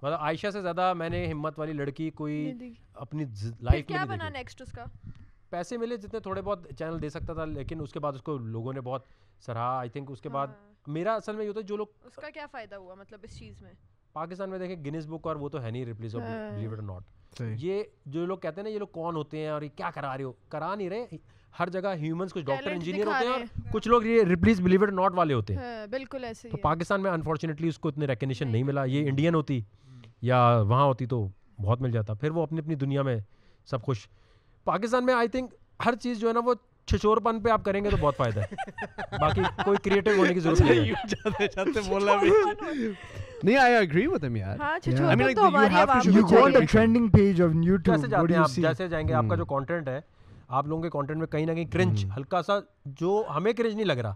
[0.03, 2.53] مطلب عائشہ سے زیادہ میں نے ہمت والی لڑکی کوئی
[2.93, 4.85] اپنی لائف میں کیا بنا نیکسٹ اس کا؟
[5.49, 8.37] پیسے ملے جتنے تھوڑے بہت چینل دے سکتا تھا لیکن اس کے بعد اس کو
[8.37, 9.03] لوگوں نے بہت
[9.39, 11.87] سراہا۔ آئی تھنک اس کے بعد ہاں۔ میرا اصل میں یہ ہوتا ہے جو لوگ
[12.05, 13.71] اس کا کیا فائدہ ہوا مطلب اس چیز میں؟
[14.13, 17.83] پاکستان میں دیکھیں گنیز بک اور وہ تو ہے نہیں ریپلیس بلیو اٹ ناٹ یہ
[18.05, 20.23] جو لوگ کہتے ہیں نا یہ لوگ کون ہوتے ہیں اور یہ کیا کرا رہے
[20.23, 21.05] ہو؟ کرا نہیں رہے۔
[21.59, 25.13] ہر جگہ ہیومنس کچھ ڈاکٹر انجینئر ہوتے ہیں کچھ لوگ یہ ریپلیس بلیو اٹ ناٹ
[25.13, 28.83] والے ہوتے ہیں۔ ہاں، بالکل ایسے پاکستان میں انفارچونیٹلی اس کو اتنے ریکگنیشن نہیں۔ ملا۔
[28.83, 29.61] یہ انڈین ہوتی۔
[30.23, 31.27] یا وہاں ہوتی تو
[31.61, 33.17] بہت مل جاتا پھر وہ اپنی اپنی دنیا میں
[33.65, 34.07] سب خوش۔
[34.63, 35.53] پاکستان میں آئی تھنک
[35.85, 36.53] ہر چیز جو ہے نا وہ
[36.85, 38.55] چھچور پن پہ آپ کریں گے تو بہت فائدہ ہے۔
[39.21, 40.93] باقی کوئی کریٹو ہونے کی ضرورت نہیں ہے۔
[43.43, 48.87] نہیں آئی ود ہم یار۔ ہاں چھچور تو ہماری چاہیے۔ ٹرینڈنگ پیج آف یوٹیوب جیسے
[48.87, 50.01] جائیں گے آپ کا جو کنٹینٹ ہے
[50.53, 52.53] آپ لوگوں کے کانٹینٹ میں کہیں نہ کہیں کرنچ ہلکا سا
[52.85, 54.15] جو ہمیں کرنچ نہیں لگ رہا۔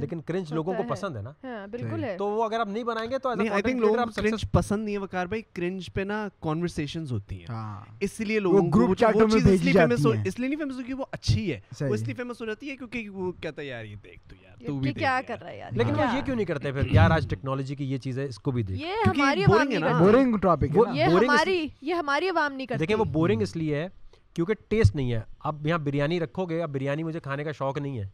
[0.00, 3.10] لیکن کرنچ لوگوں کو پسند ہے نا۔ ہاں، بالکل تو وہ اگر آپ نہیں بنائیں
[3.10, 7.38] گے تو آئی تھنک کرنچ پسند نہیں ہے وقار بھائی۔ کرنچ پہ نا کانورسیشنز ہوتی
[7.38, 10.74] ہیں۔ ہاں۔ اس لیے لوگوں گروپ چیٹوں میں بھیجی جاتی ہیں۔ اس لیے نہیں فیمس
[10.74, 13.66] ہوگی وہ اچھی ہے۔ وہ اس لیے فیمس ہو جاتی ہے کیونکہ وہ کہتا ہے
[13.66, 16.20] یار یہ دیکھ تو یار۔ تو بھی کیا کر رہا ہے یار؟ لیکن وہ یہ
[16.24, 18.80] کیوں نہیں کرتے پھر؟ یار آج ٹیکنالوجی کی یہ چیز ہے اس کو بھی دیکھ۔
[18.82, 22.78] یہ ہماری عوام نہیں کرتی بورنگ ٹاپک ہے یہ ہماری یہ ہماری عوام نہیں کرتی
[22.78, 23.88] دیکھیں وہ بورنگ اس لیے ہے
[24.34, 27.78] کیونکہ ٹیسٹ نہیں ہے۔ اب یہاں بریانی رکھو گے اب بریانی مجھے کھانے کا شوق
[27.78, 28.08] نہیں ہے۔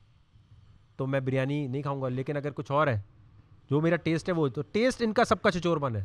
[0.97, 3.01] تو میں بریانی نہیں کھاؤں گا لیکن اگر کچھ اور ہے
[3.71, 6.05] جو میرا ٹیسٹ ہے وہ تو ٹیسٹ ان کا سب کا چچور بن ہے۔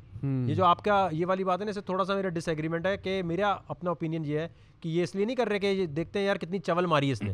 [0.50, 2.86] یہ جو آپ کا یہ والی بات ہے نا اسے تھوڑا سا میرا ڈس ایگریمنٹ
[2.86, 4.48] ہے کہ میرا اپنا اوپینین یہ ہے
[4.82, 7.12] کہ یہ اس لیے نہیں کر رہے کہ دیکھتے ہیں یار کتنی چول ماری ہے
[7.12, 7.32] اس نے۔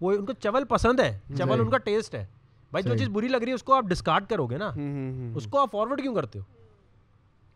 [0.00, 2.26] وہ ان کو چول پسند ہے چول ان کا ٹیسٹ ہے۔
[2.70, 4.72] بھائی جو چیز بری لگ رہی ہے اس کو آپ ڈسکارڈ کرو گے نا
[5.36, 6.44] اس کو آپ فارورڈ کیوں کرتے ہو؟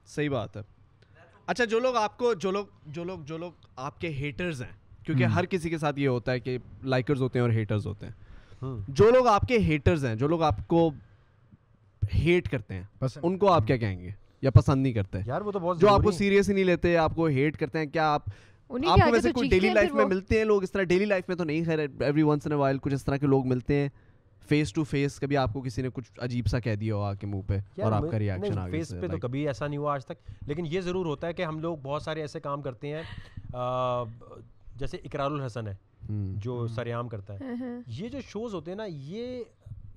[0.06, 0.62] صحیح بات ہے۔
[1.50, 5.04] اچھا جو لوگ آپ کو جو لوگ جو لوگ جو لوگ آپ کے ہیٹرز ہیں
[5.06, 8.06] کیونکہ ہر کسی کے ساتھ یہ ہوتا ہے کہ لائکرز ہوتے ہیں اور ہیٹرز ہوتے
[8.06, 8.12] ہیں.
[8.88, 10.90] جو لوگ آپ کے ہیٹرز ہیں جو لوگ آپ کو
[12.02, 14.10] ہیٹ کرتے ہیں ان کو آپ کیا کہیں گے؟
[14.42, 16.96] یا پسند نہیں کرتے؟ یار وہ تو بہت جو آپ کو سیریس ہی نہیں لیتے
[16.96, 18.28] آپ کو ہیٹ کرتے ہیں کیا آپ
[18.70, 21.36] آپ کو ویسے کوئی ڈیلی لائف میں ملتے ہیں لوگ؟ اس طرح ڈیلی لائف میں
[21.36, 23.88] تو نہیں خیر ایوری ونس ان وائل کچھ اس طرح کے لوگ ملتے ہیں.
[24.50, 27.14] فیس ٹو فیس کبھی آپ کو کسی نے کچھ عجیب سا کہہ دیا ہو آ
[27.14, 29.94] کے منہ پہ اور آپ کا ریئیکشن آ فیس پہ تو کبھی ایسا نہیں ہوا
[29.94, 32.88] آج تک لیکن یہ ضرور ہوتا ہے کہ ہم لوگ بہت سارے ایسے کام کرتے
[32.88, 33.02] ہیں
[34.76, 35.74] جیسے اقرار الحسن ہے
[36.36, 37.40] جو سریام کرتا ہے۔
[37.86, 39.42] یہ جو شوز ہوتے ہیں نا یہ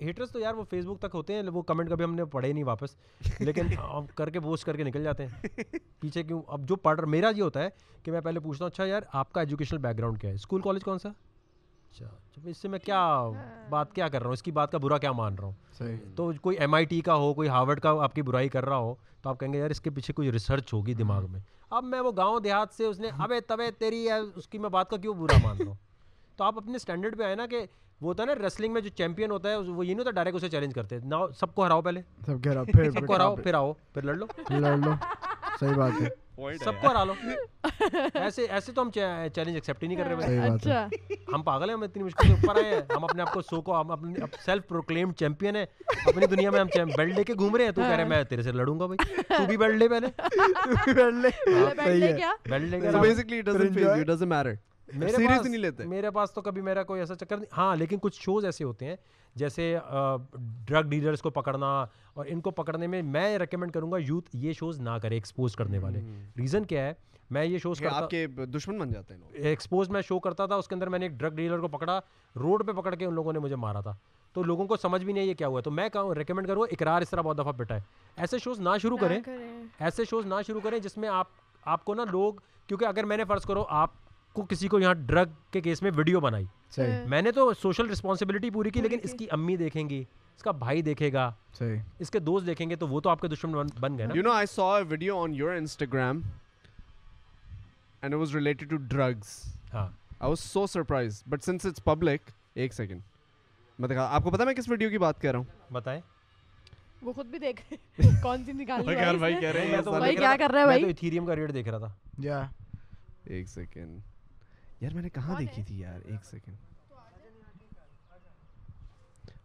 [0.02, 2.54] ہیٹرس تو یار وہ فیس بک تک ہوتے ہیں وہ کمنٹ کبھی ہم نے پڑھے
[2.54, 2.96] نہیں واپس
[3.40, 3.68] لیکن
[4.16, 5.48] کر کے بوسٹ کر کے نکل جاتے ہیں۔
[6.00, 7.70] پیچھے کیوں؟ اب جو پڑھ میرا یہ ہوتا ہے
[8.04, 10.62] کہ میں پہلے پوچھتا ہوں اچھا یار آپ کا ایجوکیشنل بیک گراؤنڈ کیا ہے؟ اسکول
[10.62, 11.10] کالج کون سا؟
[12.02, 13.30] اچھا اس سے میں کیا
[13.70, 16.32] بات کیا کر رہا ہوں؟ اس کی بات کا برا کیا مان رہا ہوں؟ تو
[16.42, 18.96] کوئی ایم آئی ٹی کا ہو کوئی ہارورڈ کا آپ کی برائی کر رہا ہو
[19.22, 21.40] تو آپ کہیں گے یار اس کے پیچھے کوئی ریسرچ ہوگی دماغ میں۔
[21.70, 24.70] اب میں وہ گاؤں دیہات سے اس نے ابے تبے تیری ہے اس کی میں
[24.70, 25.76] بات کا کیوں برا مان رہا ہوں؟
[26.38, 27.58] تو آپ اپنے اسٹینڈرڈ پہ آئے نا کہ
[28.02, 30.36] وہ ہوتا ہے نا ریسلنگ میں جو چیمپئن ہوتا ہے وہ یہ نہیں ہوتا ڈائریکٹ
[30.36, 34.14] اسے چیلنج کرتے نہ سب کو ہراؤ پہلے۔ سب کو ہراؤ پھر آؤ پھر لڑ
[34.14, 34.92] لو۔ لڑ لو۔
[35.60, 37.14] صحیح بات ہے۔ سب کو ہرا لو
[38.14, 40.88] ایسے ایسے تو ہم چیلنج ایکسیپٹ ہی نہیں کر رہے اچھا
[41.34, 43.62] ہم پاگل ہیں ہم اتنی مشکل سے اوپر آئے ہیں ہم اپنے آپ کو سو
[43.62, 45.66] کو ہم اپنے سیلف پروکلیم چیمپئن ہیں
[46.06, 46.68] اپنی دنیا میں ہم
[46.98, 49.24] بیلٹ لے کے گھوم رہے ہیں تو کہہ رہے میں تیرے سے لڑوں گا بھائی
[49.30, 50.08] تو بھی بیلٹ لے پہلے
[52.44, 54.56] بیلٹ لے کے basically it doesn't feel
[54.96, 58.22] it doesn't matter میرے پاس تو کبھی میرا کوئی ایسا چکر نہیں۔ ہاں لیکن کچھ
[58.22, 58.96] شوز ایسے ہوتے ہیں
[59.36, 59.78] جیسے
[60.66, 64.54] ڈرگ ڈیلرس کو پکڑنا اور ان کو پکڑنے میں میں ریکمینڈ کروں گا یوتھ یہ
[64.54, 66.02] شوز نہ کرے ایکسپوز کرنے والے۔
[66.38, 66.94] ریزن کیا ہے؟
[67.30, 70.68] میں یہ شوز آپ کے دشمن بن جاتے ہیں ایکسپوز میں شو کرتا تھا اس
[70.68, 72.02] کے اندر میں نے ایک ڈرگ ڈیلر کو پکڑا
[72.36, 73.96] روڈ پہ پکڑ کے ان لوگوں نے مجھے مارا تھا۔
[74.34, 77.02] تو لوگوں کو سمجھ بھی نہیں یہ کیا ہوا ہے۔ تو میں ریکمینڈ کروں اقرار
[77.02, 77.80] اس طرح بہت دفعہ پٹا ہے۔
[78.18, 79.22] ایسے شوز نہ شروع کریں۔
[79.80, 81.28] ایسے شوز نہ شروع کریں جس میں آپ
[81.66, 82.34] آپ کو نا لوگ
[82.68, 83.90] کیونکہ اگر میں نے فرض کرو آپ
[84.36, 86.46] کو کسی کو یہاں ڈرگ کے کیس میں ویڈیو بنائی۔
[87.08, 90.04] میں نے تو سوشل رسپانسبلٹی پوری کی لیکن اس کی امی دیکھیں گی
[90.38, 91.32] اس کا بھائی دیکھے گا
[92.00, 94.32] اس کے دوست دیکھیں گے تو وہ تو آپ کے دشمن بن گئے you know
[94.32, 96.22] I saw video on your Instagram
[98.04, 99.40] and was related to drugs
[99.74, 99.88] ہاں۔
[100.20, 103.02] I was so surprise but since it's public ایک سیکنڈ
[103.80, 106.00] میں دیکھا آپ کو پتا میں کس ویڈیو کی بات کر رہا ہوں؟ بتائیں۔
[107.02, 107.62] وہ خود بھی دیکھ
[108.22, 110.82] کون سی نکالنی ہے بھائی کہہ رہے ہیں بھائی کیا کر رہا ہے بھائی میں
[110.82, 112.44] تو ایتھیریم کا ریٹ دیکھ رہا تھا۔ یا۔
[113.26, 114.00] ایک سیکنڈ
[114.84, 116.56] یار میں نے کہاں دیکھی تھی یار؟ ایک سیکنڈ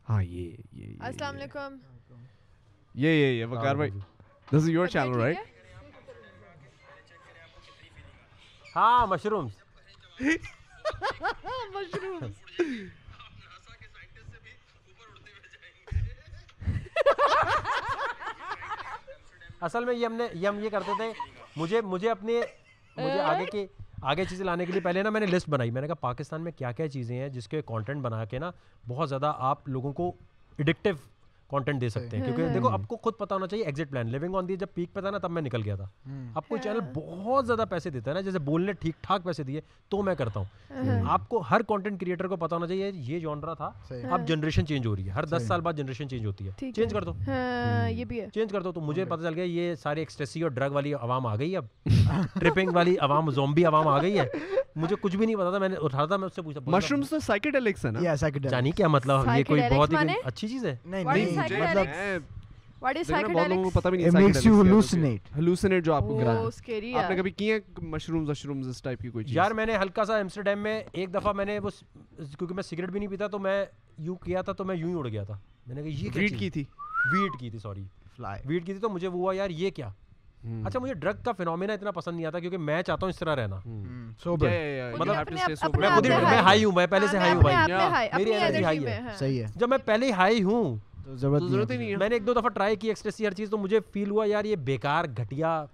[0.09, 1.77] ہاں یہ یہ السلام علیکم۔
[2.95, 5.37] یہ یہ یہ وقار بھائی this is your channel right
[8.77, 9.49] ہاں مشروم
[11.75, 12.29] مشروم
[19.61, 21.13] اصل میں یہ ہم نے یہ ہم یہ کرتے تھے
[21.57, 22.41] مجھے مجھے اپنے
[22.97, 23.67] مجھے آگے کے
[24.03, 26.41] آگے چیزیں لانے کے لیے پہلے نا میں نے لسٹ بنائی۔ میں نے کہا پاکستان
[26.41, 28.51] میں کیا کیا چیزیں ہیں جس کے کانٹینٹ بنا کے نا
[28.89, 30.13] بہت زیادہ آپ لوگوں کو
[30.59, 30.95] اڈکٹیو
[31.51, 34.35] کانٹینٹ دے سکتے ہیں۔ کیونکہ دیکھو آپ کو خود پتا ہونا چاہیے exit plan living
[34.35, 35.87] on the جب پیک پہ تھا نا تب میں نکل گیا تھا۔
[36.35, 39.61] اب کوئی چینل بہت زیادہ پیسے دیتا ہے نا جیسے بولنے ٹھیک ٹھاک پیسے دیے
[39.89, 40.47] تو میں کرتا ہوں۔
[41.09, 43.71] آپ کو ہر کانٹینٹ کریٹر کو پتا ہونا چاہیے یہ جانرا تھا۔
[44.11, 46.93] اب جنریشن چینج ہو رہی ہے۔ ہر دس سال بعد جنریشن چینج ہوتی ہے۔ چینج
[46.93, 47.13] کر دو۔
[47.91, 50.51] یہ بھی ہے۔ چینج کر دو تو مجھے پتا چل گیا یہ سارے ایکسٹریسی اور
[50.51, 51.65] ڈرگ والی عوام آ گئی اب۔
[52.41, 54.25] ٹرپنگ والی عوام زومبی عوام آ گئی ہے
[54.77, 57.11] مجھے کچھ بھی نہیں پتا تھا میں نے اٹھا تھا میں اس سے پوچھا مشرومز
[57.11, 58.15] تو سائیکیڈیلکس ہے نا
[58.51, 61.87] جانی کیا مطلب یہ کوئی بہت ہی اچھی چیز ہے نہیں نہیں مطلب
[62.85, 63.73] What is بہت لوگوں کو psychedelics?
[63.73, 65.39] پتہ بھی It نہیں makes you hallucinate.
[65.39, 69.01] ہلوسینیٹ جو آپ کو کرا scary آپ نے ہے کبھی کیے مشرومز مشرومز اس ٹائپ
[69.01, 71.71] کی کوئی چیز یار میں نے ہلکا سا ایمسٹرڈیم میں ایک دفعہ میں نے وہ
[72.19, 73.65] کیونکہ میں سگریٹ بھی نہیں پیتا تو میں
[73.99, 76.39] یوں کیا تھا تو میں یوں ہی اڑ گیا تھا میں نے کہا یہ ویٹ
[76.39, 76.65] کی تھی
[77.13, 77.85] ویٹ کی تھی سوری.
[78.45, 79.89] ویٹ کی تھی تو مجھے وہ ہوا یار یہ کیا
[80.65, 83.37] اچھا مجھے ڈرگ کا فینومینا اتنا پسند نہیں آتا کیونکہ میں چاہتا ہوں اس طرح
[83.37, 83.57] رہنا.
[83.67, 85.17] مطلب
[85.81, 86.07] میں خود
[86.43, 87.57] ہائی ہوں میں پہلے سے ہائی ہوں بھائی۔
[88.17, 90.77] میری high میں ہے۔ ہے صحیح ہے۔ جب میں پہلے ہی ہائی ہوں
[91.15, 93.51] ضرورت ضرورت ہی نہیں ہے۔ میں نے ایک دو دفعہ ٹرائی کی ایکسٹریسی ہر چیز
[93.51, 95.65] تو مجھے فیل ہوا یار یہ بیکار گھٹیا۔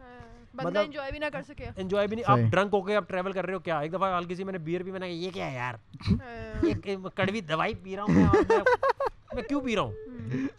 [0.55, 3.33] بندہ انجوائے بھی نہ کر سکے۔ انجوائے بھی نہیں۔ آپ ڈرنک ہو کے آپ ٹریول
[3.33, 5.51] کر رہے ہو کیا؟ ایک دفعہ میں نے بیئر بھی میں نے کہا یہ کیا
[5.51, 5.75] ہے یار؟
[6.63, 8.29] یہ کڑوی دوائی پی رہا ہوں
[9.35, 9.93] میں کیوں پی رہا ہوں؟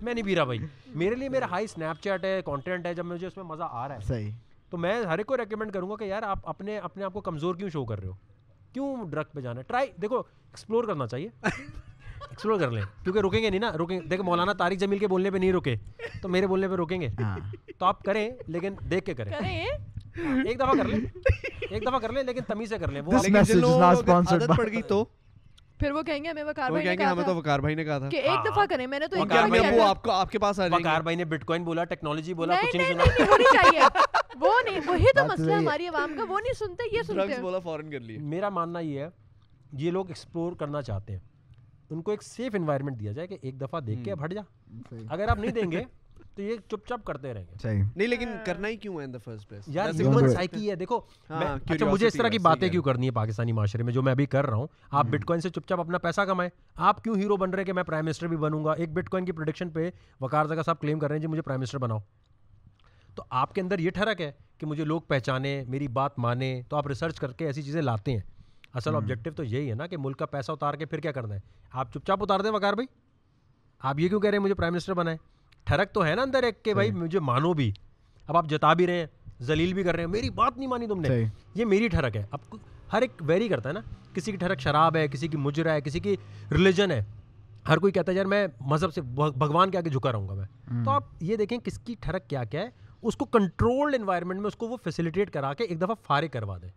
[0.01, 3.05] میں نہیں پی رہا بھائی۔ میرے لیے میرا ہائی اسنیپ چیٹ ہے کانٹینٹ ہے جب
[3.05, 4.32] مجھے اس میں مزہ آ رہا ہے۔ صحیح۔
[4.70, 7.22] تو میں ہر ایک کو ریکمینڈ کروں گا کہ یار آپ اپنے اپنے آپ کو
[7.22, 8.13] کمزور کیوں شو کر رہے ہو؟
[8.74, 13.43] کیوں ڈرگ پہ جانا ہے؟ ٹرائی دیکھو ایکسپلور کرنا چاہیے۔ ایکسپلور کر لیں۔ کیونکہ رکیں
[13.43, 15.76] گے نہیں نا رکیں دیکھو مولانا طارق جمیل کے بولنے پہ نہیں رکے۔
[16.22, 17.38] تو میرے بولنے پہ رکیں گے۔ ہاں۔
[17.78, 19.32] تو آپ کریں لیکن دیکھ کے کریں۔
[20.45, 20.99] ایک دفعہ کر لیں۔
[21.70, 23.11] ایک دفعہ کر لیں لیکن تمیز سے کر لیں۔ وہ
[24.57, 25.05] پڑ گئی تو؟
[25.80, 27.59] پھر وہ کہیں گے ہمیں وقار وہ بھائی نے کہیں گے کہا ہمیں تو وقار
[27.59, 29.89] بھائی نے کہا تھا۔ کہ ایک دفعہ کریں میں نے تو ایک دفعہ کیا تھا۔
[29.89, 32.53] آپ کو آپ کے پاس آ جائیں وقار بھائی نے بٹ کوائن بولا ٹیکنالوجی بولا
[32.53, 33.82] نہیں کچھ نہیں نہیں سنا۔ نہیں ہونی چاہیے۔
[34.39, 37.59] وہ نہیں وہی تو مسئلہ۔ ہماری عوام کا وہ نہیں سنتے یہ سنتے ہیں۔ بولا
[37.59, 39.09] فورن کر لیے۔ میرا ماننا یہ ہے
[39.71, 41.19] یہ لوگ ایکسپلور کرنا چاہتے ہیں۔
[41.89, 44.41] ان کو ایک سیف انوائرمنٹ دیا جائے کہ ایک دفعہ دیکھ کے اب ہٹ جا۔
[45.09, 45.84] اگر آپ نہیں دیں گے
[46.36, 49.20] تو یہ چپ چاپ کرتے رہیں گے۔ نہیں لیکن کرنا ہی کیوں ہے ان دی
[49.20, 50.30] فرسٹ پلیس یار ہیومن.
[50.30, 53.84] سائیکی ہے دیکھو ہاں، اچھا مجھے اس طرح کی باتیں کیوں کرنی ہے پاکستانی معاشرے
[53.84, 56.22] میں جو میں ابھی کر رہا ہوں؟ آپ بٹ کوائن سے چپ چاپ اپنا پیسہ
[56.22, 58.94] کمائیں۔ آپ کیوں ہیرو بن رہے ہیں کہ میں پرائم منسٹر بھی بنوں گا؟ ایک
[58.94, 59.90] بٹ کوائن کی پروڈکشن پہ
[60.22, 62.00] وقار زگا صاحب کلیم کر رہے ہیں جی مجھے پرائم منسٹر بناؤ۔
[63.16, 66.76] تو آپ کے اندر یہ ٹھرک ہے کہ مجھے لوگ پہچانے میری بات مانے تو
[66.76, 68.22] آپ ریسرچ کر کے ایسی چیزیں لاتے ہیں۔
[68.74, 71.36] اصل آبجیکٹیو تو یہی ہے نا کہ ملک کا پیسہ اتار کے پھر کیا کرنا
[71.36, 71.40] ہے؟
[71.72, 72.88] آپ چپ چاپ اتار دیں وقار بھائی۔
[73.80, 75.18] آپ یہ کیوں کہہ رہے ہیں مجھے پرائم منسٹر بنائے
[75.66, 77.72] ٹھرک تو ہے نا اندر ایک کہ بھائی مجھے مانو بھی۔
[78.28, 79.05] اب آپ جتا بھی رہے ہیں
[79.41, 81.07] ذلیل بھی کر رہے ہیں میری بات نہیں مانی تم نے۔
[81.55, 82.55] یہ میری ٹھرک ہے۔ اب
[82.93, 83.80] ہر ایک ویری کرتا ہے نا۔
[84.13, 86.16] کسی کی ٹھرک شراب ہے کسی کی مجرا ہے کسی کی
[86.51, 87.03] ریلیجن ہے۔
[87.68, 90.45] ہر کوئی کہتا ہے یار میں مذہب سے بھگوان کے آگے جھکا رہوں گا میں۔
[90.86, 92.70] تو آپ یہ دیکھیں کس کی ٹھرک کیا کیا ہے۔
[93.01, 96.57] اس کو کنٹرولڈ انوائرمنٹ میں اس کو وہ فیسیلیٹیٹ کرا کے ایک دفعہ فارغ کروا
[96.61, 96.70] دیں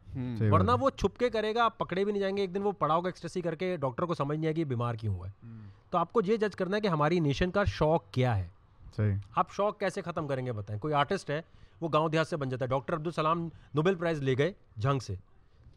[0.50, 2.72] ورنہ وہ چھپ کے کرے گا آپ پکڑے بھی نہیں جائیں گے۔ ایک دن وہ
[2.72, 5.46] پڑا ہوگا ایکسٹریسی کر کے ڈاکٹر کو سمجھ نہیں آئے گی بیمار کیوں ہوا ہے۔
[5.90, 8.48] تو آپ کو یہ جج کرنا ہے کہ ہماری نیشن کا شوق کیا ہے۔
[8.96, 11.42] صحیح۔ آپ شوق کیسے ختم کریں گے بتائیں؟ کوئی آرٹسٹ ہے
[11.80, 15.14] وہ گاؤں دیہات سے بن جاتا ہے۔ ڈاکٹر عبدالسلام نوبل پرائز لے گئے جنگ سے۔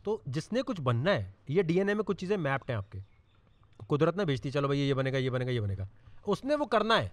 [0.04, 2.78] تو جس نے کچھ بننا ہے یہ ڈی این اے میں کچھ چیزیں میپڈ ہیں
[2.78, 3.00] آپ کے۔
[3.88, 5.86] قدرت نے بھیجتی چلو بھائی یہ بنے گا یہ بنے گا یہ بنے گا۔
[6.28, 7.10] اس نے وہ کرنا ہے۔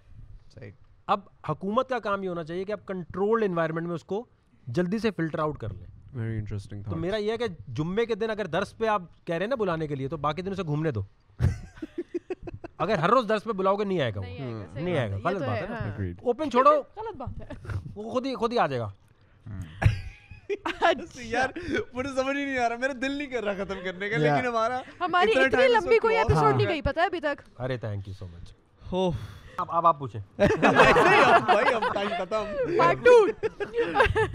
[0.53, 0.71] صحیح۔
[1.07, 1.19] اب
[1.49, 4.25] حکومت کا کام یہ ہونا چاہیے کہ آپ کنٹرولڈ انوائرمنٹ میں اس کو
[4.67, 8.15] جلدی سے فلٹر آؤٹ کر لیں۔ ویری انٹرسٹنگ تو میرا یہ ہے کہ جمعے کے
[8.15, 10.51] دن اگر درس پہ آپ کہہ رہے ہیں نا بلانے کے لیے تو باقی دن
[10.51, 11.01] اسے گھومنے دو۔
[12.79, 14.83] اگر ہر روز درس پہ بلاؤ گے نہیں آئے گا نہیں وہ آئے گا، صحیح
[14.83, 17.47] نہیں آئے گا بات غلط بات ہے، نا۔ ہاں۔ اوپن چھوڑو۔ غلط بات ہے۔
[17.95, 18.89] وہ خود ہی خود ہی آ جائے گا۔
[21.15, 21.49] یار
[21.93, 24.17] مجھے سمجھ ہی نہیں آ رہا۔ میرا دل نہیں کر رہا ختم کرنے کا.
[24.17, 27.77] لیکن ہمارا ہماری اتنی لمبی کوئی ایپیسوڈ ہاں۔ نہیں گئی پتہ ہے ابھی تک؟ ارے
[27.77, 28.53] تھینک یو سو مچ
[28.91, 29.11] ہو
[29.57, 30.65] اب اب آپ پوچھیں۔ نہیں
[31.25, 32.45] اب بھائی اب ٹائم ختم۔
[32.77, 33.25] پارٹ ٹو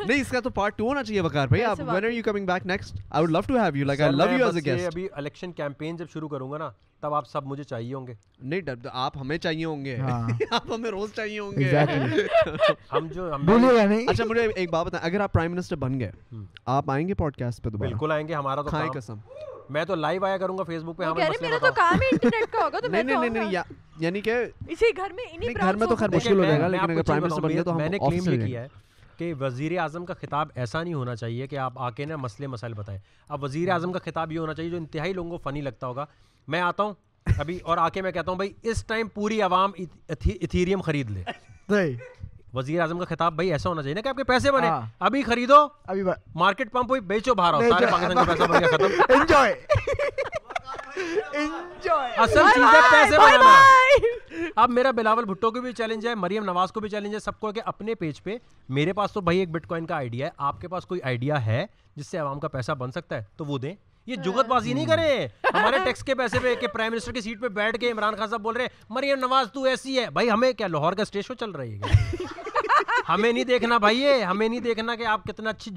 [0.06, 2.46] نہیں اس کا تو پارٹ ٹو ہونا چاہیے وقار بھائی۔ آپ when are you coming
[2.46, 2.90] back next?
[3.16, 3.86] I would love to have you.
[3.90, 6.70] Like I love you as a guest ابھی الیکشن کیمپین جب شروع کروں گا نا
[7.04, 9.96] تب آپ سب مجھے چاہیے ہوں گے نہیں ڈب- آپ ہمیں چاہیے ہوں گے۔
[10.50, 11.70] آپ ہمیں روز چاہیے ہوں گے.
[12.92, 13.50] ہم جو ہم
[14.08, 16.10] اچھا مجھے ایک بات بتائیں اگر آپ پرائم منسٹر بن گئے
[16.66, 19.18] آپ آئیں گے پوڈ کاسٹ پہ دوبارہ بالکل آئیں گے ہمارا تو قسم
[19.70, 21.04] میں تو لائیو آیا کروں گا فیس بک پہ
[21.40, 23.52] میرا تو کام ہی انٹرنیٹ کا ہوگا تو میں نہیں تو نہیں
[23.98, 24.34] یعنی کہ
[24.68, 27.22] اسی گھر میں انہی گھر میں تو خیر مشکل ہو جائے گا لیکن اگر پرائم
[27.22, 28.68] منسٹر بن گئے تو میں نے ہم کلیم یہ کیا ہے
[29.18, 32.46] کہ وزیر اعظم کا خطاب ایسا نہیں ہونا چاہیے کہ آپ آ کے نا مسئلے
[32.46, 32.98] مسائل بتائیں
[33.28, 36.06] اب وزیر اعظم کا خطاب یہ ہونا چاہیے جو انتہائی لوگوں کو فنی لگتا ہوگا
[36.48, 36.92] میں آتا ہوں
[37.38, 39.70] ابھی اور آ کے میں کہتا ہوں بھائی اس ٹائم پوری عوام
[40.08, 41.22] ایتھیریم خرید لے۔
[42.54, 44.68] وزیر اعظم کا خطاب بھائی ایسا ہونا چاہیے نا کہ آپ کے پیسے بنے۔
[45.00, 46.02] ابھی خریدو ابھی
[46.34, 49.54] مارکیٹ پمپ ہوئی بیچو باہر آؤ۔ سارے پاکستان کا پیسہ بن گیا ختم۔ انجوائے
[52.16, 56.72] اصل چیز ہے پیسے بنانا۔ اب میرا بلاول بھٹو کو بھی چیلنج ہے مریم نواز
[56.72, 58.36] کو بھی چیلنج ہے سب کو کہ اپنے پیج پہ
[58.68, 61.44] میرے پاس تو بھائی ایک بٹ کوائن کا آئیڈیا ہے آپ کے پاس کوئی آئیڈیا
[61.46, 61.64] ہے
[61.96, 63.74] جس سے عوام کا پیسہ بن سکتا ہے تو وہ دیں۔
[64.06, 67.40] یہ جگت بازی نہیں کرے۔ ہمارے ٹیکس کے پیسے پہ کہ پرائم منسٹر کی سیٹ
[67.40, 70.30] پہ بیٹھ کے عمران خان صاحب بول رہے ہیں مریم نواز تو ایسی ہے۔ بھائی
[70.30, 71.92] ہمیں کیا لاہور کا اسٹیج شو چل رہی ہے
[73.08, 75.70] ہمیں نہیں دیکھنا بھائی یہ۔ ہمیں نہیں دیکھنا کہ آپ کتنا اچھی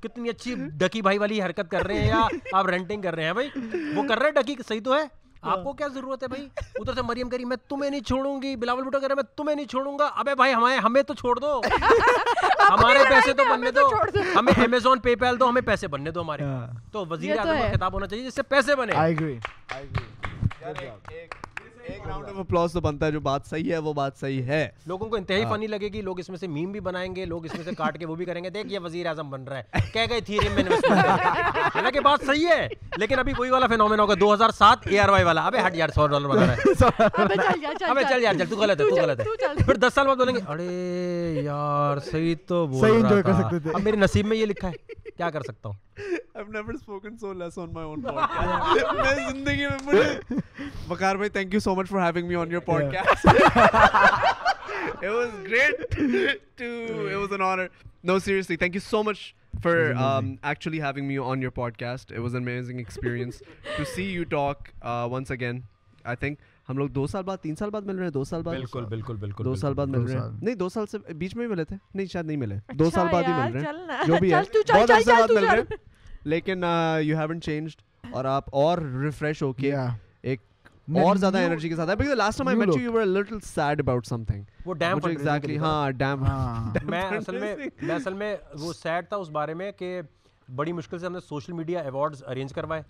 [0.00, 3.32] کتنی اچھی ڈکی بھائی والی حرکت کر رہے ہیں یا آپ رینٹنگ کر رہے ہیں
[3.32, 3.48] بھائی۔
[3.96, 7.02] وہ کر رہے ڈکی؟ صحیح تو ہے۔ آپ کو کیا ضرورت ہے بھائی؟ ادھر سے
[7.02, 9.98] مریم کری میں تمہیں نہیں چھوڑوں گی۔ بلاول بھٹو کہہ رہے میں تمہیں نہیں چھوڑوں
[9.98, 11.60] گا۔ ابے بھائی ہمیں ہمیں تو چھوڑ دو۔
[12.70, 13.88] ہمارے پیسے تو بننے دو۔
[14.38, 16.42] ہمیں امیزون پے پیل دو ہمیں پیسے بننے دو ہمارے۔
[16.92, 18.92] تو وزیر اعظم کا خطاب ہونا چاہیے جس سے پیسے بنے۔
[21.84, 24.68] ایک راؤنڈ آف اپلاس تو بنتا ہے جو بات صحیح ہے وہ بات صحیح ہے۔
[24.86, 27.44] لوگوں کو انتہائی فنی لگے گی لوگ اس میں سے میم بھی بنائیں گے لوگ
[27.44, 29.58] اس میں سے کاٹ کے وہ بھی کریں گے۔ دیکھ یہ وزیر اعظم بن رہا
[29.58, 29.62] ہے۔
[29.92, 30.64] کہہ گئے تھی میں
[31.74, 35.08] حالانکہ بات صحیح ہے لیکن ابھی وہی والا فینومین ہوگا دو ہزار سات اے آر
[35.08, 38.56] وائی والا۔ ابے ہٹ یار سو ڈالر بنا رہا ہے۔ ابے چل یار چل تو
[38.56, 42.66] غلط ہے تو غلط ہے۔ پھر دس سال بعد بولیں گے ارے یار صحیح تو
[42.66, 45.76] بول رہا تھا۔ اب میرے نصیب میں یہ لکھا ہے۔ کیا کر سکتا ہوں؟
[46.34, 48.92] I've never spoken so less on my own podcast.
[49.00, 50.34] میں زندگی میں مجھے
[50.88, 53.26] وقار بھائی thank you so much for having me on your podcast.
[55.02, 55.84] it was great
[56.56, 56.70] to
[57.12, 57.68] it was an honor.
[58.02, 59.34] No seriously, thank you so much
[59.66, 62.10] for um, actually having me on your podcast.
[62.10, 63.40] It was an amazing experience
[63.76, 65.64] to see you talk uh, once again.
[66.04, 66.38] I think
[66.68, 68.84] ہم لوگ دو سال بعد تین سال بعد مل رہے ہیں دو سال بعد بالکل
[68.84, 71.64] بالکل بالکل دو سال بعد مل رہے ہیں۔ نہیں دو سال سے بیچ میں ملے
[71.64, 74.40] تھے۔ نہیں شاید نہیں ملے۔ دو سال بعد ہی مل رہے ہیں۔ جو بھی ہے۔
[74.74, 75.76] بہت عرصے بعد مل رہے ہیں
[76.24, 76.64] لیکن
[77.00, 77.82] یو ہیون چینجڈ
[78.12, 79.74] اور آپ اور ریفریش ہو کے
[80.22, 80.40] ایک
[80.98, 83.40] اور زیادہ انرجی کے ساتھ۔ ہے because last time I met you you were little
[83.44, 86.24] sad about something وہ ڈیم مجھے ایگزیکٹلی ہاں ڈیم
[86.84, 90.00] میں اصل میں میں اصل میں وہ سیڈ تھا اس بارے میں کہ
[90.54, 92.82] بڑی مشکل سے ہم نے سوشل میڈیا ایوارڈز ارینج کروائے۔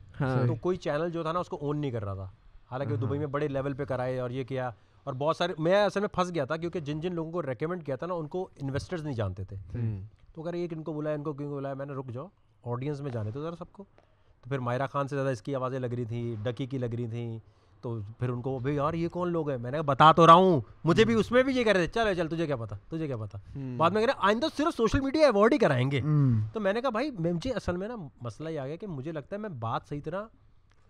[0.47, 2.31] تو کوئی چینل جو تھا نا اس کو اون نہیں کر رہا تھا۔
[2.75, 4.71] حالانکہ دبئی میں بڑے لیول پہ کرائے اور یہ کیا
[5.05, 7.87] اور بہت سارے میں اصل میں پھنس گیا تھا کیونکہ جن جن لوگوں کو ریکمینڈ
[7.87, 9.57] کیا تھا نا ان کو انویسٹرز نہیں جانتے تھے۔
[10.35, 12.27] تو رہے ایک ان کو بلایا ان کو کیوں بلایا؟ میں نے رک جاؤ
[12.65, 13.85] آڈینس میں جانے تو ذرا سب کو۔
[14.43, 16.87] تو پھر مائرہ خان سے زیادہ اس کی آوازیں لگ رہی تھیں ڈکی کی لگ
[16.87, 17.39] رہی تھیں۔
[17.83, 20.33] تو پھر ان کو بھائی یار یہ کون لوگ ہیں؟ میں نے بتا تو رہا
[20.33, 22.77] ہوں۔ مجھے بھی اس میں بھی یہ کہہ رہے تھے چل چل تجھے کیا پتا
[22.89, 23.39] تجھے کیا پتا۔
[23.77, 26.01] بعد میں کہہ رہے آئندہ صرف سوشل میڈیا ایوارڈ ہی کرائیں گے۔
[26.53, 29.13] تو میں نے کہا بھائی مجھے اصل میں نا مسئلہ یہ آ گیا کہ مجھے
[29.13, 30.25] لگتا ہے میں بات صحیح طرح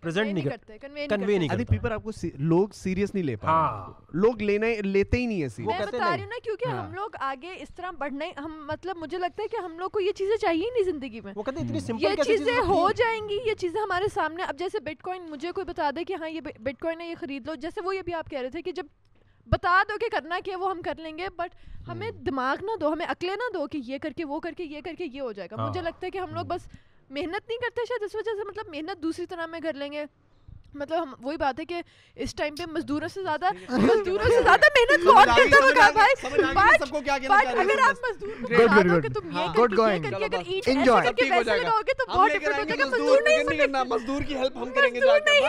[0.05, 1.65] پریزنٹ نہیں کرتے کنوے نہیں کرتے.
[1.65, 5.79] پیپر آپ کو لوگ سیریس نہیں لے پاتے لوگ لینے لیتے ہی نہیں ہے میں
[5.79, 9.43] بتا رہی ہوں نا کیونکہ ہم لوگ آگے اس طرح بڑھنا ہم مطلب مجھے لگتا
[9.43, 11.33] ہے کہ ہم لوگ کو یہ چیزیں چاہیے ہی نہیں زندگی میں۔
[11.99, 15.65] یہ چیزیں ہو جائیں گی یہ چیزیں ہمارے سامنے۔ اب جیسے بٹ کوائن مجھے کوئی
[15.65, 18.13] بتا دے کہ ہاں یہ بٹ کوائن ہے یہ خرید لو۔ جیسے وہ یہ بھی
[18.13, 18.85] آپ کہہ رہے تھے کہ جب
[19.47, 21.55] بتا دو کہ کرنا کیا وہ ہم کر لیں گے۔ بٹ
[21.87, 24.63] ہمیں دماغ نہ دو ہمیں عقلیں نہ دو کہ یہ کر کے وہ کر کے
[24.63, 26.67] یہ کر کے یہ ہو جائے گا۔ مجھے لگتا ہے کہ ہم لوگ بس
[27.09, 30.05] محنت نہیں کرتے شاید اس وجہ سے مطلب محنت دوسری طرح میں کر لیں گے۔
[30.73, 31.81] مطلب ہم وہی بات ہے کہ
[32.15, 36.89] اس ٹائم پہ مزدوروں سے زیادہ مزدوروں سے زیادہ محنت کون کرتا ہوگا بھائی؟ سب
[36.89, 39.75] کو کیا کہنا چاہ اگر آپ مزدور کو بتا دو کہ تم یہ کر کے
[40.01, 42.79] کر کے اگر اینٹ ایسے کر کے پیسے لگاؤ گے تو بہت ڈفرنٹ ہو جائے
[42.79, 45.39] گا مزدور نہیں کرنا مزدور کی ہیلپ ہم کریں گے جا کے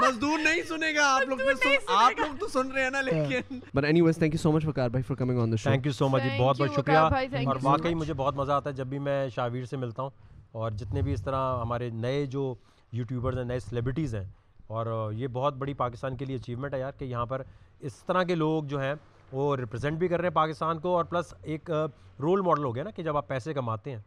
[0.00, 1.40] مزدور نہیں سنے گا آپ لوگ
[1.86, 4.88] آپ لوگ تو سن رہے ہیں نا لیکن۔ But anyways thank you so much Waqar
[4.88, 6.98] بھائی for coming on the show thank you so much بہت بہت شکریہ۔
[7.46, 10.10] اور واقعی مجھے بہت مزہ آتا ہے جب بھی میں شاویر سے ملتا ہوں۔
[10.58, 12.54] اور جتنے بھی اس طرح ہمارے نئے جو
[12.92, 14.24] یوٹیوبرز ہیں نئے سیلیبریٹیز ہیں
[14.66, 17.42] اور یہ بہت بڑی پاکستان کے لیے اچیومنٹ ہے یار کہ یہاں پر
[17.80, 18.94] اس طرح کے لوگ جو ہیں
[19.32, 21.70] وہ ریپرزینٹ بھی کر رہے ہیں پاکستان کو اور پلس ایک
[22.18, 23.98] رول ماڈل ہو گیا نا کہ جب آپ پیسے کماتے ہیں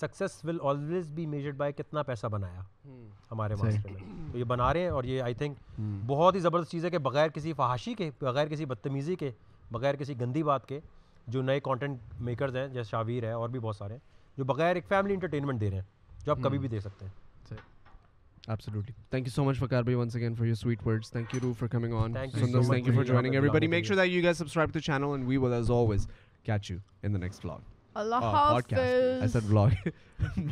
[0.00, 2.60] success will always be measured by کتنا پیسہ بنایا
[3.32, 4.00] ہمارے معاشرے میں۔
[4.32, 6.98] تو یہ بنا رہے ہیں اور یہ آئی تھنک بہت ہی زبردست چیز ہے کہ
[6.98, 9.30] بغیر کسی فحاشی کے بغیر کسی بدتمیزی کے
[9.70, 10.80] بغیر کسی گندی بات کے
[11.26, 14.76] جو نئے کانٹینٹ میکرز ہیں جیسے شاویر ہے اور بھی بہت سارے ہیں جو بغیر
[14.76, 17.16] ایک فیملی انٹرٹینمنٹ دے رہے ہیں جو آپ کبھی بھی دے سکتے ہیں
[18.52, 18.94] Absolutely.
[19.10, 21.10] Thank you so much, Fakar Bhai, once again for your sweet words.
[21.10, 22.14] Thank you, Ru, for coming on.
[22.14, 23.68] Thank you, so thank you for joining everybody.
[23.68, 26.06] Make sure that you guys subscribe to the channel, and we will, as always,
[26.44, 27.60] catch you in the next vlog.
[27.94, 29.22] Allah oh, podcast.
[29.22, 29.76] I said vlog.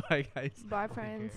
[0.09, 0.63] Bye, guys.
[0.69, 1.33] Bye, friends.